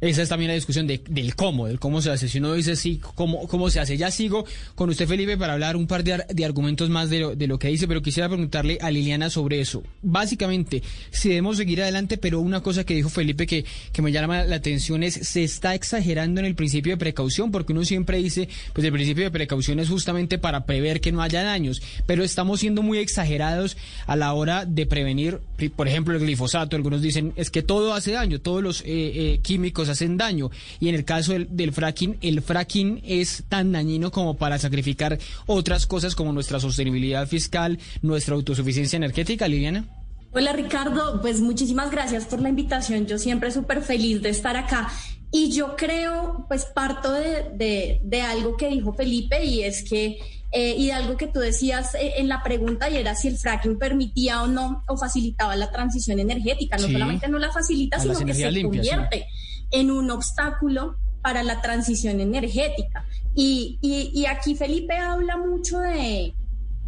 Esa 0.00 0.22
es 0.22 0.28
también 0.30 0.48
la 0.48 0.54
discusión 0.54 0.86
de- 0.86 1.02
del 1.10 1.34
cómo, 1.34 1.66
del 1.66 1.78
cómo 1.78 2.00
se 2.00 2.10
hace. 2.10 2.26
Si 2.28 2.38
uno 2.38 2.54
dice 2.54 2.74
sí, 2.76 3.00
cómo, 3.14 3.46
cómo 3.48 3.68
se 3.68 3.80
hace. 3.80 3.96
Ya 3.98 4.10
sigo 4.10 4.46
con 4.74 4.88
usted, 4.88 5.06
Felipe, 5.06 5.36
para 5.36 5.52
hablar 5.52 5.76
un 5.76 5.86
par 5.86 6.02
de, 6.04 6.14
ar- 6.14 6.26
de 6.26 6.44
argumentos 6.44 6.88
más 6.88 7.10
de 7.10 7.20
lo, 7.20 7.36
de 7.36 7.46
lo 7.46 7.58
que 7.58 7.68
dice, 7.68 7.86
pero 7.86 8.00
quisiera 8.00 8.28
preguntarle 8.28 8.78
a 8.80 8.90
Liliana 8.90 9.28
sobre 9.28 9.60
eso. 9.60 9.82
Básicamente, 10.02 10.82
si 11.10 11.28
debemos 11.28 11.58
seguir 11.58 11.82
adelante, 11.82 12.16
pero 12.16 12.40
una 12.40 12.62
cosa 12.62 12.84
que 12.84 12.94
dijo 12.94 13.10
Felipe 13.10 13.46
que, 13.46 13.66
que 13.92 14.00
me 14.00 14.10
llama 14.10 14.44
la 14.44 14.56
atención 14.56 15.02
es, 15.02 15.14
se 15.14 15.44
está 15.44 15.74
exagerando 15.74 16.40
en 16.40 16.46
el 16.46 16.54
principio 16.54 16.92
de 16.92 16.96
precaución, 16.96 17.50
porque 17.50 17.72
uno 17.74 17.84
siempre 17.84 18.16
dice, 18.18 18.48
pues 18.72 18.86
el 18.86 18.92
principio 18.92 19.24
de 19.24 19.30
precaución 19.30 19.80
es 19.80 19.90
justamente 19.90 20.38
para 20.38 20.64
prever 20.64 21.02
que 21.02 21.12
no 21.12 21.20
haya 21.20 21.42
daños, 21.42 21.82
pero 22.06 22.24
estamos 22.24 22.60
siendo 22.60 22.80
muy 22.82 22.96
exagerados 22.98 23.76
a 24.06 24.16
la 24.16 24.32
hora 24.32 24.64
de 24.64 24.86
prevenir, 24.86 25.40
por 25.76 25.88
ejemplo, 25.88 26.14
el 26.14 26.20
glifosato. 26.20 26.74
Algunos 26.76 27.02
dicen, 27.02 27.34
es 27.36 27.50
que 27.50 27.62
todo 27.62 27.92
hace 27.92 28.12
daño, 28.12 28.40
todos 28.40 28.62
los 28.62 28.80
eh, 28.80 28.84
eh, 28.86 29.40
químicos 29.42 29.89
hacen 29.90 30.16
daño. 30.16 30.50
Y 30.80 30.88
en 30.88 30.94
el 30.94 31.04
caso 31.04 31.32
del, 31.32 31.48
del 31.50 31.72
fracking, 31.72 32.16
el 32.22 32.42
fracking 32.42 33.02
es 33.04 33.44
tan 33.48 33.72
dañino 33.72 34.10
como 34.10 34.36
para 34.36 34.58
sacrificar 34.58 35.18
otras 35.46 35.86
cosas 35.86 36.14
como 36.14 36.32
nuestra 36.32 36.60
sostenibilidad 36.60 37.26
fiscal, 37.28 37.78
nuestra 38.02 38.34
autosuficiencia 38.34 38.96
energética, 38.96 39.46
Liliana. 39.48 39.86
Hola 40.32 40.52
Ricardo, 40.52 41.20
pues 41.20 41.40
muchísimas 41.40 41.90
gracias 41.90 42.24
por 42.26 42.40
la 42.40 42.48
invitación. 42.48 43.06
Yo 43.06 43.18
siempre 43.18 43.50
súper 43.50 43.82
feliz 43.82 44.22
de 44.22 44.28
estar 44.30 44.56
acá. 44.56 44.88
Y 45.32 45.50
yo 45.52 45.74
creo, 45.76 46.44
pues 46.48 46.64
parto 46.66 47.12
de, 47.12 47.50
de- 47.54 48.00
de 48.04 48.22
algo 48.22 48.56
que 48.56 48.68
dijo 48.68 48.92
Felipe 48.94 49.44
y 49.44 49.62
es 49.62 49.82
que, 49.88 50.18
eh, 50.52 50.74
y 50.76 50.86
de 50.86 50.92
algo 50.92 51.16
que 51.16 51.28
tú 51.28 51.38
decías 51.40 51.94
eh, 51.94 52.14
en 52.18 52.28
la 52.28 52.42
pregunta 52.42 52.90
y 52.90 52.96
era 52.96 53.14
si 53.14 53.28
el 53.28 53.38
fracking 53.38 53.78
permitía 53.78 54.42
o 54.42 54.46
no 54.48 54.82
o 54.88 54.96
facilitaba 54.96 55.54
la 55.56 55.70
transición 55.70 56.18
energética. 56.20 56.76
No 56.78 56.86
Sí. 56.88 56.92
solamente 56.92 57.28
no 57.28 57.38
la 57.38 57.52
facilita, 57.52 57.98
sino 58.00 58.12
que 58.18 58.34
se 58.34 58.50
sí. 58.50 59.22
En 59.70 59.90
un 59.90 60.10
obstáculo 60.10 60.96
para 61.22 61.42
la 61.42 61.60
transición 61.60 62.20
energética. 62.20 63.04
Y, 63.34 63.78
y- 63.82 64.10
y 64.14 64.26
aquí 64.26 64.54
Felipe 64.54 64.96
habla 64.96 65.36
mucho 65.36 65.78
de, 65.80 66.34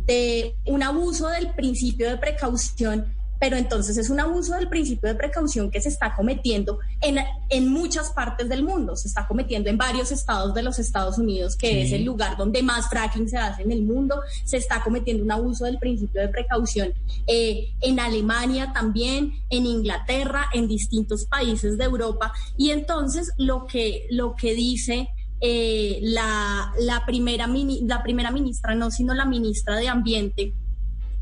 de 0.06 0.56
un 0.66 0.82
abuso 0.82 1.28
del 1.28 1.50
principio 1.54 2.08
de 2.10 2.16
precaución, 2.18 3.14
pero 3.42 3.56
entonces 3.56 3.96
es 3.96 4.08
un 4.08 4.20
abuso 4.20 4.54
del 4.54 4.68
principio 4.68 5.08
de 5.08 5.16
precaución 5.16 5.68
que 5.68 5.80
se 5.80 5.88
está 5.88 6.14
cometiendo 6.14 6.78
en, 7.00 7.16
en 7.48 7.68
muchas 7.68 8.10
partes 8.10 8.48
del 8.48 8.62
mundo. 8.62 8.94
Se 8.94 9.08
está 9.08 9.26
cometiendo 9.26 9.68
en 9.68 9.76
varios 9.76 10.12
estados 10.12 10.54
de 10.54 10.62
los 10.62 10.78
Estados 10.78 11.18
Unidos, 11.18 11.56
que 11.56 11.66
Sí. 11.72 11.80
es 11.80 11.92
el 11.92 12.04
lugar 12.04 12.36
donde 12.36 12.62
más 12.62 12.88
fracking 12.88 13.28
se 13.28 13.36
hace 13.38 13.62
en 13.62 13.72
el 13.72 13.82
mundo. 13.82 14.20
Se 14.44 14.58
está 14.58 14.84
cometiendo 14.84 15.24
un 15.24 15.32
abuso 15.32 15.64
del 15.64 15.78
principio 15.80 16.20
de 16.20 16.28
precaución 16.28 16.94
eh, 17.26 17.72
en 17.80 17.98
Alemania 17.98 18.72
también, 18.72 19.32
en 19.50 19.66
Inglaterra, 19.66 20.46
en 20.52 20.68
distintos 20.68 21.24
países 21.24 21.76
de 21.76 21.82
Europa. 21.82 22.32
Y 22.56 22.70
entonces 22.70 23.32
lo 23.38 23.66
que, 23.66 24.06
lo 24.10 24.36
que 24.36 24.54
dice 24.54 25.08
eh, 25.40 25.98
la, 26.02 26.72
la, 26.78 27.04
primera 27.06 27.48
mini- 27.48 27.80
la 27.88 28.04
primera 28.04 28.30
ministra, 28.30 28.76
no, 28.76 28.92
sino 28.92 29.14
la 29.14 29.24
ministra 29.24 29.74
de 29.78 29.88
Ambiente 29.88 30.54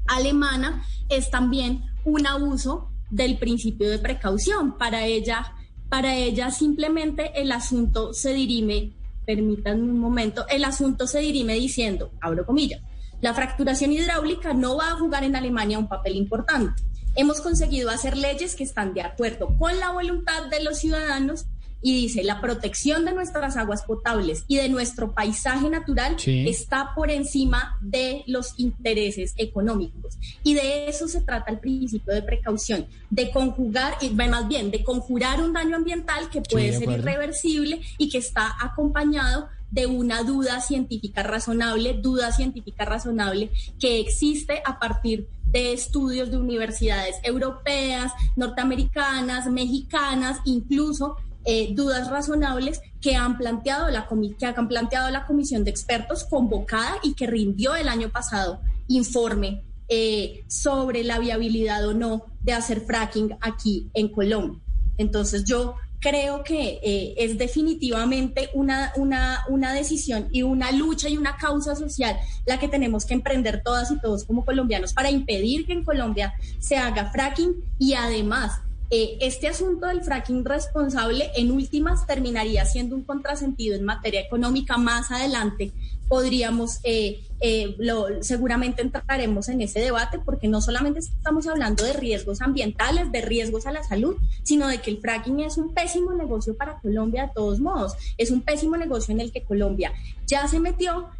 alemana, 0.06 0.84
es 1.08 1.30
también 1.30 1.84
un 2.04 2.26
abuso 2.26 2.90
del 3.10 3.38
principio 3.38 3.90
de 3.90 3.98
precaución. 3.98 4.78
Para 4.78 5.06
ella, 5.06 5.52
para 5.88 6.14
ella 6.14 6.50
simplemente 6.50 7.32
el 7.40 7.52
asunto 7.52 8.12
se 8.12 8.32
dirime, 8.32 8.92
permítanme 9.26 9.82
un 9.82 9.98
momento, 9.98 10.46
el 10.48 10.64
asunto 10.64 11.06
se 11.06 11.20
dirime 11.20 11.54
diciendo, 11.54 12.10
abro 12.20 12.46
comillas, 12.46 12.80
la 13.20 13.34
fracturación 13.34 13.92
hidráulica 13.92 14.54
no 14.54 14.76
va 14.76 14.92
a 14.92 14.96
jugar 14.96 15.24
en 15.24 15.36
Alemania 15.36 15.78
un 15.78 15.88
papel 15.88 16.16
importante. 16.16 16.82
Hemos 17.16 17.40
conseguido 17.40 17.90
hacer 17.90 18.16
leyes 18.16 18.54
que 18.54 18.64
están 18.64 18.94
de 18.94 19.02
acuerdo 19.02 19.48
con 19.58 19.78
la 19.78 19.90
voluntad 19.90 20.46
de 20.48 20.62
los 20.62 20.78
ciudadanos 20.78 21.46
y 21.82 21.94
dice, 21.94 22.22
la 22.24 22.40
protección 22.40 23.04
de 23.04 23.12
nuestras 23.12 23.56
aguas 23.56 23.82
potables 23.82 24.44
y 24.48 24.56
de 24.56 24.68
nuestro 24.68 25.12
paisaje 25.12 25.68
natural 25.70 26.16
Sí. 26.18 26.46
está 26.48 26.94
por 26.94 27.10
encima 27.10 27.78
de 27.80 28.22
los 28.26 28.58
intereses 28.58 29.34
económicos. 29.36 30.18
Y 30.42 30.54
de 30.54 30.88
eso 30.88 31.08
se 31.08 31.20
trata 31.22 31.50
el 31.50 31.58
principio 31.58 32.12
de 32.12 32.22
precaución, 32.22 32.86
de 33.08 33.30
conjugar, 33.30 33.94
más 34.28 34.48
bien, 34.48 34.70
de 34.70 34.84
conjurar 34.84 35.40
un 35.42 35.52
daño 35.52 35.76
ambiental 35.76 36.28
que 36.30 36.42
puede 36.42 36.66
de 36.66 36.72
ser 36.72 36.82
acuerdo. 36.82 37.02
irreversible 37.02 37.80
y 37.98 38.08
que 38.10 38.18
está 38.18 38.54
acompañado 38.60 39.48
de 39.70 39.86
una 39.86 40.22
duda 40.24 40.60
científica 40.60 41.22
razonable, 41.22 41.94
duda 41.94 42.32
científica 42.32 42.84
razonable 42.84 43.50
que 43.78 44.00
existe 44.00 44.60
a 44.64 44.78
partir 44.80 45.28
de 45.46 45.72
estudios 45.72 46.30
de 46.30 46.36
universidades 46.38 47.16
europeas, 47.22 48.12
norteamericanas, 48.36 49.46
mexicanas, 49.46 50.38
incluso 50.44 51.16
eh, 51.52 51.74
dudas 51.74 52.08
razonables 52.08 52.80
que 53.00 53.16
han 53.16 53.36
planteado 53.36 53.90
la 53.90 54.06
que 54.38 54.46
han 54.46 54.68
planteado 54.68 55.10
la 55.10 55.26
comisión 55.26 55.64
de 55.64 55.72
expertos 55.72 56.22
convocada 56.22 56.98
y 57.02 57.14
que 57.14 57.26
rindió 57.26 57.74
el 57.74 57.88
año 57.88 58.08
pasado 58.10 58.60
informe 58.86 59.64
eh, 59.88 60.44
sobre 60.46 61.02
la 61.02 61.18
viabilidad 61.18 61.84
o 61.88 61.92
no 61.92 62.26
de 62.44 62.52
hacer 62.52 62.82
fracking 62.82 63.36
aquí 63.40 63.90
en 63.94 64.12
Colombia. 64.12 64.60
Entonces 64.96 65.42
yo 65.42 65.74
creo 65.98 66.44
que 66.44 66.78
eh, 66.84 67.14
es 67.16 67.36
definitivamente 67.36 68.50
una, 68.54 68.92
una, 68.94 69.40
una 69.48 69.74
decisión 69.74 70.28
y 70.30 70.44
una 70.44 70.70
lucha 70.70 71.08
y 71.08 71.16
una 71.16 71.36
causa 71.36 71.74
social 71.74 72.16
la 72.46 72.60
que 72.60 72.68
tenemos 72.68 73.04
que 73.04 73.14
emprender 73.14 73.60
todas 73.64 73.90
y 73.90 73.98
todos 73.98 74.24
como 74.24 74.44
colombianos 74.44 74.92
para 74.92 75.10
impedir 75.10 75.66
que 75.66 75.72
en 75.72 75.82
Colombia 75.82 76.32
se 76.60 76.76
haga 76.76 77.10
fracking 77.10 77.56
y 77.76 77.94
además 77.94 78.60
eh, 78.92 79.18
este 79.20 79.46
asunto 79.46 79.86
del 79.86 80.02
fracking 80.02 80.44
responsable 80.44 81.30
en 81.36 81.52
últimas 81.52 82.08
terminaría 82.08 82.64
siendo 82.64 82.96
un 82.96 83.04
contrasentido 83.04 83.76
en 83.76 83.84
materia 83.84 84.20
económica 84.20 84.78
más 84.78 85.12
adelante. 85.12 85.70
Podríamos, 86.08 86.80
eh, 86.82 87.22
eh, 87.38 87.76
seguramente 88.20 88.82
entraremos 88.82 89.48
en 89.48 89.60
ese 89.60 89.78
debate 89.78 90.18
porque 90.18 90.48
no 90.48 90.60
solamente 90.60 90.98
estamos 90.98 91.46
hablando 91.46 91.84
de 91.84 91.92
riesgos 91.92 92.40
ambientales, 92.40 93.12
de 93.12 93.20
riesgos 93.20 93.66
a 93.66 93.72
la 93.72 93.84
salud, 93.84 94.16
sino 94.42 94.66
de 94.66 94.78
que 94.78 94.90
el 94.90 94.98
fracking 94.98 95.38
es 95.38 95.56
un 95.56 95.72
pésimo 95.72 96.12
negocio 96.12 96.56
para 96.56 96.80
Colombia 96.80 97.26
de 97.28 97.32
todos 97.32 97.60
modos. 97.60 97.94
Es 98.18 98.32
un 98.32 98.42
pésimo 98.42 98.76
negocio 98.76 99.14
en 99.14 99.20
el 99.20 99.30
que 99.30 99.44
Colombia 99.44 99.92
ya 100.26 100.48
se 100.48 100.58
metió. 100.58 101.10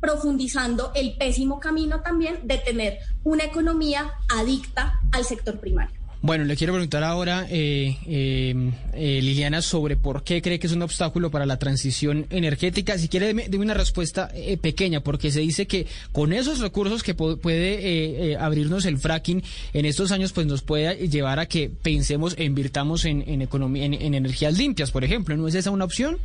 profundizando 0.00 0.92
el 0.94 1.18
pésimo 1.18 1.60
camino 1.60 2.00
también 2.00 2.38
de 2.44 2.56
tener 2.56 3.00
una 3.22 3.44
economía 3.44 4.12
adicta 4.30 4.98
al 5.12 5.26
sector 5.26 5.60
primario. 5.60 5.99
Bueno, 6.22 6.44
le 6.44 6.54
quiero 6.54 6.74
preguntar 6.74 7.02
ahora, 7.02 7.46
eh, 7.48 7.96
eh, 8.06 8.72
eh, 8.92 9.20
Liliana, 9.22 9.62
sobre 9.62 9.96
por 9.96 10.22
qué 10.22 10.42
cree 10.42 10.58
que 10.58 10.66
es 10.66 10.72
un 10.74 10.82
obstáculo 10.82 11.30
para 11.30 11.46
la 11.46 11.58
transición 11.58 12.26
energética. 12.28 12.98
Si 12.98 13.08
quiere, 13.08 13.32
deme, 13.32 13.48
una 13.56 13.72
respuesta 13.72 14.30
pequeña, 14.60 15.00
porque 15.00 15.30
se 15.30 15.40
dice 15.40 15.66
que 15.66 15.86
con 16.12 16.34
esos 16.34 16.58
recursos 16.58 17.02
que 17.02 17.14
puede 17.14 18.36
abrirnos 18.38 18.84
el 18.84 18.98
fracking 18.98 19.42
en 19.72 19.86
estos 19.86 20.12
años, 20.12 20.32
pues 20.32 20.46
nos 20.46 20.60
puede 20.60 21.08
llevar 21.08 21.38
a 21.38 21.46
que 21.46 21.70
pensemos 21.70 22.34
e 22.36 22.44
invirtamos 22.44 23.06
en, 23.06 23.40
economía, 23.40 23.86
en 23.86 24.14
energías 24.14 24.58
limpias, 24.58 24.90
por 24.90 25.04
ejemplo. 25.04 25.34
¿No 25.38 25.48
es 25.48 25.54
esa 25.54 25.70
una 25.70 25.86
opción? 25.86 26.18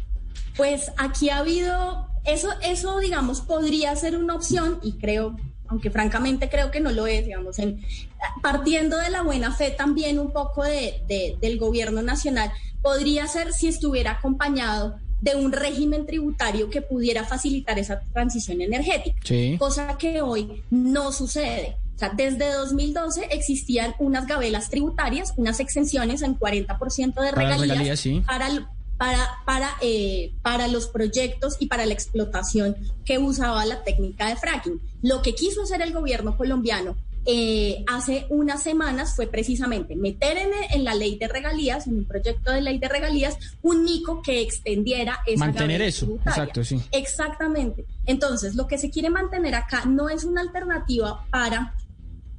Pues 0.57 0.91
aquí 0.97 1.29
ha 1.29 1.37
habido, 1.37 2.09
eso, 2.25 2.49
eso 2.63 2.99
digamos, 2.99 3.39
podría 3.39 3.95
ser 3.95 4.17
una 4.17 4.35
opción 4.35 4.79
y 4.83 4.93
creo 4.93 5.37
aunque 5.67 5.89
francamente 5.89 6.49
creo 6.49 6.71
que 6.71 6.79
no 6.79 6.91
lo 6.91 7.07
es, 7.07 7.25
digamos, 7.25 7.59
en, 7.59 7.81
partiendo 8.41 8.97
de 8.97 9.09
la 9.09 9.23
buena 9.23 9.51
fe 9.51 9.71
también 9.71 10.19
un 10.19 10.31
poco 10.31 10.63
de, 10.63 11.37
del 11.39 11.57
gobierno 11.57 12.01
nacional, 12.01 12.51
podría 12.81 13.27
ser 13.27 13.53
si 13.53 13.67
estuviera 13.67 14.11
acompañado 14.11 14.97
de 15.21 15.35
un 15.35 15.51
régimen 15.51 16.05
tributario 16.05 16.69
que 16.69 16.81
pudiera 16.81 17.23
facilitar 17.23 17.79
esa 17.79 18.01
transición 18.13 18.61
energética, 18.61 19.17
cosa 19.57 19.97
que 19.97 20.21
hoy 20.21 20.63
no 20.69 21.11
sucede. 21.11 21.77
O 21.95 21.97
sea, 21.97 22.09
desde 22.09 22.51
2012 22.51 23.29
existían 23.31 23.95
unas 23.99 24.27
gabelas 24.27 24.69
tributarias, 24.69 25.33
unas 25.37 25.61
exenciones 25.61 26.21
en 26.21 26.37
40% 26.37 27.21
de 27.21 27.31
regalías, 27.31 28.03
para, 28.25 28.49
para, 28.49 28.69
para, 28.97 29.75
eh, 29.81 30.33
para 30.41 30.67
los 30.67 30.87
proyectos 30.87 31.57
y 31.59 31.67
para 31.67 31.85
la 31.85 31.93
explotación 31.93 32.75
que 33.03 33.17
usaba 33.17 33.65
la 33.65 33.83
técnica 33.83 34.29
de 34.29 34.35
fracking. 34.35 34.79
Lo 35.01 35.21
que 35.21 35.35
quiso 35.35 35.63
hacer 35.63 35.81
el 35.81 35.93
gobierno 35.93 36.37
colombiano 36.37 36.95
eh, 37.27 37.83
hace 37.87 38.27
unas 38.29 38.61
semanas 38.61 39.15
fue 39.15 39.25
precisamente 39.25 39.95
meter 39.95 40.37
en, 40.37 40.51
en, 40.71 40.83
la 40.83 40.93
ley 40.93 41.17
de 41.17 41.27
regalías, 41.27 41.87
en 41.87 41.95
un 41.95 42.05
proyecto 42.05 42.51
de 42.51 42.61
ley 42.61 42.77
de 42.77 42.87
regalías, 42.87 43.37
un 43.63 43.83
NICO 43.83 44.21
que 44.21 44.41
extendiera 44.41 45.19
esa 45.25 45.45
Mantener 45.45 45.81
eso, 45.81 46.19
exacto, 46.23 46.63
sí. 46.63 46.79
Exactamente. 46.91 47.85
Entonces, 48.05 48.53
lo 48.53 48.67
que 48.67 48.77
se 48.77 48.91
quiere 48.91 49.09
mantener 49.09 49.55
acá 49.55 49.85
no 49.85 50.07
es 50.09 50.23
una 50.23 50.41
alternativa 50.41 51.25
para 51.31 51.73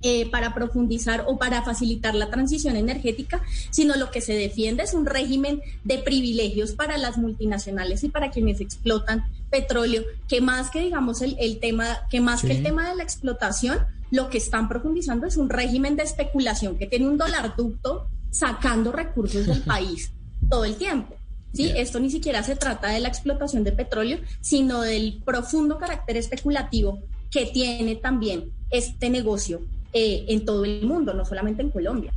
eh, 0.08 0.28
para 0.30 0.54
profundizar 0.54 1.24
o 1.26 1.36
para 1.36 1.64
facilitar 1.64 2.14
la 2.14 2.30
transición 2.30 2.76
energética, 2.76 3.42
sino 3.70 3.96
lo 3.96 4.12
que 4.12 4.20
se 4.20 4.34
defiende 4.34 4.84
es 4.84 4.94
un 4.94 5.04
régimen 5.04 5.60
de 5.82 5.98
privilegios 5.98 6.74
para 6.74 6.96
las 6.96 7.18
multinacionales 7.18 8.04
y 8.04 8.08
para 8.08 8.30
quienes 8.30 8.60
explotan 8.60 9.24
petróleo, 9.50 10.04
que 10.28 10.40
más 10.40 10.70
que 10.70 10.78
digamos 10.78 11.22
el, 11.22 11.58
tema, 11.58 12.06
que 12.08 12.20
más 12.20 12.42
que 12.42 12.52
el 12.52 12.62
tema 12.62 12.88
de 12.88 12.94
la 12.94 13.02
explotación, 13.02 13.80
lo 14.12 14.30
que 14.30 14.38
están 14.38 14.68
profundizando 14.68 15.26
es 15.26 15.36
un 15.36 15.50
régimen 15.50 15.96
de 15.96 16.04
especulación 16.04 16.78
que 16.78 16.86
tiene 16.86 17.08
un 17.08 17.18
dólar 17.18 17.56
ducto 17.56 18.06
sacando 18.30 18.92
recursos 18.92 19.44
del 19.44 19.62
país 19.62 20.12
todo 20.48 20.64
el 20.64 20.76
tiempo. 20.76 21.16
¿sí? 21.52 21.72
Esto 21.74 21.98
ni 21.98 22.10
siquiera 22.10 22.44
se 22.44 22.54
trata 22.54 22.90
de 22.90 23.00
la 23.00 23.08
explotación 23.08 23.64
de 23.64 23.72
petróleo, 23.72 24.20
sino 24.40 24.82
del 24.82 25.20
profundo 25.24 25.78
carácter 25.78 26.16
especulativo 26.16 27.02
que 27.28 27.46
tiene 27.46 27.96
también 27.96 28.52
este 28.70 29.10
negocio 29.10 29.62
eh, 29.92 30.24
en 30.28 30.44
todo 30.44 30.64
el 30.64 30.86
mundo, 30.86 31.14
no 31.14 31.24
solamente 31.24 31.62
en 31.62 31.70
Colombia. 31.70 32.12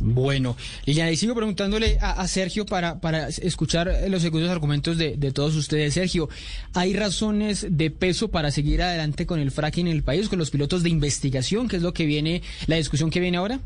Bueno, 0.00 0.56
Liliana, 0.86 1.10
y 1.10 1.16
sigo 1.16 1.34
preguntándole 1.34 1.98
a, 2.00 2.26
Sergio 2.26 2.64
para, 2.64 3.00
para 3.00 3.28
escuchar 3.28 3.92
los 4.08 4.22
segundos 4.22 4.50
argumentos 4.50 4.96
de, 4.96 5.32
todos 5.32 5.56
ustedes. 5.56 5.94
Sergio, 5.94 6.28
¿hay 6.72 6.94
razones 6.94 7.66
de 7.70 7.90
peso 7.90 8.30
para 8.30 8.50
seguir 8.50 8.82
adelante 8.82 9.26
con 9.26 9.40
el 9.40 9.50
fracking 9.50 9.86
en 9.88 9.92
el 9.92 10.02
país, 10.02 10.28
con 10.28 10.38
los 10.38 10.50
pilotos 10.50 10.82
de 10.82 10.90
investigación, 10.90 11.68
que 11.68 11.76
es 11.76 11.82
lo 11.82 11.92
que 11.92 12.06
viene, 12.06 12.42
la 12.66 12.76
discusión 12.76 13.10
que 13.10 13.20
viene 13.20 13.36
ahora? 13.36 13.60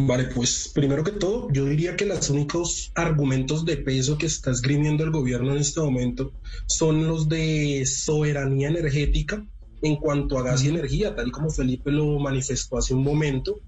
Vale, 0.00 0.24
pues 0.32 0.70
primero 0.72 1.02
que 1.02 1.10
todo, 1.10 1.48
yo 1.52 1.64
diría 1.64 1.96
que 1.96 2.06
los 2.06 2.30
únicos 2.30 2.92
argumentos 2.94 3.64
de 3.64 3.78
peso 3.78 4.16
que 4.16 4.26
está 4.26 4.52
esgrimiendo 4.52 5.02
el 5.02 5.10
gobierno 5.10 5.52
en 5.52 5.58
este 5.58 5.80
momento 5.80 6.32
son 6.66 7.08
los 7.08 7.28
de 7.28 7.84
soberanía 7.84 8.68
energética 8.68 9.44
en 9.82 9.96
cuanto 9.96 10.38
a 10.38 10.42
gas 10.42 10.64
y 10.64 10.68
energía, 10.68 11.14
tal 11.14 11.30
como 11.30 11.50
Felipe 11.50 11.90
lo 11.90 12.18
manifestó 12.18 12.78
hace 12.78 12.94
un 12.94 13.02
momento. 13.02 13.60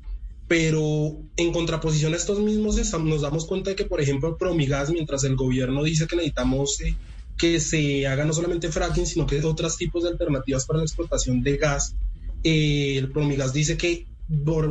Pero 0.48 1.16
en 1.36 1.52
contraposición 1.52 2.12
a 2.12 2.16
estos 2.16 2.40
mismos, 2.40 2.76
nos 3.04 3.22
damos 3.22 3.46
cuenta 3.46 3.70
de 3.70 3.76
que, 3.76 3.84
por 3.84 4.00
ejemplo, 4.00 4.36
Promigas, 4.36 4.90
mientras 4.90 5.22
el 5.22 5.36
gobierno 5.36 5.84
dice 5.84 6.08
que 6.08 6.16
necesitamos 6.16 6.80
eh, 6.80 6.96
que 7.38 7.60
se 7.60 8.06
haga 8.06 8.24
no 8.24 8.32
solamente 8.32 8.70
fracking, 8.72 9.06
sino 9.06 9.26
que 9.26 9.40
otros 9.44 9.76
tipos 9.76 10.02
de 10.02 10.10
alternativas 10.10 10.66
para 10.66 10.80
la 10.80 10.84
explotación 10.84 11.42
de 11.42 11.56
gas, 11.56 11.94
eh, 12.42 12.96
el 12.98 13.12
Promigas 13.12 13.52
dice 13.52 13.76
que, 13.76 14.06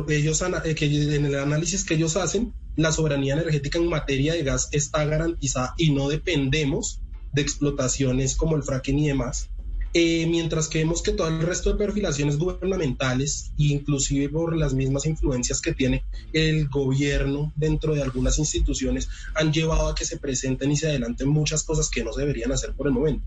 ellos, 0.08 0.42
eh, 0.64 0.74
que 0.74 1.14
en 1.16 1.24
el 1.24 1.34
análisis 1.36 1.84
que 1.84 1.94
ellos 1.94 2.16
hacen, 2.16 2.52
la 2.76 2.92
soberanía 2.92 3.32
energética 3.32 3.78
en 3.78 3.88
materia 3.88 4.34
de 4.34 4.42
gas 4.42 4.68
está 4.72 5.04
garantizada 5.06 5.74
y 5.78 5.92
no 5.92 6.08
dependemos 6.08 7.00
de 7.32 7.42
explotaciones 7.42 8.36
como 8.36 8.56
el 8.56 8.62
fracking 8.62 8.98
y 8.98 9.08
demás. 9.08 9.48
Eh, 9.92 10.26
mientras 10.28 10.68
que 10.68 10.78
vemos 10.78 11.02
que 11.02 11.12
todo 11.12 11.26
el 11.26 11.42
resto 11.42 11.72
de 11.72 11.78
perfilaciones 11.78 12.38
gubernamentales, 12.38 13.50
inclusive 13.56 14.28
por 14.28 14.56
las 14.56 14.72
mismas 14.72 15.04
influencias 15.04 15.60
que 15.60 15.74
tiene 15.74 16.04
el 16.32 16.68
gobierno 16.68 17.52
dentro 17.56 17.94
de 17.94 18.02
algunas 18.02 18.38
instituciones, 18.38 19.08
han 19.34 19.52
llevado 19.52 19.88
a 19.88 19.94
que 19.96 20.04
se 20.04 20.18
presenten 20.18 20.70
y 20.70 20.76
se 20.76 20.88
adelanten 20.88 21.28
muchas 21.28 21.64
cosas 21.64 21.90
que 21.90 22.04
no 22.04 22.12
se 22.12 22.20
deberían 22.20 22.52
hacer 22.52 22.72
por 22.74 22.86
el 22.86 22.92
momento. 22.92 23.26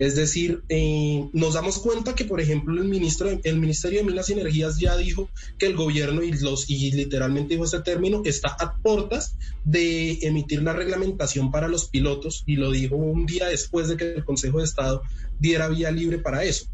Es 0.00 0.16
decir, 0.16 0.62
eh, 0.68 1.28
nos 1.32 1.54
damos 1.54 1.78
cuenta 1.78 2.14
que, 2.14 2.24
por 2.24 2.40
ejemplo, 2.40 2.80
el, 2.80 2.88
ministro, 2.88 3.28
el 3.44 3.58
Ministerio 3.58 4.00
de 4.00 4.06
Minas 4.06 4.30
y 4.30 4.32
Energías 4.32 4.80
ya 4.80 4.96
dijo 4.96 5.28
que 5.58 5.66
el 5.66 5.76
gobierno, 5.76 6.22
y, 6.22 6.32
los, 6.32 6.68
y 6.70 6.90
literalmente 6.90 7.54
dijo 7.54 7.66
este 7.66 7.80
término, 7.82 8.22
está 8.24 8.48
a 8.48 8.76
puertas 8.78 9.36
de 9.64 10.18
emitir 10.22 10.62
la 10.62 10.72
reglamentación 10.72 11.52
para 11.52 11.68
los 11.68 11.84
pilotos, 11.84 12.42
y 12.46 12.56
lo 12.56 12.72
dijo 12.72 12.96
un 12.96 13.26
día 13.26 13.46
después 13.46 13.88
de 13.88 13.96
que 13.96 14.14
el 14.14 14.24
Consejo 14.24 14.58
de 14.58 14.64
Estado 14.64 15.02
diera 15.40 15.68
vía 15.68 15.90
libre 15.90 16.18
para 16.18 16.44
eso. 16.44 16.66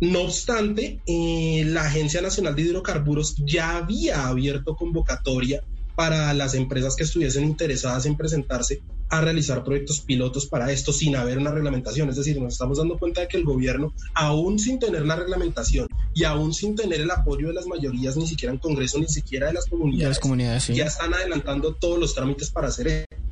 No 0.00 0.22
obstante, 0.22 1.00
eh, 1.06 1.64
la 1.66 1.82
Agencia 1.82 2.20
Nacional 2.20 2.54
de 2.54 2.62
Hidrocarburos 2.62 3.36
ya 3.44 3.76
había 3.76 4.26
abierto 4.26 4.76
convocatoria 4.76 5.62
para 5.94 6.34
las 6.34 6.54
empresas 6.54 6.96
que 6.96 7.04
estuviesen 7.04 7.44
interesadas 7.44 8.06
en 8.06 8.16
presentarse 8.16 8.82
a 9.10 9.20
realizar 9.20 9.62
proyectos 9.62 10.00
pilotos 10.00 10.46
para 10.46 10.72
esto 10.72 10.92
sin 10.92 11.14
haber 11.14 11.38
una 11.38 11.52
reglamentación. 11.52 12.08
Es 12.08 12.16
decir, 12.16 12.40
nos 12.40 12.54
estamos 12.54 12.78
dando 12.78 12.98
cuenta 12.98 13.20
de 13.20 13.28
que 13.28 13.36
el 13.36 13.44
gobierno, 13.44 13.92
aún 14.14 14.58
sin 14.58 14.78
tener 14.78 15.06
la 15.06 15.14
reglamentación 15.14 15.86
y 16.14 16.24
aún 16.24 16.52
sin 16.52 16.74
tener 16.74 17.00
el 17.00 17.10
apoyo 17.10 17.48
de 17.48 17.54
las 17.54 17.66
mayorías, 17.66 18.16
ni 18.16 18.26
siquiera 18.26 18.52
en 18.52 18.58
Congreso, 18.58 18.98
ni 18.98 19.08
siquiera 19.08 19.48
de 19.48 19.54
las 19.54 19.66
comunidades, 19.66 20.18
comunidades 20.18 20.66
ya 20.68 20.86
están 20.86 21.14
adelantando 21.14 21.74
todos 21.74 21.98
los 21.98 22.14
trámites 22.14 22.50
para 22.50 22.68
hacer 22.68 22.88
eso. 22.88 23.23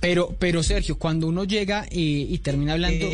Pero, 0.00 0.34
pero 0.38 0.62
Sergio, 0.62 0.96
cuando 0.98 1.26
uno 1.26 1.44
llega 1.44 1.86
y, 1.90 2.38
termina 2.38 2.74
hablando... 2.74 3.06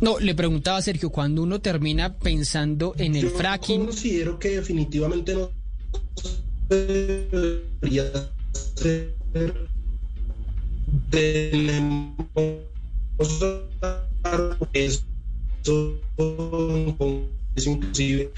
no, 0.00 0.18
le 0.18 0.34
preguntaba 0.34 0.78
a 0.78 0.82
Sergio, 0.82 1.10
cuando 1.10 1.42
uno 1.42 1.60
termina 1.60 2.18
pensando 2.18 2.94
en 2.98 3.16
el 3.16 3.30
fracking... 3.30 3.80
Yo 3.80 3.86
considero 3.86 4.38
que 4.38 4.50
definitivamente 4.50 5.34
no 5.34 5.50
debería 6.68 8.30
ser... 8.52 9.14
eso 14.72 15.02
inclusive 17.66 18.30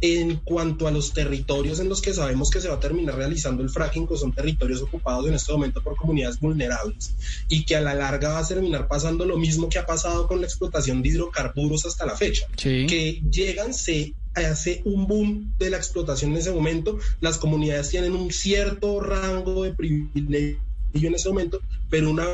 en 0.00 0.36
cuanto 0.36 0.86
a 0.86 0.90
los 0.90 1.12
territorios 1.12 1.80
en 1.80 1.88
los 1.88 2.02
que 2.02 2.12
sabemos 2.12 2.50
que 2.50 2.60
se 2.60 2.68
va 2.68 2.74
a 2.74 2.80
terminar 2.80 3.16
realizando 3.16 3.62
el 3.62 3.70
fracking, 3.70 4.06
que 4.06 4.16
son 4.16 4.32
territorios 4.32 4.82
ocupados 4.82 5.26
en 5.26 5.34
este 5.34 5.52
momento 5.52 5.82
por 5.82 5.96
comunidades 5.96 6.38
vulnerables 6.38 7.14
y 7.48 7.64
que 7.64 7.76
a 7.76 7.80
la 7.80 7.94
larga 7.94 8.30
va 8.30 8.40
a 8.40 8.46
terminar 8.46 8.88
pasando 8.88 9.24
lo 9.24 9.38
mismo 9.38 9.68
que 9.68 9.78
ha 9.78 9.86
pasado 9.86 10.26
con 10.26 10.40
la 10.40 10.46
explotación 10.46 11.02
de 11.02 11.08
hidrocarburos 11.10 11.86
hasta 11.86 12.04
la 12.04 12.16
fecha, 12.16 12.46
que 12.56 13.22
llegan, 13.30 13.72
se 13.72 14.14
hace 14.34 14.82
un 14.84 15.06
boom 15.06 15.54
de 15.58 15.70
la 15.70 15.78
explotación 15.78 16.32
en 16.32 16.38
ese 16.38 16.52
momento, 16.52 16.98
las 17.20 17.38
comunidades 17.38 17.88
tienen 17.88 18.14
un 18.14 18.30
cierto 18.30 19.00
rango 19.00 19.62
de 19.62 19.72
privilegio 19.72 20.58
en 20.92 21.14
ese 21.14 21.28
momento, 21.28 21.60
pero 21.88 22.10
una 22.10 22.26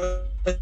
vez 0.44 0.58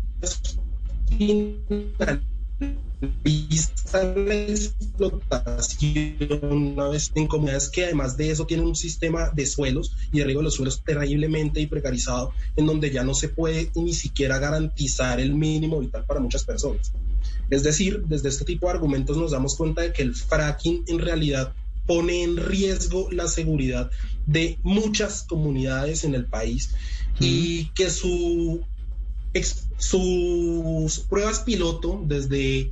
vista 3.25 4.05
la 4.15 4.35
explotación 4.35 6.39
una 6.43 6.89
vez 6.89 7.11
en 7.15 7.27
comunidades 7.27 7.71
que 7.71 7.85
además 7.85 8.17
de 8.17 8.31
eso 8.31 8.47
tienen 8.47 8.67
un 8.67 8.77
sistema 8.77 9.31
de 9.31 9.47
suelos 9.47 9.97
y 10.13 10.19
de 10.19 10.25
riego 10.25 10.41
de 10.41 10.45
los 10.45 10.55
suelos 10.55 10.83
terriblemente 10.85 11.61
y 11.61 11.67
precarizado 11.67 12.33
en 12.57 12.67
donde 12.67 12.91
ya 12.91 13.03
no 13.03 13.15
se 13.15 13.29
puede 13.29 13.71
ni 13.75 13.95
siquiera 13.95 14.39
garantizar 14.39 15.21
el 15.21 15.35
mínimo 15.35 15.81
vital 15.81 16.05
para 16.05 16.21
muchas 16.21 16.45
personas. 16.45 16.93
Es 17.49 17.63
decir, 17.63 18.05
desde 18.07 18.29
este 18.29 18.45
tipo 18.45 18.67
de 18.67 18.75
argumentos 18.75 19.17
nos 19.17 19.33
damos 19.33 19.57
cuenta 19.57 19.83
de 19.83 19.93
que 19.93 20.03
el 20.03 20.15
fracking 20.15 20.85
en 20.87 20.99
realidad 20.99 21.55
pone 21.87 22.23
en 22.23 22.37
riesgo 22.37 23.11
la 23.11 23.27
seguridad 23.27 23.91
de 24.27 24.59
muchas 24.63 25.23
comunidades 25.23 26.05
en 26.05 26.15
el 26.15 26.27
país 26.27 26.75
y 27.19 27.67
que 27.75 27.91
su, 27.91 28.65
sus 29.79 31.01
pruebas 31.01 31.41
piloto 31.41 32.03
desde 32.05 32.71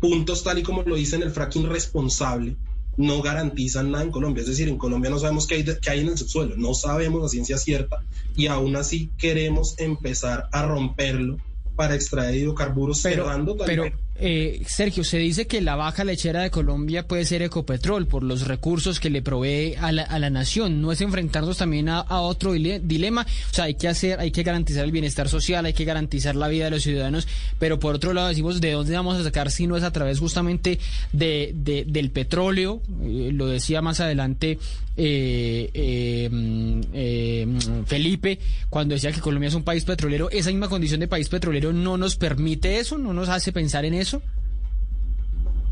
puntos 0.00 0.44
tal 0.44 0.58
y 0.58 0.62
como 0.62 0.82
lo 0.82 0.96
dice 0.96 1.16
en 1.16 1.22
el 1.22 1.30
fracking 1.30 1.68
responsable 1.68 2.56
no 2.96 3.22
garantizan 3.22 3.92
nada 3.92 4.02
en 4.02 4.10
Colombia. 4.10 4.42
Es 4.42 4.48
decir, 4.48 4.68
en 4.68 4.76
Colombia 4.76 5.08
no 5.08 5.20
sabemos 5.20 5.46
qué 5.46 5.54
hay, 5.54 5.64
qué 5.64 5.90
hay 5.90 6.00
en 6.00 6.08
el 6.08 6.18
subsuelo, 6.18 6.56
no 6.56 6.74
sabemos 6.74 7.22
la 7.22 7.28
ciencia 7.28 7.56
cierta 7.56 8.02
y 8.36 8.48
aún 8.48 8.74
así 8.74 9.10
queremos 9.16 9.78
empezar 9.78 10.48
a 10.52 10.66
romperlo 10.66 11.38
para 11.76 11.94
extraer 11.94 12.34
hidrocarburos 12.34 13.00
Pero, 13.02 13.24
cerrando 13.24 13.54
tal 13.54 13.66
pero 13.66 13.84
eh, 14.20 14.62
Sergio, 14.66 15.04
se 15.04 15.18
dice 15.18 15.46
que 15.46 15.60
la 15.60 15.76
baja 15.76 16.04
lechera 16.04 16.42
de 16.42 16.50
Colombia 16.50 17.06
puede 17.06 17.24
ser 17.24 17.42
Ecopetrol 17.42 18.06
por 18.06 18.22
los 18.22 18.46
recursos 18.46 19.00
que 19.00 19.10
le 19.10 19.22
provee 19.22 19.74
a 19.78 19.92
la, 19.92 20.02
a 20.02 20.18
la 20.18 20.30
nación. 20.30 20.80
¿No 20.82 20.92
es 20.92 21.00
enfrentarnos 21.00 21.56
también 21.58 21.88
a, 21.88 22.00
a 22.00 22.20
otro 22.20 22.54
dile- 22.54 22.80
dilema? 22.82 23.26
O 23.50 23.54
sea, 23.54 23.64
hay 23.64 23.74
que 23.74 23.88
hacer, 23.88 24.20
hay 24.20 24.30
que 24.30 24.42
garantizar 24.42 24.84
el 24.84 24.92
bienestar 24.92 25.28
social, 25.28 25.64
hay 25.66 25.72
que 25.72 25.84
garantizar 25.84 26.36
la 26.36 26.48
vida 26.48 26.64
de 26.66 26.70
los 26.72 26.82
ciudadanos, 26.82 27.26
pero 27.58 27.78
por 27.78 27.94
otro 27.94 28.12
lado 28.12 28.28
decimos, 28.28 28.60
¿de 28.60 28.72
dónde 28.72 28.94
vamos 28.94 29.16
a 29.18 29.22
sacar 29.24 29.50
si 29.50 29.66
no 29.66 29.76
es 29.76 29.82
a 29.82 29.92
través 29.92 30.18
justamente 30.18 30.78
de, 31.12 31.52
de- 31.54 31.84
del 31.86 32.10
petróleo? 32.10 32.80
Eh, 33.02 33.30
lo 33.32 33.46
decía 33.46 33.82
más 33.82 34.00
adelante 34.00 34.58
eh, 35.00 35.70
eh, 35.74 36.28
mm, 36.30 36.80
eh, 36.92 37.46
Felipe, 37.86 38.38
cuando 38.68 38.94
decía 38.94 39.12
que 39.12 39.20
Colombia 39.20 39.48
es 39.48 39.54
un 39.54 39.62
país 39.62 39.84
petrolero, 39.84 40.28
esa 40.30 40.50
misma 40.50 40.68
condición 40.68 40.98
de 41.00 41.06
país 41.08 41.28
petrolero 41.28 41.72
no 41.72 41.96
nos 41.96 42.16
permite 42.16 42.78
eso, 42.80 42.98
no 42.98 43.12
nos 43.12 43.28
hace 43.28 43.52
pensar 43.52 43.84
en 43.84 43.94
eso. 43.94 44.07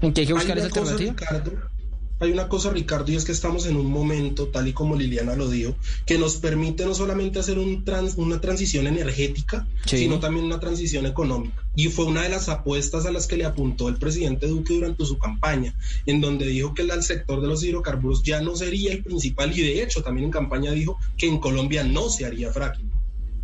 ¿En 0.03 0.13
qué 0.13 0.23
hay 0.23 0.27
que 0.27 0.33
buscar 0.35 0.57
Hay 0.59 0.65
esa 0.65 0.73
una 0.73 0.81
cosa, 0.81 0.93
alternativa? 0.93 1.39
Ricardo, 1.41 1.53
hay 2.19 2.31
una 2.33 2.49
cosa, 2.49 2.71
Ricardo, 2.71 3.13
y 3.13 3.17
es 3.17 3.25
que 3.27 3.33
estamos 3.33 3.67
en 3.67 3.77
un 3.77 3.87
momento, 3.91 4.49
tal 4.49 4.69
y 4.69 4.73
como 4.73 4.97
Liliana 4.97 5.35
lo 5.37 5.51
dijo, 5.51 5.77
que 6.07 6.19
nos 6.19 6.37
permite 6.37 6.87
no 6.87 6.95
solamente 6.95 7.39
hacer 7.39 7.59
un 7.59 7.85
trans- 7.85 8.15
una 8.17 8.41
transición 8.41 8.87
energética, 8.87 9.67
Sí. 9.85 9.99
sino 9.99 10.19
también 10.19 10.47
una 10.47 10.59
transición 10.61 11.05
económica. 11.05 11.63
Y 11.75 11.89
fue 11.89 12.07
una 12.07 12.23
de 12.23 12.31
las 12.31 12.49
apuestas 12.49 13.05
a 13.05 13.11
las 13.13 13.27
que 13.27 13.37
le 13.37 13.45
apuntó 13.45 13.89
el 13.91 13.97
presidente 13.97 14.47
Duque 14.47 14.73
durante 14.75 15.05
su 15.05 15.19
campaña, 15.19 15.75
en 16.07 16.21
donde 16.23 16.47
dijo 16.47 16.73
que 16.73 16.83
el, 16.83 16.91
el 16.91 17.03
sector 17.03 17.43
de 17.43 17.49
los 17.49 17.63
hidrocarburos 17.63 18.23
ya 18.23 18.41
no 18.41 18.57
sería 18.57 18.93
el 18.93 19.03
principal, 19.05 19.53
y 19.59 19.61
de 19.63 19.83
hecho 19.83 20.03
también 20.03 20.27
en 20.27 20.31
campaña 20.31 20.73
dijo 20.73 20.97
que 21.19 21.27
en 21.27 21.39
Colombia 21.39 21.85
no 21.85 22.09
se 22.09 22.25
haría 22.25 22.51
fracking. 22.51 22.91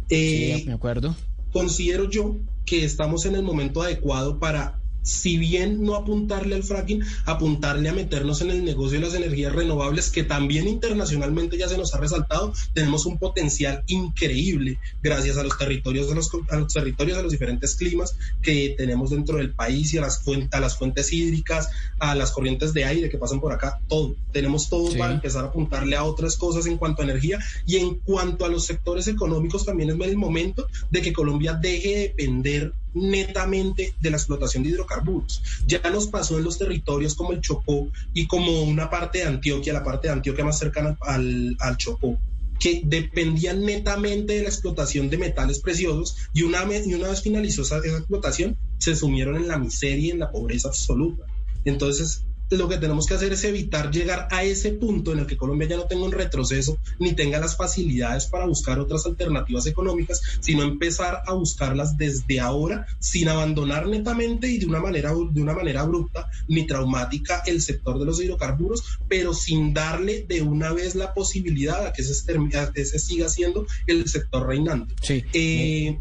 Eh, 0.08 0.56
Sí, 0.60 0.64
me 0.66 0.72
acuerdo. 0.74 1.14
considero 1.52 2.08
yo 2.08 2.36
que 2.64 2.84
estamos 2.86 3.26
en 3.26 3.34
el 3.34 3.42
momento 3.42 3.82
adecuado 3.82 4.38
para, 4.38 4.80
si 5.02 5.36
bien 5.36 5.82
no 5.82 5.96
apuntarle 5.96 6.54
al 6.54 6.62
fracking, 6.62 7.02
apuntarle 7.24 7.88
a 7.88 7.92
meternos 7.92 8.40
en 8.40 8.50
el 8.50 8.64
negocio 8.64 8.98
de 9.00 9.06
las 9.06 9.14
energías 9.14 9.52
renovables, 9.52 10.10
que 10.10 10.22
también 10.24 10.68
internacionalmente 10.68 11.58
ya 11.58 11.68
se 11.68 11.78
nos 11.78 11.94
ha 11.94 11.98
resaltado, 11.98 12.52
tenemos 12.72 13.06
un 13.06 13.18
potencial 13.18 13.82
increíble 13.86 14.78
gracias 15.02 15.36
a 15.36 15.42
los 15.42 15.58
territorios, 15.58 16.10
a 16.10 16.14
los, 16.14 16.30
a 16.50 16.56
los 16.56 16.72
territorios, 16.72 17.18
a 17.18 17.22
los 17.22 17.32
diferentes 17.32 17.74
climas 17.74 18.16
que 18.42 18.74
tenemos 18.76 19.10
dentro 19.10 19.38
del 19.38 19.54
país 19.54 19.92
y 19.94 19.98
a 19.98 20.02
las, 20.02 20.22
fuentes, 20.22 20.52
a 20.52 20.60
las 20.60 20.76
fuentes 20.76 21.12
hídricas, 21.12 21.68
a 21.98 22.14
las 22.14 22.30
corrientes 22.30 22.72
de 22.72 22.84
aire 22.84 23.10
que 23.10 23.18
pasan 23.18 23.40
por 23.40 23.52
acá, 23.52 23.80
todo. 23.88 24.14
Tenemos 24.32 24.68
todo 24.68 24.90
Sí. 24.90 24.98
para 24.98 25.14
empezar 25.14 25.44
a 25.44 25.48
apuntarle 25.48 25.96
a 25.96 26.04
otras 26.04 26.36
cosas 26.36 26.66
en 26.66 26.76
cuanto 26.76 27.02
a 27.02 27.04
energía 27.04 27.38
y 27.66 27.76
en 27.76 27.96
cuanto 27.96 28.44
a 28.44 28.48
los 28.48 28.64
sectores 28.66 29.06
económicos 29.08 29.64
también 29.64 29.90
es 29.90 30.08
el 30.08 30.16
momento 30.16 30.66
de 30.90 31.02
que 31.02 31.12
Colombia 31.12 31.54
deje 31.54 31.88
de 31.88 32.00
depender 32.08 32.72
netamente 32.94 33.94
de 34.00 34.10
la 34.10 34.16
explotación 34.16 34.62
de 34.62 34.70
hidrocarburos. 34.70 35.42
Ya 35.66 35.80
nos 35.90 36.08
pasó 36.08 36.38
en 36.38 36.44
los 36.44 36.58
territorios 36.58 37.14
como 37.14 37.32
el 37.32 37.40
Chocó 37.40 37.88
y 38.12 38.26
como 38.26 38.62
una 38.62 38.90
parte 38.90 39.18
de 39.18 39.24
Antioquia, 39.24 39.72
la 39.72 39.84
parte 39.84 40.08
de 40.08 40.14
Antioquia 40.14 40.44
más 40.44 40.58
cercana 40.58 40.96
al, 41.00 41.56
al 41.60 41.76
Chocó 41.76 42.18
que 42.62 42.80
dependían 42.84 43.64
netamente 43.64 44.34
de 44.34 44.42
la 44.42 44.48
explotación 44.48 45.10
de 45.10 45.18
metales 45.18 45.58
preciosos 45.58 46.16
y 46.32 46.42
una, 46.42 46.64
y 46.86 46.94
una 46.94 47.08
vez 47.08 47.20
finalizó 47.20 47.62
esa, 47.62 47.78
esa 47.78 47.98
explotación, 47.98 48.56
se 48.78 48.94
sumieron 48.94 49.34
en 49.34 49.48
la 49.48 49.58
miseria 49.58 50.06
y 50.06 50.10
en 50.12 50.20
la 50.20 50.30
pobreza 50.30 50.68
absoluta. 50.68 51.24
Entonces, 51.64 52.22
lo 52.58 52.68
que 52.68 52.76
tenemos 52.78 53.06
que 53.06 53.14
hacer 53.14 53.32
es 53.32 53.44
evitar 53.44 53.90
llegar 53.90 54.28
a 54.30 54.42
ese 54.44 54.72
punto 54.72 55.12
en 55.12 55.20
el 55.20 55.26
que 55.26 55.36
Colombia 55.36 55.68
ya 55.68 55.76
no 55.76 55.84
tenga 55.84 56.04
un 56.04 56.12
retroceso 56.12 56.78
ni 56.98 57.12
tenga 57.14 57.38
las 57.40 57.56
facilidades 57.56 58.26
para 58.26 58.46
buscar 58.46 58.78
otras 58.78 59.06
alternativas 59.06 59.66
económicas, 59.66 60.20
sino 60.40 60.62
empezar 60.62 61.22
a 61.26 61.32
buscarlas 61.32 61.96
desde 61.96 62.40
ahora 62.40 62.86
sin 62.98 63.28
abandonar 63.28 63.86
netamente 63.88 64.48
y 64.48 64.58
de 64.58 64.66
una 64.66 64.80
manera, 64.80 65.12
de 65.12 65.42
una 65.42 65.54
manera 65.54 65.80
abrupta 65.82 66.28
ni 66.48 66.66
traumática 66.66 67.42
el 67.46 67.60
sector 67.62 67.98
de 67.98 68.04
los 68.04 68.20
hidrocarburos, 68.22 68.82
pero 69.08 69.34
sin 69.34 69.72
darle 69.74 70.24
de 70.28 70.42
una 70.42 70.72
vez 70.72 70.94
la 70.94 71.14
posibilidad 71.14 71.86
a 71.86 71.92
que 71.92 72.02
ese, 72.02 72.12
term- 72.32 72.54
a 72.56 72.72
que 72.72 72.82
ese 72.82 72.98
siga 72.98 73.28
siendo 73.28 73.66
el 73.86 74.08
sector 74.08 74.46
reinante. 74.46 74.94
Sí. 75.02 75.24
Eh, 75.32 75.98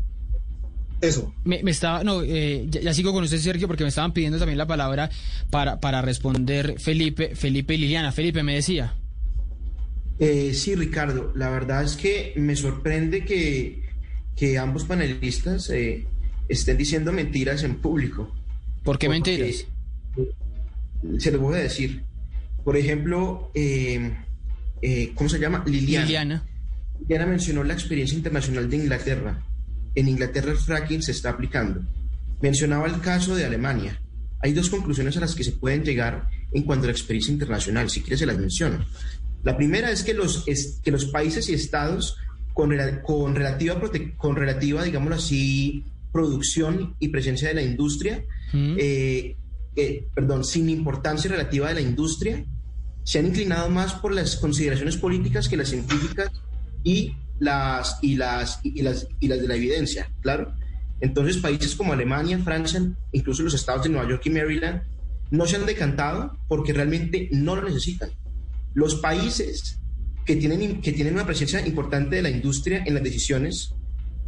eso. 1.01 1.33
Me, 1.43 1.61
me 1.63 1.71
estaba, 1.71 2.03
no, 2.03 2.21
eh, 2.23 2.65
ya, 2.69 2.81
ya 2.81 2.93
sigo 2.93 3.11
con 3.13 3.23
usted, 3.23 3.37
Sergio, 3.39 3.67
porque 3.67 3.83
me 3.83 3.89
estaban 3.89 4.13
pidiendo 4.13 4.37
también 4.39 4.57
la 4.57 4.67
palabra 4.67 5.09
para, 5.49 5.79
para 5.79 6.01
responder 6.01 6.75
Felipe, 6.79 7.35
Felipe 7.35 7.73
y 7.73 7.77
Liliana. 7.77 8.11
Felipe 8.11 8.43
me 8.43 8.55
decía. 8.55 8.93
Eh, 10.19 10.53
sí, 10.53 10.75
Ricardo, 10.75 11.31
la 11.35 11.49
verdad 11.49 11.83
es 11.83 11.95
que 11.95 12.33
me 12.35 12.55
sorprende 12.55 13.25
que, 13.25 13.83
que 14.35 14.57
ambos 14.59 14.83
panelistas 14.85 15.69
eh, 15.71 16.05
estén 16.47 16.77
diciendo 16.77 17.11
mentiras 17.11 17.63
en 17.63 17.75
público. 17.75 18.31
¿Por 18.83 18.99
qué 18.99 19.07
Porque- 19.07 19.09
mentiras? 19.09 19.65
Se 21.17 21.31
lo 21.31 21.39
voy 21.39 21.55
a 21.55 21.61
decir. 21.63 22.03
Por 22.63 22.77
ejemplo, 22.77 23.49
eh, 23.55 24.11
eh, 24.83 25.11
¿cómo 25.15 25.29
se 25.29 25.39
llama? 25.39 25.63
Liliana. 25.65 26.05
Liliana. 26.05 26.43
Liliana 26.99 27.25
mencionó 27.25 27.63
la 27.63 27.73
experiencia 27.73 28.15
internacional 28.15 28.69
de 28.69 28.77
Inglaterra. 28.77 29.43
En 29.95 30.07
Inglaterra 30.07 30.51
el 30.51 30.57
fracking 30.57 31.01
se 31.01 31.11
está 31.11 31.29
aplicando. 31.31 31.81
Mencionaba 32.41 32.87
el 32.87 32.99
caso 33.01 33.35
de 33.35 33.45
Alemania. 33.45 34.01
Hay 34.39 34.53
dos 34.53 34.69
conclusiones 34.69 35.17
a 35.17 35.19
las 35.19 35.35
que 35.35 35.43
se 35.43 35.51
pueden 35.51 35.83
llegar 35.83 36.29
en 36.53 36.63
cuanto 36.63 36.85
a 36.85 36.87
la 36.87 36.91
experiencia 36.93 37.31
internacional. 37.33 37.89
Si 37.89 38.01
quieres, 38.01 38.19
se 38.19 38.25
las 38.25 38.37
menciono. 38.37 38.83
La 39.43 39.55
primera 39.57 39.91
es 39.91 40.03
que 40.03 40.13
los, 40.13 40.43
es- 40.47 40.79
que 40.83 40.91
los 40.91 41.05
países 41.05 41.49
y 41.49 41.53
estados 41.53 42.15
con, 42.53 42.71
con, 43.03 43.35
relativa, 43.35 43.79
con 44.17 44.35
relativa, 44.35 44.83
digámoslo 44.83 45.15
así, 45.15 45.85
producción 46.11 46.95
y 46.99 47.09
presencia 47.09 47.47
de 47.49 47.53
la 47.55 47.61
industria, 47.63 48.23
Mm. 48.53 48.75
eh, 48.77 49.37
eh, 49.77 50.07
perdón, 50.13 50.43
sin 50.43 50.69
importancia 50.69 51.31
relativa 51.31 51.69
de 51.69 51.75
la 51.75 51.81
industria, 51.81 52.43
se 53.05 53.19
han 53.19 53.27
inclinado 53.27 53.69
más 53.69 53.93
por 53.93 54.13
las 54.13 54.35
consideraciones 54.35 54.97
políticas 54.97 55.47
que 55.47 55.55
las 55.55 55.69
científicas 55.69 56.29
y 56.83 57.15
las, 57.41 57.97
y 58.01 58.15
las, 58.15 58.59
y 58.63 58.81
las, 58.83 59.07
y 59.19 59.27
las 59.27 59.41
de 59.41 59.47
la 59.47 59.55
evidencia, 59.55 60.09
claro. 60.21 60.53
Entonces, 60.99 61.37
países 61.37 61.75
como 61.75 61.91
Alemania, 61.93 62.37
Francia, 62.39 62.79
incluso 63.11 63.41
los 63.41 63.55
estados 63.55 63.83
de 63.83 63.89
Nueva 63.89 64.07
York 64.07 64.21
y 64.25 64.29
Maryland, 64.29 64.83
no 65.31 65.47
se 65.47 65.55
han 65.55 65.65
decantado 65.65 66.37
porque 66.47 66.71
realmente 66.71 67.27
no 67.31 67.55
lo 67.55 67.63
necesitan. 67.63 68.11
Los 68.75 68.95
países 68.95 69.79
que 70.25 70.35
tienen, 70.35 70.81
que 70.81 70.91
tienen 70.93 71.15
una 71.15 71.25
presencia 71.25 71.65
importante 71.65 72.17
de 72.17 72.21
la 72.21 72.29
industria 72.29 72.83
en 72.85 72.93
las 72.93 73.03
decisiones, 73.03 73.73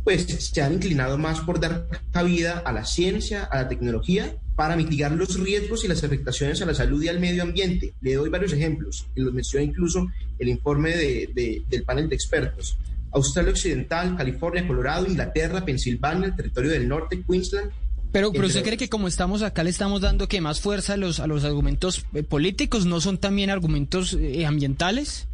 pues 0.04 0.24
se 0.26 0.62
han 0.64 0.74
inclinado 0.74 1.18
más 1.20 1.40
por 1.42 1.60
dar 1.60 1.88
cabida 2.12 2.64
a 2.66 2.74
la 2.74 2.84
ciencia, 2.84 3.44
a 3.44 3.58
la 3.62 3.70
tecnología, 3.70 4.36
para 4.56 4.76
mitigar 4.76 5.12
los 5.12 5.40
riesgos 5.40 5.86
y 5.86 5.88
las 5.88 6.04
afectaciones 6.04 6.62
a 6.62 6.66
la 6.66 6.74
salud 6.74 7.02
y 7.04 7.08
al 7.10 7.20
medio 7.20 7.44
ambiente. 7.44 7.94
Le 8.02 8.16
doy 8.16 8.30
varios 8.30 8.52
ejemplos, 8.54 9.06
y 9.16 9.22
los 9.22 9.34
menciona 9.34 9.64
incluso 9.64 10.08
el 10.40 10.48
informe 10.50 10.90
de- 10.98 11.30
de- 11.34 11.64
del 11.70 11.84
panel 11.84 12.10
de 12.10 12.16
expertos. 12.16 12.78
Australia 13.14 13.52
Occidental, 13.52 14.16
California, 14.18 14.68
Colorado, 14.68 15.06
Inglaterra, 15.08 15.64
Pensilvania, 15.64 16.28
el 16.28 16.36
territorio 16.36 16.72
del 16.72 16.88
norte, 16.88 17.22
Queensland, 17.28 17.72
Pero, 18.12 18.32
pero 18.32 18.48
usted 18.48 18.64
cree 18.64 18.78
que 18.78 18.90
como 18.90 19.08
estamos 19.08 19.42
acá 19.42 19.64
le 19.64 19.70
estamos 19.72 20.02
dando 20.02 20.28
que 20.28 20.40
más 20.42 20.60
fuerza 20.62 20.94
a 20.94 20.98
los, 20.98 21.20
a 21.20 21.28
los 21.28 21.44
argumentos 21.44 22.06
eh, 22.14 22.24
políticos, 22.24 22.86
¿no 22.86 23.02
son 23.02 23.18
también 23.18 23.50
argumentos 23.50 24.14
eh, 24.20 24.46
ambientales? 24.46 25.28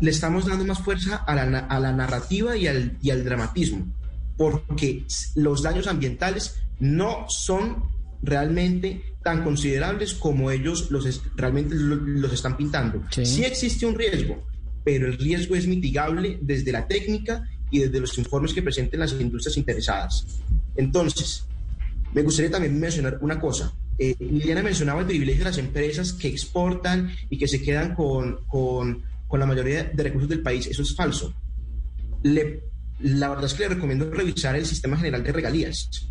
le 0.00 0.10
estamos 0.10 0.44
dando 0.46 0.64
más 0.64 0.80
fuerza 0.80 1.16
a 1.16 1.34
la, 1.36 1.58
a 1.60 1.78
la 1.80 1.92
narrativa 1.92 2.56
y 2.56 2.66
al, 2.66 2.98
y 3.00 3.10
al 3.10 3.24
dramatismo, 3.24 3.86
porque 4.36 5.04
los 5.36 5.62
daños 5.62 5.86
ambientales 5.86 6.56
no 6.80 7.26
son 7.28 7.84
realmente 8.22 9.02
tan 9.22 9.44
considerables 9.44 10.14
como 10.14 10.50
ellos 10.50 10.90
los 10.90 11.06
es- 11.06 11.22
realmente 11.36 11.74
lo- 11.76 11.96
los 11.96 12.32
están 12.32 12.56
pintando. 12.56 13.02
Sí. 13.10 13.24
sí 13.24 13.44
existe 13.44 13.86
un 13.86 13.94
riesgo, 13.94 14.42
pero 14.84 15.06
el 15.06 15.18
riesgo 15.18 15.56
es 15.56 15.66
mitigable 15.66 16.38
desde 16.42 16.70
la 16.70 16.86
técnica 16.86 17.48
y 17.70 17.80
desde 17.80 18.00
los 18.00 18.16
informes 18.18 18.52
que 18.52 18.62
presenten 18.62 19.00
las 19.00 19.12
industrias 19.12 19.56
interesadas. 19.56 20.26
Entonces, 20.76 21.46
Me 22.14 22.22
gustaría 22.22 22.50
también 22.50 22.78
mencionar 22.78 23.18
una 23.20 23.40
cosa. 23.40 23.72
Eh, 23.98 24.14
Liliana 24.20 24.62
mencionaba 24.62 25.00
el 25.00 25.06
privilegio 25.06 25.40
de 25.44 25.50
las 25.50 25.58
empresas 25.58 26.12
que 26.12 26.28
exportan 26.28 27.10
y 27.28 27.36
que 27.36 27.48
se 27.48 27.60
quedan 27.60 27.94
con, 27.94 28.44
con, 28.46 29.02
con 29.26 29.40
la 29.40 29.46
mayoría 29.46 29.84
de 29.84 30.02
recursos 30.02 30.28
del 30.28 30.40
país. 30.40 30.66
Eso 30.68 30.82
es 30.82 30.94
falso. 30.94 31.34
Le, 32.22 32.62
la 33.00 33.28
verdad 33.28 33.46
es 33.46 33.54
que 33.54 33.64
le 33.64 33.74
recomiendo 33.74 34.08
revisar 34.10 34.54
el 34.54 34.64
sistema 34.64 34.96
general 34.96 35.24
de 35.24 35.32
regalías. 35.32 36.08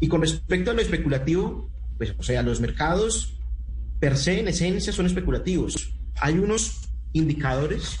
Y 0.00 0.08
con 0.08 0.22
respecto 0.22 0.70
a 0.70 0.74
lo 0.74 0.80
especulativo, 0.80 1.70
pues, 1.98 2.14
o 2.16 2.22
sea, 2.22 2.42
los 2.42 2.60
mercados 2.60 3.38
per 4.00 4.16
se, 4.16 4.40
en 4.40 4.48
esencia, 4.48 4.92
son 4.92 5.04
especulativos. 5.04 5.94
Hay 6.16 6.38
unos 6.38 6.80
indicadores 7.12 7.98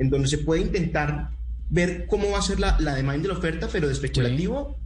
en 0.00 0.10
donde 0.10 0.28
se 0.28 0.38
puede 0.38 0.62
intentar 0.62 1.30
ver 1.68 2.06
cómo 2.08 2.30
va 2.30 2.38
a 2.38 2.42
ser 2.42 2.58
la, 2.58 2.80
la 2.80 2.94
demanda 2.94 3.22
de 3.22 3.28
la 3.28 3.38
oferta, 3.38 3.68
pero 3.70 3.86
de 3.86 3.92
especulativo 3.92 4.76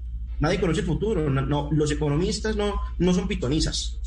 nadie 0.40 0.60
conoce 0.60 0.80
el 0.80 0.86
futuro, 0.86 1.30
no, 1.30 1.40
no, 1.40 1.70
los 1.72 1.90
economistas 1.90 2.56
no, 2.56 2.74
no 2.98 3.14
son 3.14 3.28
pitonizas. 3.28 4.00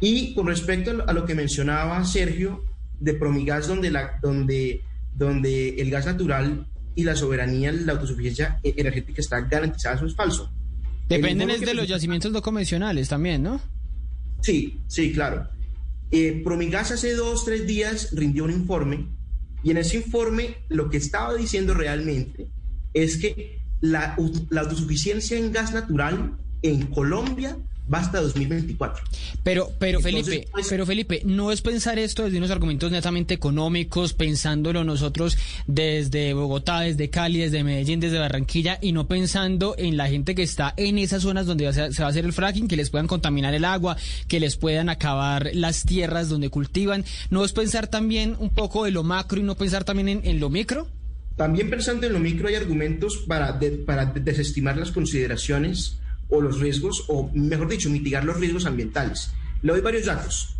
Y 0.00 0.34
con 0.34 0.46
respecto 0.46 1.02
a 1.06 1.12
lo 1.12 1.24
que 1.24 1.34
mencionaba 1.34 2.04
Sergio 2.04 2.62
de 3.00 3.14
Promigas, 3.14 3.66
donde, 3.66 3.90
la, 3.90 4.18
donde, 4.22 4.82
donde 5.14 5.80
el 5.80 5.90
gas 5.90 6.04
natural 6.04 6.66
y 6.94 7.04
la 7.04 7.16
soberanía, 7.16 7.72
la 7.72 7.94
autosuficiencia 7.94 8.60
e-, 8.62 8.74
energética 8.76 9.22
está 9.22 9.40
garantizada, 9.40 9.96
eso 9.96 10.06
es 10.06 10.14
falso. 10.14 10.52
Dependen 11.08 11.50
es 11.50 11.60
de 11.60 11.74
los 11.74 11.88
yacimientos 11.88 12.30
no 12.32 12.42
convencionales 12.42 13.08
también, 13.08 13.42
¿no? 13.42 13.60
Sí, 14.42 14.80
sí, 14.88 15.12
claro. 15.12 15.48
Eh, 16.10 16.42
Promigas 16.44 16.92
hace 16.92 17.14
dos, 17.14 17.46
tres 17.46 17.66
días 17.66 18.10
rindió 18.12 18.44
un 18.44 18.50
informe 18.50 19.08
y 19.64 19.70
en 19.70 19.78
ese 19.78 19.96
informe 19.96 20.58
lo 20.68 20.90
que 20.90 20.98
estaba 20.98 21.34
diciendo 21.34 21.74
realmente 21.74 22.46
es 22.92 23.16
que 23.16 23.62
la, 23.80 24.14
autosuficiencia 24.14 25.38
en 25.38 25.52
gas 25.52 25.72
natural 25.72 26.38
en 26.62 26.86
Colombia 26.86 27.56
va 27.92 27.98
hasta 27.98 28.20
2024. 28.20 29.04
Pero, 29.42 29.70
pero 29.78 30.00
Felipe, 30.00 30.48
pues, 30.50 30.66
pero 30.68 30.86
Felipe, 30.86 31.22
no 31.24 31.52
es 31.52 31.60
pensar 31.60 31.98
esto 31.98 32.24
desde 32.24 32.38
unos 32.38 32.50
argumentos 32.50 32.90
netamente 32.90 33.34
económicos, 33.34 34.14
pensándolo 34.14 34.84
nosotros 34.84 35.36
desde 35.66 36.32
Bogotá, 36.34 36.80
desde 36.80 37.10
Cali, 37.10 37.40
desde 37.40 37.64
Medellín, 37.64 38.00
desde 38.00 38.18
Barranquilla, 38.18 38.78
y 38.80 38.92
no 38.92 39.06
pensando 39.06 39.74
en 39.76 39.96
la 39.96 40.08
gente 40.08 40.34
que 40.34 40.42
está 40.42 40.74
en 40.76 40.98
esas 40.98 41.22
zonas 41.22 41.46
donde 41.46 41.72
se 41.72 42.02
va 42.02 42.06
a 42.06 42.10
hacer 42.10 42.24
el 42.24 42.32
fracking, 42.32 42.68
que 42.68 42.76
les 42.76 42.90
puedan 42.90 43.06
contaminar 43.06 43.54
el 43.54 43.64
agua, 43.64 43.96
que 44.28 44.40
les 44.40 44.56
puedan 44.56 44.88
acabar 44.88 45.50
las 45.54 45.84
tierras 45.84 46.28
donde 46.28 46.48
cultivan. 46.48 47.04
¿No 47.30 47.44
es 47.44 47.52
pensar 47.52 47.88
también 47.88 48.36
un 48.38 48.50
poco 48.50 48.84
de 48.84 48.90
lo 48.90 49.02
macro 49.02 49.40
y 49.40 49.42
no 49.42 49.56
pensar 49.56 49.84
también 49.84 50.08
en, 50.08 50.20
en 50.24 50.40
lo 50.40 50.48
micro? 50.48 50.88
También 51.36 51.68
pensando 51.68 52.06
en 52.06 52.12
lo 52.12 52.20
micro 52.20 52.48
hay 52.48 52.54
argumentos 52.54 53.24
para, 53.26 53.58
para 53.84 54.06
desestimar 54.06 54.76
las 54.76 54.92
consideraciones 54.92 55.98
o 56.28 56.40
los 56.40 56.60
riesgos, 56.60 57.04
o 57.08 57.30
mejor 57.32 57.68
dicho, 57.68 57.90
mitigar 57.90 58.24
los 58.24 58.38
riesgos 58.38 58.66
ambientales. 58.66 59.30
Le 59.62 59.72
doy 59.72 59.80
varios 59.80 60.06
datos. 60.06 60.56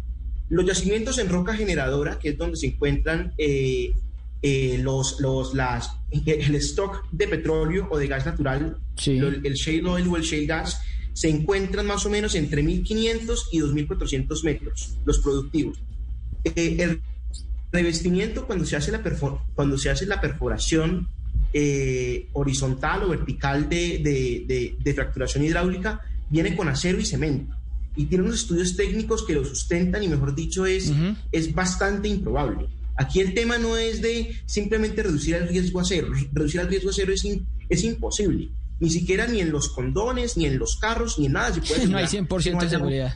Los 0.49 0.67
yacimientos 0.67 1.19
en 1.19 1.29
roca 1.29 1.55
generadora, 1.55 2.19
que 2.19 2.31
es 2.31 2.39
donde 2.39 2.57
se 2.57 2.67
encuentran 2.67 3.33
eh, 3.39 3.95
eh, 4.43 4.79
los, 4.83 5.21
los, 5.21 5.55
las, 5.55 5.91
el 6.27 6.55
stock 6.57 7.05
de 7.11 7.29
petróleo 7.29 7.89
o 7.91 7.99
de 7.99 8.07
gas 8.07 8.27
natural, 8.27 8.79
el 9.07 9.55
shale 9.55 9.89
oil 9.89 10.09
o 10.09 10.17
el 10.17 10.23
shale 10.23 10.47
gas, 10.47 10.81
se 11.15 11.29
encuentran 11.29 11.87
más 11.87 12.05
o 12.07 12.11
menos 12.11 12.35
entre 12.35 12.62
1.500 12.62 13.39
y 13.53 13.61
2.400 13.61 14.45
metros, 14.45 14.99
los 15.05 15.21
productivos. 15.21 15.81
Eh, 16.45 16.77
el 16.81 17.01
revestimiento, 17.73 18.47
cuando 18.47 18.67
se 18.67 18.77
hace 18.77 18.93
la, 18.93 19.03
cuando 19.55 19.79
se 19.79 19.91
hace 19.91 20.07
la 20.07 20.21
perforación 20.21 21.09
eh, 21.57 22.28
horizontal 22.32 23.05
o 23.05 23.09
vertical 23.09 23.68
de, 23.68 24.76
de, 24.82 24.94
fracturación 24.94 25.44
hidráulica 25.44 26.00
viene 26.28 26.57
con 26.57 26.68
acero 26.68 26.98
y 26.98 27.05
cemento. 27.05 27.55
Y 27.96 28.07
tiene 28.07 28.24
unos 28.24 28.40
estudios 28.40 28.76
técnicos 28.76 29.24
que 29.24 29.34
lo 29.34 29.44
sustentan 29.44 30.02
y, 30.02 30.09
mejor 30.09 30.34
dicho, 30.34 30.66
es, 30.66 30.92
es 31.30 31.55
bastante 31.55 32.09
improbable. 32.09 32.66
Aquí 32.96 33.20
el 33.20 33.34
tema 33.34 33.57
no 33.57 33.76
es 33.76 34.02
de 34.02 34.34
simplemente 34.46 35.02
reducir 35.02 35.36
el 35.36 35.48
riesgo 35.48 35.80
a 35.80 35.84
cero. 35.84 36.09
Reducir 36.32 36.61
el 36.61 36.68
riesgo 36.68 36.90
a 36.90 36.92
cero 36.92 37.12
es, 37.12 37.24
es 37.68 37.84
imposible 37.84 38.50
ni 38.81 38.91
siquiera 38.91 39.27
ni 39.27 39.41
en 39.41 39.51
los 39.51 39.68
condones, 39.68 40.37
ni 40.37 40.47
en 40.47 40.59
los 40.59 40.77
carros, 40.77 41.18
ni 41.18 41.27
en 41.27 41.33
nada 41.33 41.55
se 41.55 41.61
puede 41.61 41.87
No 41.89 41.99
hay 41.99 42.07
100% 42.07 42.61
de 42.61 42.68
seguridad. 42.68 43.14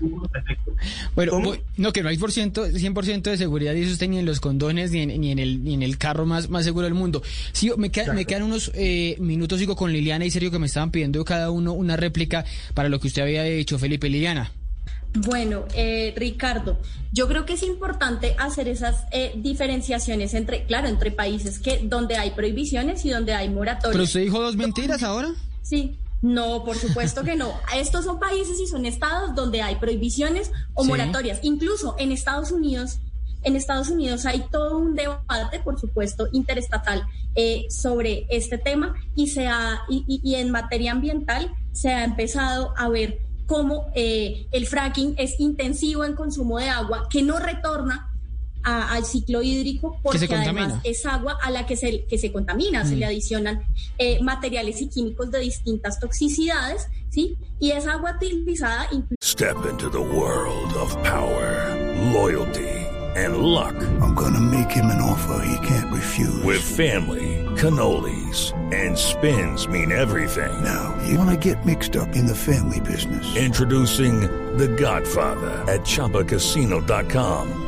Bueno, 1.14 1.40
no, 1.76 1.92
que 1.92 2.02
no 2.02 2.08
hay 2.08 2.16
100%, 2.16 3.22
de 3.22 3.36
seguridad, 3.36 3.74
y 3.74 3.82
eso 3.82 3.92
usted 3.92 4.08
ni 4.08 4.18
en 4.18 4.26
los 4.26 4.40
condones, 4.40 4.90
ni 4.92 5.00
en, 5.00 5.20
ni 5.20 5.32
en, 5.32 5.38
el, 5.38 5.64
ni 5.64 5.74
en 5.74 5.82
el 5.82 5.98
carro 5.98 6.26
más, 6.26 6.48
más 6.48 6.64
seguro 6.64 6.84
del 6.84 6.94
mundo. 6.94 7.22
Sí, 7.52 7.70
me, 7.76 7.90
me 8.14 8.24
quedan 8.24 8.42
unos 8.42 8.70
eh, 8.74 9.16
minutos, 9.18 9.58
sigo 9.58 9.76
con 9.76 9.92
Liliana 9.92 10.24
y 10.24 10.30
Sergio, 10.30 10.50
que 10.50 10.58
me 10.58 10.66
estaban 10.66 10.90
pidiendo 10.90 11.24
cada 11.24 11.50
uno 11.50 11.72
una 11.72 11.96
réplica 11.96 12.44
para 12.74 12.88
lo 12.88 13.00
que 13.00 13.08
usted 13.08 13.22
había 13.22 13.42
dicho, 13.42 13.78
Felipe. 13.78 14.08
Liliana. 14.08 14.52
Bueno, 15.14 15.64
eh, 15.74 16.12
Ricardo, 16.16 16.78
yo 17.12 17.28
creo 17.28 17.46
que 17.46 17.54
es 17.54 17.62
importante 17.62 18.36
hacer 18.38 18.68
esas 18.68 19.06
eh, 19.10 19.32
diferenciaciones 19.36 20.34
entre, 20.34 20.64
claro, 20.64 20.88
entre 20.88 21.10
países 21.10 21.58
que 21.58 21.80
donde 21.82 22.16
hay 22.16 22.32
prohibiciones 22.32 23.04
y 23.04 23.10
donde 23.10 23.32
hay 23.32 23.48
moratorias. 23.48 23.92
¿Pero 23.92 24.04
usted 24.04 24.20
dijo 24.20 24.40
dos 24.40 24.56
mentiras 24.56 25.02
ahora? 25.02 25.30
Sí. 25.62 25.98
No, 26.20 26.64
por 26.64 26.76
supuesto 26.76 27.22
que 27.22 27.36
no. 27.36 27.52
Estos 27.74 28.04
son 28.04 28.18
países 28.18 28.60
y 28.60 28.66
son 28.66 28.86
estados 28.86 29.34
donde 29.34 29.62
hay 29.62 29.76
prohibiciones 29.76 30.50
o 30.74 30.84
moratorias. 30.84 31.38
Incluso 31.42 31.94
en 31.98 32.12
Estados 32.12 32.50
Unidos, 32.50 32.98
en 33.42 33.54
Estados 33.54 33.88
Unidos 33.88 34.26
hay 34.26 34.44
todo 34.50 34.78
un 34.78 34.94
debate, 34.94 35.60
por 35.60 35.78
supuesto, 35.78 36.28
interestatal 36.32 37.06
eh, 37.34 37.66
sobre 37.70 38.26
este 38.30 38.58
tema 38.58 38.94
y 39.14 39.28
se 39.28 39.46
ha, 39.46 39.82
y, 39.88 40.34
en 40.34 40.50
materia 40.50 40.92
ambiental 40.92 41.52
se 41.72 41.90
ha 41.90 42.02
empezado 42.04 42.74
a 42.76 42.88
ver 42.88 43.20
cómo 43.46 43.86
eh, 43.94 44.46
el 44.50 44.66
fracking 44.66 45.14
es 45.18 45.38
intensivo 45.38 46.04
en 46.04 46.14
consumo 46.14 46.58
de 46.58 46.68
agua, 46.68 47.06
que 47.08 47.22
no 47.22 47.38
retorna 47.38 48.07
al 48.68 49.04
ciclo 49.04 49.42
hídrico 49.42 49.98
porque 50.02 50.28
además 50.34 50.74
es 50.84 51.06
agua 51.06 51.38
a 51.42 51.50
la 51.50 51.66
que 51.66 51.76
se, 51.76 52.04
que 52.04 52.18
se 52.18 52.32
contamina, 52.32 52.84
se 52.84 52.96
le 52.96 53.06
mm. 53.06 53.08
adicionan 53.08 53.64
eh, 53.98 54.22
materiales 54.22 54.80
y 54.80 54.88
químicos 54.88 55.30
de 55.30 55.40
distintas 55.40 55.98
toxicidades, 55.98 56.88
¿sí? 57.10 57.36
Y 57.60 57.70
esa 57.70 57.94
agua 57.94 58.14
utilizada... 58.16 58.88
Step 59.22 59.56
into 59.70 59.88
the 59.90 59.98
world 59.98 60.72
of 60.74 60.94
power, 61.02 61.74
loyalty 62.12 62.78
and 63.16 63.38
luck. 63.38 63.74
I'm 64.00 64.14
gonna 64.14 64.40
make 64.40 64.70
him 64.70 64.86
an 64.86 65.00
offer 65.00 65.44
he 65.44 65.66
can't 65.66 65.92
refuse. 65.92 66.42
With 66.44 66.62
family, 66.62 67.44
cannolis 67.56 68.52
and 68.72 68.96
spins 68.96 69.66
mean 69.66 69.92
everything. 69.92 70.62
Now, 70.62 70.96
you 71.06 71.18
wanna 71.18 71.36
get 71.36 71.64
mixed 71.64 71.96
up 71.96 72.14
in 72.14 72.26
the 72.26 72.34
family 72.34 72.80
business. 72.80 73.36
Introducing 73.36 74.20
The 74.56 74.68
Godfather 74.68 75.50
at 75.70 75.80
ChumbaCasino.com. 75.80 77.67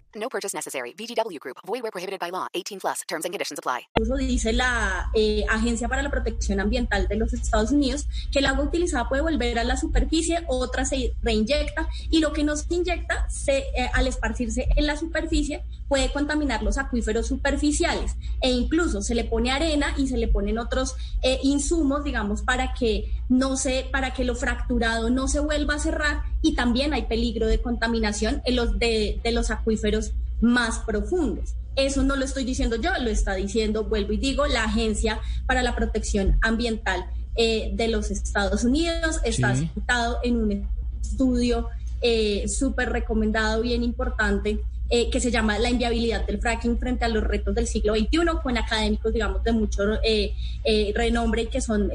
Purchase 0.31 0.53
necessary. 0.53 0.93
VGW 0.93 1.39
Group. 1.39 1.57
Void 1.67 1.83
where 1.83 1.91
prohibited 1.91 2.19
by 2.19 2.29
law. 2.31 2.47
18 2.55 2.79
plus. 2.79 3.01
Terms 3.07 3.25
and 3.25 3.33
conditions 3.33 3.59
apply. 3.59 3.81
Incluso 3.97 4.15
dice 4.15 4.53
la 4.53 5.11
eh, 5.13 5.43
Agencia 5.49 5.87
para 5.89 6.01
la 6.01 6.09
Protección 6.09 6.59
Ambiental 6.59 7.07
de 7.07 7.17
los 7.17 7.33
Estados 7.33 7.71
Unidos 7.71 8.07
que 8.31 8.39
el 8.39 8.45
agua 8.45 8.63
utilizada 8.63 9.09
puede 9.09 9.21
volver 9.21 9.59
a 9.59 9.63
la 9.63 9.75
superficie, 9.75 10.43
otra 10.47 10.85
se 10.85 11.13
reinyecta 11.21 11.89
y 12.09 12.19
lo 12.19 12.31
que 12.31 12.43
no 12.43 12.53
inyecta 12.69 13.27
eh, 13.47 13.89
al 13.93 14.07
esparcirse 14.07 14.67
en 14.75 14.87
la 14.87 14.95
superficie 14.95 15.63
puede 15.87 16.09
contaminar 16.11 16.63
los 16.63 16.77
acuíferos 16.77 17.27
superficiales 17.27 18.15
e 18.39 18.49
incluso 18.49 19.01
se 19.01 19.13
le 19.13 19.25
pone 19.25 19.51
arena 19.51 19.93
y 19.97 20.07
se 20.07 20.17
le 20.17 20.29
ponen 20.29 20.57
otros 20.57 20.95
eh, 21.21 21.39
insumos, 21.43 22.05
digamos, 22.05 22.43
para 22.43 22.73
que 22.73 23.11
no 23.27 23.57
se, 23.57 23.87
para 23.91 24.13
que 24.13 24.23
lo 24.23 24.35
fracturado 24.35 25.09
no 25.09 25.27
se 25.27 25.41
vuelva 25.41 25.75
a 25.75 25.79
cerrar 25.79 26.23
y 26.41 26.55
también 26.55 26.93
hay 26.93 27.03
peligro 27.03 27.45
de 27.47 27.61
contaminación 27.61 28.41
en 28.45 28.55
los 28.55 28.79
de, 28.79 29.19
de 29.21 29.31
los 29.33 29.51
acuíferos 29.51 30.13
más 30.41 30.79
profundos. 30.79 31.55
Eso 31.75 32.03
no 32.03 32.15
lo 32.15 32.25
estoy 32.25 32.43
diciendo 32.43 32.75
yo, 32.75 32.91
lo 32.99 33.09
está 33.09 33.35
diciendo, 33.35 33.85
vuelvo 33.85 34.13
y 34.13 34.17
digo, 34.17 34.45
la 34.45 34.65
Agencia 34.65 35.19
para 35.45 35.63
la 35.63 35.75
Protección 35.75 36.37
Ambiental 36.41 37.05
eh, 37.35 37.71
de 37.73 37.87
los 37.87 38.11
Estados 38.11 38.63
Unidos. 38.63 39.21
Está 39.23 39.55
citado 39.55 40.19
en 40.23 40.37
un 40.37 40.67
estudio 41.01 41.69
eh, 42.01 42.47
súper 42.49 42.89
recomendado, 42.89 43.61
bien 43.61 43.83
importante, 43.83 44.59
eh, 44.93 45.09
que 45.09 45.21
se 45.21 45.31
llama 45.31 45.57
La 45.57 45.69
inviabilidad 45.69 46.25
del 46.25 46.41
fracking 46.41 46.77
frente 46.77 47.05
a 47.05 47.07
los 47.07 47.23
retos 47.23 47.55
del 47.55 47.65
siglo 47.65 47.95
XXI, 47.95 48.25
con 48.43 48.57
académicos, 48.57 49.13
digamos, 49.13 49.41
de 49.41 49.53
mucho 49.53 49.83
eh, 50.03 50.35
eh, 50.65 50.91
renombre 50.93 51.47
que 51.47 51.61
son, 51.61 51.89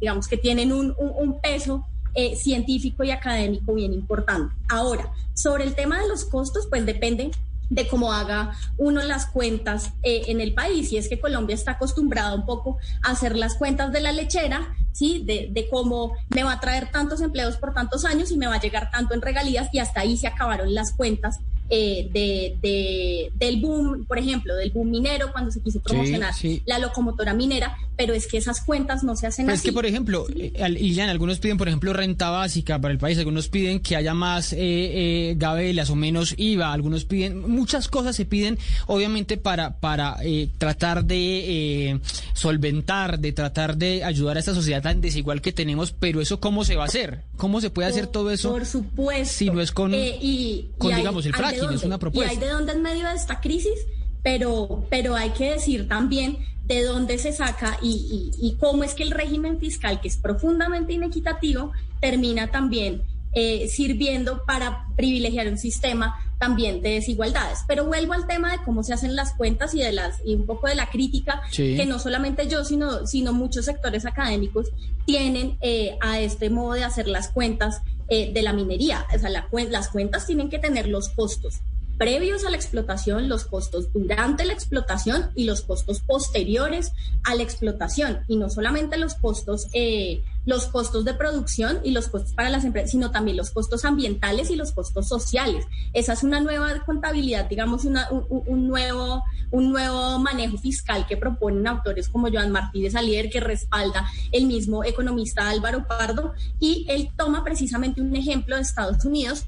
digamos, 0.00 0.26
que 0.26 0.36
tienen 0.36 0.72
un, 0.72 0.92
un 0.98 1.40
peso 1.40 1.86
científico 2.34 3.04
y 3.04 3.12
académico 3.12 3.72
bien 3.74 3.92
importante. 3.92 4.52
Ahora, 4.68 5.12
sobre 5.34 5.62
el 5.62 5.76
tema 5.76 6.02
de 6.02 6.08
los 6.08 6.24
costos, 6.24 6.66
pues 6.68 6.84
depende 6.84 7.30
de 7.74 7.88
cómo 7.88 8.12
haga 8.12 8.52
uno 8.76 9.02
las 9.02 9.26
cuentas 9.26 9.92
eh, 10.02 10.24
en 10.26 10.40
el 10.40 10.52
país. 10.52 10.92
Y 10.92 10.98
es 10.98 11.08
que 11.08 11.18
Colombia 11.18 11.54
está 11.54 11.72
acostumbrada 11.72 12.34
un 12.34 12.44
poco 12.44 12.78
a 13.02 13.12
hacer 13.12 13.36
las 13.36 13.54
cuentas 13.54 13.92
de 13.92 14.00
la 14.00 14.12
lechera, 14.12 14.74
¿sí? 14.92 15.22
De, 15.24 15.48
de, 15.50 15.68
cómo 15.68 16.12
me 16.28 16.42
va 16.44 16.52
a 16.52 16.60
traer 16.60 16.90
tantos 16.90 17.20
empleos 17.22 17.56
por 17.56 17.72
tantos 17.72 18.04
años 18.04 18.30
y 18.30 18.36
me 18.36 18.46
va 18.46 18.56
a 18.56 18.60
llegar 18.60 18.90
tanto 18.90 19.14
en 19.14 19.22
regalías 19.22 19.68
y 19.72 19.78
hasta 19.78 20.00
ahí 20.00 20.16
se 20.18 20.26
acabaron 20.26 20.74
las 20.74 20.92
cuentas 20.92 21.40
eh, 21.70 22.10
de, 22.12 22.58
de- 22.60 23.32
del 23.34 23.60
boom, 23.62 24.04
por 24.06 24.18
ejemplo, 24.18 24.54
del 24.56 24.70
boom 24.72 24.90
minero, 24.90 25.32
cuando 25.32 25.50
se 25.50 25.62
quiso 25.62 25.80
promocionar 25.80 26.34
sí. 26.34 26.62
la 26.66 26.78
locomotora 26.78 27.32
minera, 27.32 27.74
pero 27.96 28.14
es 28.14 28.26
que 28.26 28.38
esas 28.38 28.60
cuentas 28.62 29.04
no 29.04 29.14
se 29.16 29.26
hacen 29.26 29.44
Pero 29.46 29.54
es 29.54 29.60
así. 29.60 29.68
que, 29.68 29.72
por 29.72 29.86
ejemplo, 29.86 30.26
eh, 30.34 30.68
Liliana, 30.70 31.12
algunos 31.12 31.38
piden, 31.38 31.58
por 31.58 31.68
ejemplo, 31.68 31.92
renta 31.92 32.30
básica 32.30 32.80
para 32.80 32.92
el 32.92 32.98
país, 32.98 33.18
algunos 33.18 33.48
piden 33.48 33.80
que 33.80 33.96
haya 33.96 34.14
más 34.14 34.52
eh, 34.52 34.58
eh, 34.60 35.34
gabelas 35.36 35.90
o 35.90 35.94
menos 35.96 36.34
IVA, 36.36 36.72
algunos 36.72 37.04
piden, 37.04 37.38
muchas 37.50 37.88
cosas 37.88 38.16
se 38.16 38.24
piden, 38.24 38.58
obviamente, 38.86 39.36
para, 39.36 39.78
para 39.78 40.16
eh, 40.22 40.48
tratar 40.58 41.04
de 41.04 41.90
eh, 41.90 42.00
solventar, 42.32 43.18
de 43.18 43.32
tratar 43.32 43.76
de 43.76 44.04
ayudar 44.04 44.36
a 44.36 44.40
esta 44.40 44.54
sociedad 44.54 44.82
tan 44.82 45.00
desigual 45.00 45.40
que 45.40 45.52
tenemos, 45.52 45.92
pero 45.92 46.20
eso 46.20 46.40
cómo 46.40 46.64
se 46.64 46.76
va 46.76 46.84
a 46.84 46.86
hacer, 46.86 47.22
cómo 47.36 47.60
se 47.60 47.70
puede 47.70 47.88
hacer 47.88 48.06
todo 48.06 48.30
eso. 48.30 48.50
Por 48.50 48.66
supuesto. 48.66 49.34
Si 49.34 49.50
no 49.50 49.60
es 49.60 49.70
con, 49.70 49.94
Eh, 49.94 50.18
y, 50.20 50.70
con 50.78 50.90
y 50.90 50.94
hay- 50.94 50.98
digamos, 51.00 51.26
el 51.26 51.34
fracking, 51.34 51.70
es 51.72 51.82
una 51.84 51.98
propuesta. 51.98 52.32
Y 52.32 52.36
hay 52.36 52.42
de 52.42 52.48
dónde 52.48 52.72
en 52.72 52.82
medio 52.82 53.06
de 53.08 53.14
esta 53.14 53.40
crisis, 53.40 53.74
pero, 54.22 54.86
pero 54.90 55.14
hay 55.14 55.30
que 55.30 55.52
decir 55.52 55.88
también 55.88 56.38
de 56.74 56.84
dónde 56.84 57.18
se 57.18 57.32
saca 57.32 57.78
y, 57.82 58.30
y- 58.40 58.46
y 58.48 58.54
cómo 58.56 58.84
es 58.84 58.94
que 58.94 59.02
el 59.02 59.10
régimen 59.10 59.58
fiscal, 59.58 60.00
que 60.00 60.08
es 60.08 60.16
profundamente 60.16 60.92
inequitativo, 60.92 61.72
termina 62.00 62.50
también 62.50 63.02
eh, 63.34 63.66
sirviendo 63.68 64.44
para 64.44 64.86
privilegiar 64.94 65.48
un 65.48 65.56
sistema 65.56 66.16
también 66.38 66.82
de 66.82 66.90
desigualdades. 66.90 67.60
Pero 67.66 67.86
vuelvo 67.86 68.12
al 68.12 68.26
tema 68.26 68.52
de 68.52 68.58
cómo 68.64 68.82
se 68.82 68.92
hacen 68.92 69.16
las 69.16 69.32
cuentas 69.32 69.74
y 69.74 69.78
de 69.80 69.90
las 69.92 70.20
y 70.24 70.34
un 70.34 70.44
poco 70.44 70.66
de 70.66 70.74
la 70.74 70.90
crítica 70.90 71.40
Sí. 71.50 71.74
que 71.76 71.86
no 71.86 71.98
solamente 71.98 72.46
yo, 72.46 72.62
sino, 72.64 73.06
sino 73.06 73.32
muchos 73.32 73.64
sectores 73.64 74.04
académicos 74.04 74.68
tienen 75.06 75.56
eh, 75.62 75.96
a 76.02 76.20
este 76.20 76.50
modo 76.50 76.74
de 76.74 76.84
hacer 76.84 77.08
las 77.08 77.28
cuentas 77.28 77.80
eh, 78.08 78.32
de 78.34 78.42
la 78.42 78.52
minería. 78.52 79.06
O 79.14 79.18
sea, 79.18 79.30
la 79.30 79.46
las 79.70 79.88
cuentas 79.88 80.26
tienen 80.26 80.50
que 80.50 80.58
tener 80.58 80.88
los 80.88 81.08
costos 81.08 81.60
previos 82.02 82.44
a 82.44 82.50
la 82.50 82.56
explotación, 82.56 83.28
los 83.28 83.44
costos 83.44 83.92
durante 83.92 84.44
la 84.44 84.52
explotación 84.54 85.30
y 85.36 85.44
los 85.44 85.60
costos 85.60 86.00
posteriores 86.00 86.90
a 87.22 87.36
la 87.36 87.44
explotación. 87.44 88.22
Y 88.26 88.34
no 88.38 88.50
solamente 88.50 88.96
los 88.96 89.14
costos, 89.14 89.68
eh, 89.72 90.24
los 90.44 90.66
costos 90.66 91.04
de 91.04 91.14
producción 91.14 91.78
y 91.84 91.92
los 91.92 92.08
costos 92.08 92.32
para 92.34 92.50
las 92.50 92.64
empresas, 92.64 92.90
sino 92.90 93.12
también 93.12 93.36
los 93.36 93.52
costos 93.52 93.84
ambientales 93.84 94.50
y 94.50 94.56
los 94.56 94.72
costos 94.72 95.06
sociales. 95.06 95.64
Esa 95.92 96.14
es 96.14 96.24
una 96.24 96.40
nueva 96.40 96.84
contabilidad, 96.84 97.48
digamos, 97.48 97.84
una- 97.84 98.08
un, 98.10 98.26
un- 98.46 98.66
nuevo, 98.66 99.22
un 99.52 99.70
nuevo 99.70 100.18
manejo 100.18 100.58
fiscal 100.58 101.06
que 101.06 101.16
proponen 101.16 101.68
autores 101.68 102.08
como 102.08 102.28
Joan 102.32 102.50
Martí 102.50 102.82
de 102.82 102.90
Salier, 102.90 103.30
que 103.30 103.38
respalda 103.38 104.10
el 104.32 104.46
mismo 104.46 104.82
economista 104.82 105.48
Álvaro 105.48 105.86
Pardo, 105.86 106.32
y 106.58 106.84
él 106.88 107.10
toma 107.16 107.44
precisamente 107.44 108.00
un 108.00 108.16
ejemplo 108.16 108.56
de 108.56 108.62
Estados 108.62 109.04
Unidos 109.04 109.44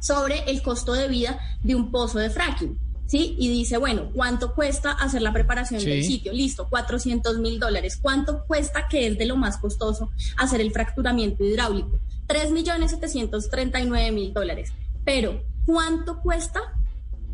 sobre 0.00 0.44
el 0.50 0.62
costo 0.62 0.92
de 0.92 1.08
vida 1.08 1.38
de 1.62 1.74
un 1.74 1.90
pozo 1.90 2.18
de 2.18 2.30
fracking. 2.30 2.78
¿Sí? 3.06 3.36
Y 3.38 3.48
dice, 3.48 3.76
bueno, 3.76 4.10
¿cuánto 4.12 4.52
cuesta 4.52 4.90
hacer 4.90 5.22
la 5.22 5.32
preparación 5.32 5.80
Sí. 5.80 5.86
del 5.86 6.02
sitio? 6.04 6.32
Listo, 6.32 6.68
400 6.68 7.38
mil 7.38 7.60
dólares. 7.60 7.96
¿Cuánto 8.02 8.44
cuesta, 8.46 8.88
que 8.88 9.06
es 9.06 9.16
de 9.16 9.26
lo 9.26 9.36
más 9.36 9.58
costoso, 9.58 10.10
hacer 10.36 10.60
el 10.60 10.72
fracturamiento 10.72 11.44
hidráulico? 11.44 12.00
3 12.26 12.50
millones 12.50 12.90
739 12.90 14.10
mil 14.10 14.32
dólares. 14.34 14.72
Pero, 15.04 15.40
¿cuánto 15.66 16.20
cuesta 16.20 16.60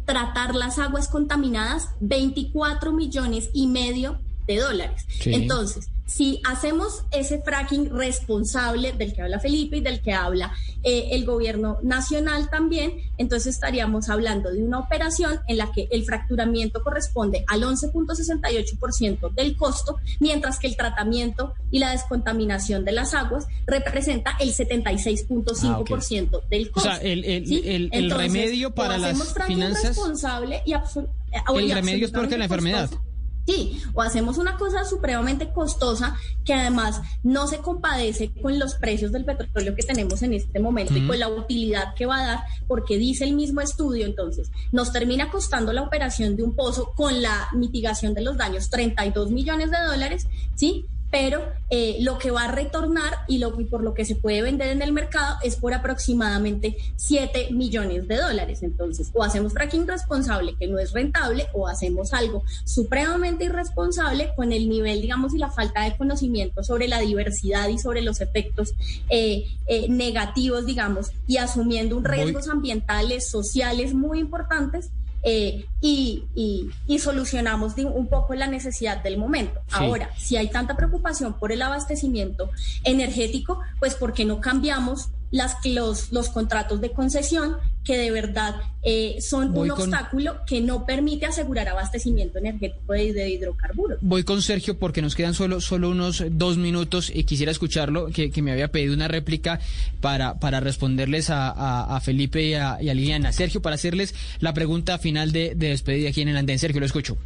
tratar 0.05 0.55
las 0.55 0.79
aguas 0.79 1.09
contaminadas? 1.09 1.89
24 2.01 2.93
millones 2.93 3.49
y 3.55 3.67
medio 3.67 4.21
de 4.47 4.59
dólares. 4.59 5.07
Sí. 5.09 5.33
Entonces, 5.35 5.89
si 6.15 6.41
hacemos 6.45 7.05
ese 7.11 7.41
fracking 7.43 7.89
responsable 7.97 8.93
del 8.93 9.15
que 9.15 9.23
habla 9.23 9.41
Felipe 9.41 9.79
y 9.79 9.81
del 9.81 10.03
que 10.03 10.13
habla 10.13 10.53
eh, 10.83 11.09
el 11.13 11.25
gobierno 11.25 11.79
nacional 11.83 12.51
también, 12.51 12.99
entonces 13.17 13.55
estaríamos 13.55 14.09
hablando 14.11 14.51
de 14.53 14.63
una 14.63 14.79
operación 14.81 15.41
en 15.49 15.57
la 15.57 15.73
que 15.73 15.89
el 15.91 16.05
fracturamiento 16.05 16.83
corresponde 16.83 17.45
al 17.49 17.63
11.68% 17.63 19.33
del 19.35 19.57
costo, 19.57 19.97
mientras 20.21 20.59
que 20.59 20.67
el 20.67 20.77
tratamiento 20.77 21.55
y 21.71 21.79
la 21.79 21.93
descontaminación 21.93 22.85
de 22.85 22.93
las 22.93 23.15
aguas 23.15 23.47
representa 23.67 24.37
el 24.41 24.53
76.5% 24.55 26.43
del 26.49 26.69
O 26.69 26.73
costo. 26.73 26.91
sea, 26.91 26.97
el, 26.99 27.25
el, 27.25 27.47
¿sí? 27.47 27.63
el- 27.65 27.89
el 27.93 28.05
Entonces, 28.05 28.33
remedio 28.33 28.69
o 28.69 28.75
para 28.75 28.99
las 28.99 29.35
finanzas... 29.47 29.85
responsable 29.97 30.63
y 30.67 30.75
o 30.75 31.59
El 31.59 31.71
remedio 31.71 32.07
es 32.07 32.13
peor 32.13 32.29
que 32.29 32.37
la 32.37 32.45
enfermedad. 32.45 32.91
costoso. 32.91 33.12
Sí, 33.47 33.83
o 33.93 34.03
hacemos 34.03 34.39
una 34.39 34.57
cosa 34.57 34.85
supremamente 34.85 35.53
costosa 35.53 36.17
que 36.45 36.55
además 36.55 37.01
no 37.25 37.49
se 37.49 37.59
compadece 37.59 38.31
con 38.41 38.59
los 38.59 38.75
precios 38.77 39.11
del 39.11 39.25
petróleo 39.25 39.75
que 39.75 39.83
tenemos 39.83 40.23
en 40.23 40.35
este 40.35 40.61
momento 40.61 40.97
y 40.97 41.07
con 41.07 41.19
la 41.19 41.29
utilidad 41.29 41.95
que 41.95 42.07
va 42.07 42.19
a 42.19 42.27
dar, 42.27 42.45
porque 42.69 42.99
dice 42.99 43.25
el 43.25 43.35
mismo 43.35 43.61
estudio, 43.61 44.07
entonces, 44.07 44.51
nos 44.71 44.93
termina 44.93 45.31
costando 45.31 45.73
la 45.73 45.83
operación 45.83 46.37
de 46.37 46.45
un 46.45 46.55
pozo 46.55 46.93
con 46.95 47.21
la 47.21 47.49
mitigación 47.53 48.15
de 48.15 48.23
los 48.23 48.37
daños 48.37 48.71
32 48.71 49.33
millones 49.33 49.71
de 49.71 49.79
dólares, 49.81 50.29
¿sí? 50.55 50.87
Pero 51.13 51.45
eh, 51.71 51.99
lo 52.01 52.19
que 52.19 52.31
va 52.31 52.45
a 52.45 52.53
retornar 52.53 53.13
y, 53.29 53.39
lo, 53.39 53.59
y 53.61 53.65
por 53.65 53.85
lo 53.85 53.95
que 53.95 54.05
se 54.05 54.17
puede 54.17 54.43
vender 54.43 54.71
en 54.71 54.83
el 54.83 54.93
mercado 54.93 55.37
es 55.43 55.57
por 55.57 55.75
aproximadamente 55.75 56.77
7 56.97 57.51
millones 57.53 58.09
de 58.09 58.17
dólares. 58.17 58.63
Entonces, 58.63 59.11
o 59.13 59.23
hacemos 59.23 59.53
fracking 59.53 59.87
responsable 59.87 60.57
que 60.59 60.67
no 60.67 60.79
es 60.79 60.93
rentable, 60.93 61.47
o 61.53 61.69
hacemos 61.69 62.13
algo 62.15 62.43
supremamente 62.65 63.45
irresponsable 63.45 64.33
con 64.35 64.53
el 64.53 64.69
nivel, 64.69 65.03
digamos, 65.03 65.35
y 65.35 65.39
la 65.39 65.51
falta 65.51 65.85
de 65.85 65.97
conocimiento 65.97 66.65
sobre 66.65 66.89
la 66.89 67.01
diversidad 67.01 67.69
y 67.69 67.79
sobre 67.79 68.03
los 68.03 68.21
efectos 68.21 68.73
eh, 69.11 69.45
eh, 69.67 69.89
negativos, 69.89 70.67
digamos, 70.67 71.11
y 71.27 71.37
asumiendo 71.37 71.97
un 71.97 72.05
riesgos 72.05 72.49
ambientales, 72.49 73.29
sociales 73.29 73.95
muy 73.95 74.19
importantes. 74.19 74.91
Eh, 75.23 75.67
y, 75.81 76.25
y- 76.35 76.69
y 76.87 76.99
solucionamos 76.99 77.75
un 77.79 78.09
poco 78.09 78.35
la 78.35 78.47
necesidad 78.49 79.03
del 79.03 79.19
momento. 79.19 79.61
Sí. 79.69 79.75
Ahora, 79.77 80.11
si 80.19 80.37
hay 80.37 80.51
tanta 80.51 80.77
preocupación 80.77 81.35
por 81.39 81.53
el 81.53 81.63
abastecimiento 81.63 82.51
energético, 82.85 83.61
pues 83.79 83.95
¿por 83.95 84.13
qué 84.13 84.25
no 84.25 84.41
cambiamos 84.41 85.11
las, 85.33 85.57
los, 85.65 86.13
los 86.13 86.29
contratos 86.29 86.81
de 86.81 86.93
concesión 86.93 87.57
que 87.83 87.97
de 87.99 88.13
verdad 88.13 88.55
eh, 88.85 89.17
son 89.21 89.53
Voy 89.53 89.69
un 89.69 89.75
con- 89.75 89.93
obstáculo 89.93 90.37
que 90.47 90.61
no 90.61 90.87
permite 90.87 91.27
asegurar 91.27 91.69
abastecimiento 91.69 92.39
energético 92.39 92.93
de, 92.93 93.13
de 93.13 93.31
hidrocarburos? 93.31 93.99
Voy 94.03 94.23
con 94.23 94.41
Sergio 94.41 94.79
porque 94.79 95.03
nos 95.03 95.17
quedan 95.17 95.35
solo, 95.35 95.61
solo 95.61 95.91
unos 95.91 96.23
dos 96.31 96.59
minutos 96.59 97.11
y 97.13 97.25
quisiera 97.25 97.51
escucharlo, 97.51 98.07
que, 98.07 98.31
que 98.31 98.41
me 98.41 98.53
había 98.53 98.69
pedido 98.69 98.95
una 98.95 99.09
réplica 99.09 99.59
para, 100.01 100.39
para 100.39 100.61
responderles 100.61 101.29
a, 101.31 101.51
a- 101.51 101.97
a 101.97 102.01
Felipe 102.01 102.41
y 102.45 102.55
a, 102.55 102.81
y 102.81 102.89
a 102.89 102.95
Liliana. 102.95 103.33
Sergio, 103.33 103.61
para 103.63 103.75
hacerles 103.75 104.15
la 104.39 104.55
pregunta 104.55 104.99
final 104.99 105.33
de, 105.33 105.57
de 105.57 105.71
despedida 105.71 106.11
aquí 106.11 106.21
en 106.21 106.29
el 106.29 106.37
andén. 106.37 106.61
Sergio, 106.61 106.79
lo 106.79 106.87
escucho. 106.87 107.17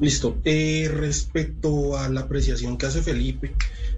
Listo. 0.00 0.38
Eh, 0.44 0.88
respecto 0.92 1.96
a 1.96 2.08
la 2.08 2.22
apreciación 2.22 2.76
que 2.76 2.86
hace 2.86 3.02
Felipe 3.02 3.52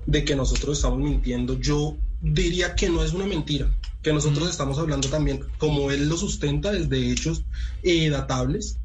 de 0.07 0.25
que 0.25 0.37
nosotros 0.37 0.77
estamos 0.79 0.99
mintiendo, 0.99 1.59
yo 1.59 1.97
diría 2.25 2.75
que 2.75 2.89
no 2.89 3.05
es 3.05 3.13
una 3.13 3.27
mentira, 3.27 3.71
que 4.03 4.13
nosotros 4.13 4.49
estamos 4.49 4.79
hablando 4.79 5.09
también, 5.09 5.41
como 5.59 5.91
él 5.91 6.09
lo 6.09 6.17
sustenta, 6.17 6.73
desde 6.73 7.11
hechos 7.11 7.45
eh, 7.83 8.09
datables. 8.09 8.79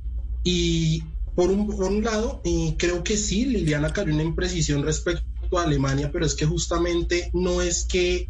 Y 0.43 1.03
por 1.35 1.49
un, 1.49 1.67
por 1.67 1.85
un 1.85 2.03
lado, 2.03 2.41
creo 2.77 3.03
que 3.03 3.17
sí, 3.17 3.45
Liliana 3.45 3.93
cayó 3.93 4.09
en 4.09 4.15
una 4.15 4.23
imprecisión 4.23 4.83
respecto 4.83 5.23
a 5.57 5.63
Alemania, 5.63 6.11
pero 6.11 6.25
es 6.25 6.35
que 6.35 6.45
justamente 6.45 7.31
no 7.33 7.61
es 7.61 7.85
que 7.85 8.29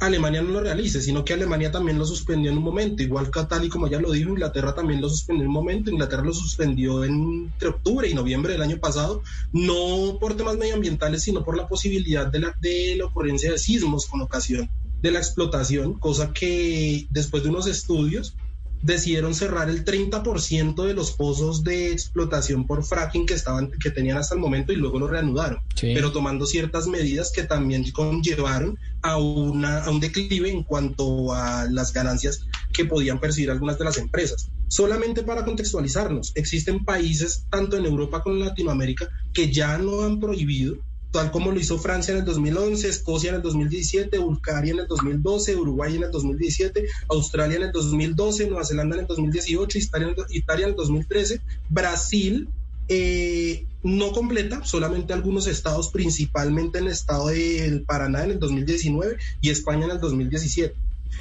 Alemania 0.00 0.40
no 0.42 0.50
lo 0.50 0.60
realice, 0.60 1.00
sino 1.02 1.24
que 1.24 1.34
Alemania 1.34 1.70
también 1.70 1.98
lo 1.98 2.06
suspendió 2.06 2.50
en 2.50 2.56
un 2.58 2.64
momento, 2.64 3.02
igual 3.02 3.30
que 3.30 3.44
tal 3.44 3.64
y 3.64 3.68
como 3.68 3.86
ya 3.86 4.00
lo 4.00 4.10
dijo, 4.10 4.30
Inglaterra 4.30 4.74
también 4.74 5.00
lo 5.00 5.08
suspendió 5.10 5.42
en 5.42 5.48
un 5.48 5.54
momento, 5.54 5.90
Inglaterra 5.90 6.22
lo 6.24 6.32
suspendió 6.32 7.04
en- 7.04 7.50
entre 7.52 7.68
octubre 7.68 8.08
y 8.08 8.14
noviembre 8.14 8.52
del 8.54 8.62
año 8.62 8.78
pasado, 8.78 9.22
no 9.52 10.18
por 10.18 10.36
temas 10.36 10.56
medioambientales, 10.56 11.22
sino 11.22 11.44
por 11.44 11.56
la 11.56 11.68
posibilidad 11.68 12.26
de 12.26 12.40
la, 12.40 12.54
de 12.60 12.96
la 12.96 13.04
ocurrencia 13.06 13.52
de 13.52 13.58
sismos 13.58 14.06
con 14.06 14.22
ocasión 14.22 14.70
de 15.02 15.10
la 15.10 15.18
explotación, 15.18 15.98
cosa 15.98 16.32
que 16.32 17.06
después 17.10 17.42
de 17.42 17.50
unos 17.50 17.66
estudios 17.66 18.34
decidieron 18.82 19.34
cerrar 19.34 19.68
el 19.68 19.84
30% 19.84 20.84
de 20.86 20.94
los 20.94 21.12
pozos 21.12 21.62
de 21.64 21.92
explotación 21.92 22.66
por 22.66 22.84
fracking 22.84 23.26
que 23.26 23.34
estaban 23.34 23.70
que 23.72 23.90
tenían 23.90 24.16
hasta 24.18 24.34
el 24.34 24.40
momento 24.40 24.72
y 24.72 24.76
luego 24.76 24.98
lo 24.98 25.06
reanudaron, 25.08 25.60
Sí. 25.74 25.92
pero 25.94 26.12
tomando 26.12 26.46
ciertas 26.46 26.86
medidas 26.86 27.30
que 27.32 27.42
también 27.44 27.90
conllevaron 27.92 28.78
a 29.02 29.18
una 29.18 29.84
a 29.84 29.90
un 29.90 30.00
declive 30.00 30.50
en 30.50 30.62
cuanto 30.62 31.32
a 31.34 31.66
las 31.70 31.92
ganancias 31.92 32.46
que 32.72 32.84
podían 32.84 33.20
percibir 33.20 33.50
algunas 33.50 33.78
de 33.78 33.84
las 33.84 33.98
empresas. 33.98 34.48
Solamente 34.68 35.22
para 35.24 35.44
contextualizarnos, 35.44 36.32
existen 36.36 36.84
países 36.84 37.44
tanto 37.50 37.76
en 37.76 37.86
Europa 37.86 38.22
como 38.22 38.36
en 38.36 38.42
Latinoamérica 38.46 39.08
que 39.32 39.52
ya 39.52 39.76
no 39.78 40.02
han 40.02 40.20
prohibido 40.20 40.76
tal 41.10 41.30
como 41.30 41.50
lo 41.50 41.58
hizo 41.58 41.78
Francia 41.78 42.12
en 42.12 42.18
el 42.18 42.24
2011, 42.24 42.88
Escocia 42.88 43.30
en 43.30 43.36
el 43.36 43.42
2017, 43.42 44.18
Bulgaria 44.18 44.72
en 44.72 44.80
el 44.80 44.86
2012, 44.86 45.56
Uruguay 45.56 45.96
en 45.96 46.04
el 46.04 46.10
2017, 46.10 46.86
Australia 47.08 47.56
en 47.56 47.62
el 47.64 47.72
2012, 47.72 48.46
Nueva 48.46 48.64
Zelanda 48.64 48.96
en 48.96 49.02
el 49.02 49.06
2018, 49.06 49.78
Italia 49.78 50.08
en 50.08 50.14
el, 50.16 50.36
Italia 50.36 50.64
en 50.64 50.70
el 50.70 50.76
2013, 50.76 51.40
Brasil 51.68 52.48
eh, 52.88 53.66
no 53.82 54.12
completa, 54.12 54.64
solamente 54.64 55.12
algunos 55.12 55.46
estados, 55.46 55.90
principalmente 55.90 56.78
en 56.78 56.86
el 56.86 56.92
estado 56.92 57.28
del 57.28 57.82
Paraná 57.82 58.24
en 58.24 58.32
el 58.32 58.38
2019 58.40 59.16
y 59.40 59.50
España 59.50 59.84
en 59.86 59.92
el 59.92 60.00
2017. 60.00 60.74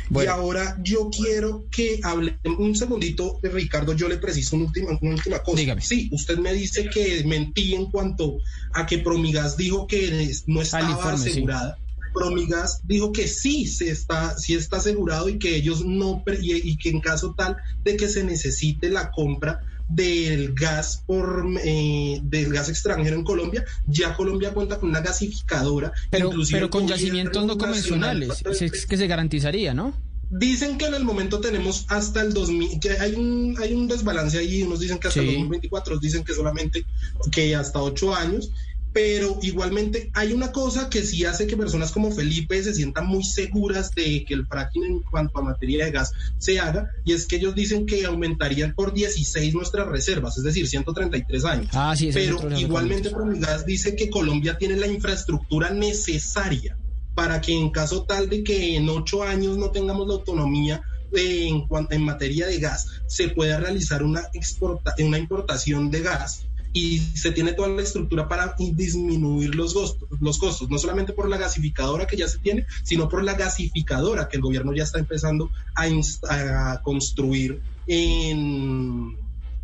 Y 0.10 0.26
ahora 0.26 0.78
yo 0.82 1.10
quiero 1.10 1.66
que 1.70 2.00
hable 2.04 2.40
un 2.58 2.76
segundito, 2.76 3.40
Ricardo, 3.44 3.94
yo 3.94 4.10
le 4.10 4.18
preciso 4.18 4.56
una 4.56 4.66
última, 4.66 4.98
una 5.02 5.16
última 5.16 5.40
cosa. 5.40 5.58
Dígame. 5.58 5.82
Sí, 5.82 6.10
usted 6.12 6.38
me 6.38 6.54
dice 6.54 6.90
que 6.90 7.24
mentí 7.26 7.76
en 7.76 7.86
cuanto 7.92 8.40
a 8.74 8.86
que 8.86 9.00
Promigas 9.00 9.56
dijo 9.56 9.88
que 9.88 10.32
no 10.48 10.62
estaba 10.62 10.90
informe, 10.90 11.24
sí. 11.24 11.30
asegurada. 11.30 11.78
Promigas 12.14 12.82
dijo 12.86 13.12
que 13.12 13.28
sí 13.28 13.68
se 13.68 13.92
está, 13.92 14.38
sí 14.38 14.56
está 14.56 14.78
asegurado 14.78 15.30
y 15.30 15.38
que 15.38 15.56
ellos 15.56 15.86
no 15.86 16.24
y 16.42 16.78
que 16.78 16.90
en 16.90 17.02
caso 17.02 17.36
tal 17.38 17.58
de 17.84 17.96
que 17.98 18.10
se 18.10 18.24
necesite 18.24 18.90
la 18.90 19.12
compra 19.12 19.62
del 19.90 20.54
gas 20.54 21.04
por 21.06 21.46
eh, 21.64 22.20
del 22.24 22.54
gas 22.54 22.70
extranjero 22.70 23.16
en 23.16 23.24
Colombia, 23.24 23.66
ya 23.88 24.16
Colombia 24.16 24.54
cuenta 24.54 24.78
con 24.80 24.90
una 24.90 25.02
gasificadora, 25.02 25.92
Pero, 26.10 26.28
inclusive 26.28 26.58
pero 26.58 26.66
el 26.68 26.72
con 26.72 26.88
yacimientos 26.88 27.46
no 27.46 27.58
convencionales, 27.58 28.44
es 28.46 28.86
que 28.86 28.98
se 28.98 29.08
garantizaría, 29.08 29.74
¿no? 29.74 29.94
Dicen 30.32 30.78
que 30.78 30.86
en 30.86 30.94
el 30.94 31.04
momento 31.04 31.40
tenemos 31.42 31.86
hasta 31.90 32.22
el 32.22 32.34
2000, 32.36 32.80
que 32.80 32.92
hay 32.92 33.16
un, 33.16 33.58
hay 33.60 33.74
un 33.74 33.88
desbalance 33.88 34.38
allí, 34.38 34.62
unos 34.62 34.80
dicen 34.80 35.00
que 35.00 35.08
hasta 35.08 35.22
el 35.22 35.26
Sí. 35.26 35.34
2024, 35.34 35.96
otros 35.96 36.02
dicen 36.02 36.24
que 36.24 36.36
solamente 36.36 36.86
que 37.32 37.56
hasta 37.56 37.82
ocho 37.82 38.14
años, 38.16 38.52
pero 39.00 39.40
igualmente 39.44 40.12
hay 40.14 40.34
una 40.34 40.52
cosa 40.52 40.90
que 40.90 41.04
sí 41.04 41.24
hace 41.24 41.48
que 41.48 41.56
personas 41.56 41.94
como 41.94 42.12
Felipe 42.12 42.62
se 42.62 42.74
sientan 42.74 43.08
muy 43.08 43.24
seguras 43.24 43.96
de 43.96 44.26
que 44.26 44.34
el 44.34 44.46
fracking 44.46 44.84
en 44.84 45.00
cuanto 45.00 45.40
a 45.40 45.42
materia 45.42 45.86
de 45.86 45.92
gas 45.92 46.12
se 46.38 46.60
haga, 46.60 46.92
y 47.06 47.14
es 47.14 47.26
que 47.26 47.38
ellos 47.38 47.56
dicen 47.56 47.86
que 47.86 48.04
aumentarían 48.04 48.74
por 48.76 48.94
16 48.94 49.54
nuestras 49.54 49.88
reservas, 49.88 50.38
es 50.38 50.44
decir, 50.44 50.68
133 50.68 51.46
años. 51.46 51.68
Ah, 51.72 51.96
sí, 51.96 52.10
pero 52.14 52.40
igualmente. 52.58 53.10
Promigas 53.10 53.66
dice 53.66 53.96
que 53.96 54.10
Colombia 54.10 54.58
tiene 54.58 54.76
la 54.76 54.88
infraestructura 54.88 55.70
necesaria 55.70 56.78
para 57.16 57.40
que 57.40 57.54
en 57.54 57.70
caso 57.70 58.04
tal 58.04 58.28
de 58.28 58.44
que 58.44 58.76
en 58.76 58.90
ocho 58.90 59.24
años 59.24 59.58
no 59.58 59.72
tengamos 59.72 60.10
la 60.10 60.16
autonomía 60.16 60.82
eh, 61.14 61.48
en 61.48 61.68
cuanto 61.70 61.96
en 61.96 62.04
materia 62.04 62.48
de 62.48 62.60
gas, 62.60 62.88
se 63.08 63.30
pueda 63.30 63.62
realizar 63.62 64.04
una, 64.04 64.24
exporta, 64.34 64.94
una 65.00 65.18
importación 65.18 65.90
de 65.90 66.02
gas 66.02 66.49
y 66.72 67.00
se 67.00 67.32
tiene 67.32 67.54
toda 67.54 67.70
la 67.70 67.82
estructura 67.82 68.28
para 68.28 68.56
disminuir 68.58 69.56
los 69.56 69.74
costos, 69.74 70.08
los 70.22 70.38
costos, 70.38 70.70
no 70.70 70.78
solamente 70.78 71.14
por 71.14 71.28
la 71.30 71.38
gasificadora 71.38 72.06
que 72.06 72.18
ya 72.18 72.28
se 72.28 72.38
tiene, 72.40 72.66
sino 72.84 73.10
por 73.10 73.24
la 73.24 73.34
gasificadora 73.34 74.28
que 74.28 74.38
el 74.38 74.44
gobierno 74.44 74.74
ya 74.74 74.84
está 74.84 75.00
empezando 75.00 75.50
a, 75.76 76.80
construir 76.84 77.60
en 77.88 79.18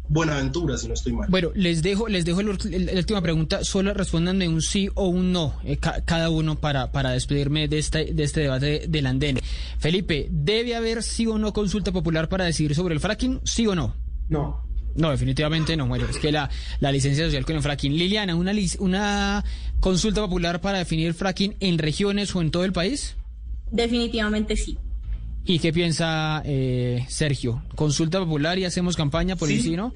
Buenaventura, 0.07 0.77
si 0.77 0.87
no 0.87 0.93
estoy 0.93 1.13
mal. 1.13 1.29
Bueno, 1.29 1.49
les 1.55 1.81
dejo, 1.81 2.07
les 2.07 2.25
dejo 2.25 2.41
la 2.41 2.51
última 2.51 3.21
pregunta. 3.21 3.63
Solo 3.63 3.93
respóndanme 3.93 4.47
un 4.47 4.61
sí 4.61 4.89
o 4.93 5.07
un 5.07 5.31
no, 5.31 5.55
eh, 5.63 5.77
ca- 5.77 6.01
cada 6.05 6.29
uno 6.29 6.55
para, 6.59 6.91
para 6.91 7.11
despedirme 7.11 7.67
de 7.67 7.79
este, 7.79 8.13
de 8.13 8.23
este 8.23 8.41
debate 8.41 8.85
del 8.87 9.05
andén. 9.07 9.39
Felipe, 9.79 10.27
¿debe 10.31 10.75
haber 10.75 11.01
sí 11.03 11.25
o 11.27 11.37
no 11.37 11.53
consulta 11.53 11.91
popular 11.91 12.29
para 12.29 12.45
decidir 12.45 12.75
sobre 12.75 12.93
el 12.93 12.99
fracking? 12.99 13.41
¿Sí 13.43 13.65
o 13.67 13.75
no? 13.75 13.95
No. 14.29 14.64
No, 14.95 15.11
definitivamente 15.11 15.75
no. 15.75 15.87
Bueno, 15.87 16.05
es 16.09 16.17
que 16.17 16.31
la, 16.31 16.49
la 16.79 16.91
licencia 16.91 17.25
social 17.25 17.45
con 17.45 17.55
el 17.57 17.61
fracking. 17.61 17.95
Liliana, 17.97 18.35
¿una, 18.35 18.53
¿una 18.79 19.43
consulta 19.79 20.21
popular 20.21 20.61
para 20.61 20.77
definir 20.79 21.13
fracking 21.13 21.55
en 21.59 21.77
regiones 21.77 22.33
o 22.35 22.41
en 22.41 22.49
todo 22.51 22.63
el 22.63 22.71
país? 22.73 23.15
Definitivamente 23.71 24.55
sí. 24.55 24.77
¿Y 25.45 25.59
qué 25.59 25.71
piensa 25.73 26.41
eh, 26.45 27.05
Sergio? 27.09 27.63
¿Consulta 27.75 28.19
popular 28.19 28.57
y 28.57 28.65
hacemos 28.65 28.95
campaña 28.95 29.35
por 29.35 29.49
el 29.49 29.57
Sí. 29.57 29.63
sí, 29.63 29.75
no? 29.75 29.93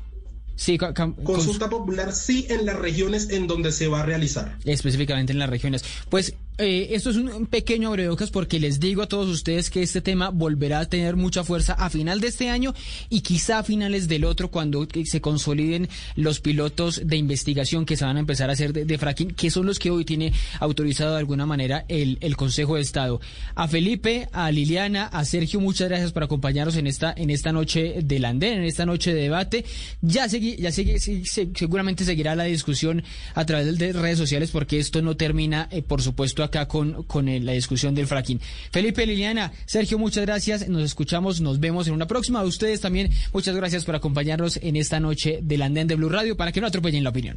Sí, 0.55 0.77
ca- 0.77 0.93
cam- 0.93 1.15
Consulta 1.23 1.69
popular 1.69 2.11
sí 2.11 2.45
en 2.49 2.65
las 2.65 2.75
regiones 2.77 3.29
en 3.29 3.47
donde 3.47 3.71
se 3.71 3.87
va 3.87 4.01
a 4.01 4.05
realizar. 4.05 4.57
específicamente 4.65 5.31
en 5.31 5.39
las 5.39 5.49
regiones. 5.49 5.83
Pues 6.09 6.35
eh, 6.59 6.89
esto 6.91 7.09
es 7.09 7.15
un 7.17 7.47
pequeño 7.47 7.89
abrebocas 7.89 8.29
porque 8.29 8.59
les 8.59 8.79
digo 8.79 9.01
a 9.01 9.07
todos 9.07 9.27
ustedes 9.29 9.69
que 9.69 9.81
este 9.81 10.01
tema 10.01 10.29
volverá 10.29 10.79
a 10.81 10.85
tener 10.85 11.15
mucha 11.15 11.43
fuerza 11.43 11.73
a 11.73 11.89
final 11.89 12.19
de 12.21 12.27
este 12.27 12.49
año 12.49 12.73
y 13.09 13.21
quizá 13.21 13.59
a 13.59 13.63
finales 13.63 14.07
del 14.07 14.25
otro 14.25 14.51
cuando 14.51 14.87
se 15.05 15.21
consoliden 15.21 15.89
los 16.15 16.39
pilotos 16.39 17.01
de 17.05 17.17
investigación 17.17 17.85
que 17.85 17.97
se 17.97 18.05
van 18.05 18.17
a 18.17 18.19
empezar 18.19 18.49
a 18.49 18.53
hacer 18.53 18.73
de, 18.73 18.97
fracking, 18.97 19.31
que 19.31 19.49
son 19.51 19.65
los 19.65 19.79
que 19.79 19.89
hoy 19.91 20.05
tiene 20.05 20.33
autorizado 20.59 21.13
de 21.13 21.19
alguna 21.19 21.45
manera 21.45 21.85
el, 21.87 22.17
el 22.21 22.35
Consejo 22.37 22.75
de 22.75 22.81
Estado. 22.81 23.21
A 23.55 23.67
Felipe, 23.67 24.27
a 24.31 24.51
Liliana, 24.51 25.05
a 25.05 25.25
Sergio, 25.25 25.59
muchas 25.59 25.87
gracias 25.89 26.11
por 26.11 26.23
acompañarnos 26.23 26.75
en 26.75 26.87
esta, 26.87 27.13
en 27.15 27.29
esta 27.29 27.51
noche 27.51 27.99
del 28.03 28.25
andén, 28.25 28.59
en 28.59 28.63
esta 28.65 28.85
noche 28.85 29.13
de 29.13 29.21
debate. 29.21 29.65
Ya, 30.01 30.25
segui- 30.27 30.57
ya 30.57 30.69
segui- 30.69 30.99
se- 31.25 31.49
seguramente 31.55 32.03
seguirá 32.05 32.35
la 32.35 32.43
discusión 32.43 33.03
a 33.33 33.45
través 33.45 33.77
de 33.77 33.93
redes 33.93 34.17
sociales 34.17 34.51
porque 34.51 34.79
esto 34.79 35.01
no 35.01 35.15
termina, 35.15 35.67
eh, 35.71 35.81
por 35.81 36.01
supuesto, 36.01 36.43
acá 36.49 36.67
con, 36.67 37.03
con 37.03 37.29
eh, 37.29 37.39
la 37.39 37.53
discusión 37.53 37.95
del 37.95 38.07
fracking. 38.07 38.39
Felipe, 38.71 39.05
Liliana, 39.05 39.51
Sergio, 39.65 39.97
muchas 39.97 40.25
gracias. 40.25 40.67
Nos 40.67 40.83
escuchamos, 40.83 41.41
nos 41.41 41.59
vemos 41.59 41.87
en 41.87 41.93
una 41.93 42.07
próxima. 42.07 42.41
A 42.41 42.43
ustedes 42.43 42.81
también, 42.81 43.09
muchas 43.33 43.55
gracias 43.55 43.85
por 43.85 43.95
acompañarnos 43.95 44.59
en 44.61 44.75
esta 44.75 44.99
noche 44.99 45.39
del 45.41 45.61
andén 45.61 45.87
de 45.87 45.95
Blue 45.95 46.09
Radio 46.09 46.35
para 46.35 46.51
que 46.51 46.61
no 46.61 46.67
atropellen 46.67 47.03
la 47.03 47.09
opinión. 47.09 47.35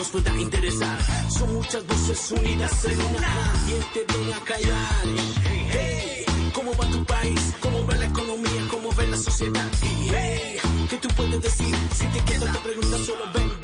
Nos 0.00 0.08
pueda 0.08 0.34
interesar. 0.40 0.98
Son 1.28 1.52
muchas 1.52 1.86
voces 1.86 2.32
unidas 2.32 2.84
en 2.86 3.00
una. 3.02 3.52
¿Quién 3.66 3.82
te 3.92 4.12
viene 4.14 4.32
a 4.32 4.40
callar? 4.40 5.04
Hey, 5.72 6.24
¿cómo 6.54 6.72
va 6.72 6.86
tu 6.90 7.04
país? 7.04 7.54
¿Cómo 7.60 7.86
va 7.86 7.94
la 7.96 8.06
economía? 8.06 8.62
¿Cómo 8.70 8.88
va 8.96 9.02
la 9.04 9.16
sociedad? 9.18 9.70
Hey, 9.82 10.56
¿qué 10.88 10.96
tú 10.96 11.08
puedes 11.08 11.42
decir? 11.42 11.76
Si 11.92 12.06
te 12.06 12.20
quedas 12.24 12.52
te 12.52 12.58
preguntas 12.60 13.00
solo 13.00 13.24
ven, 13.34 13.48
ven. 13.48 13.59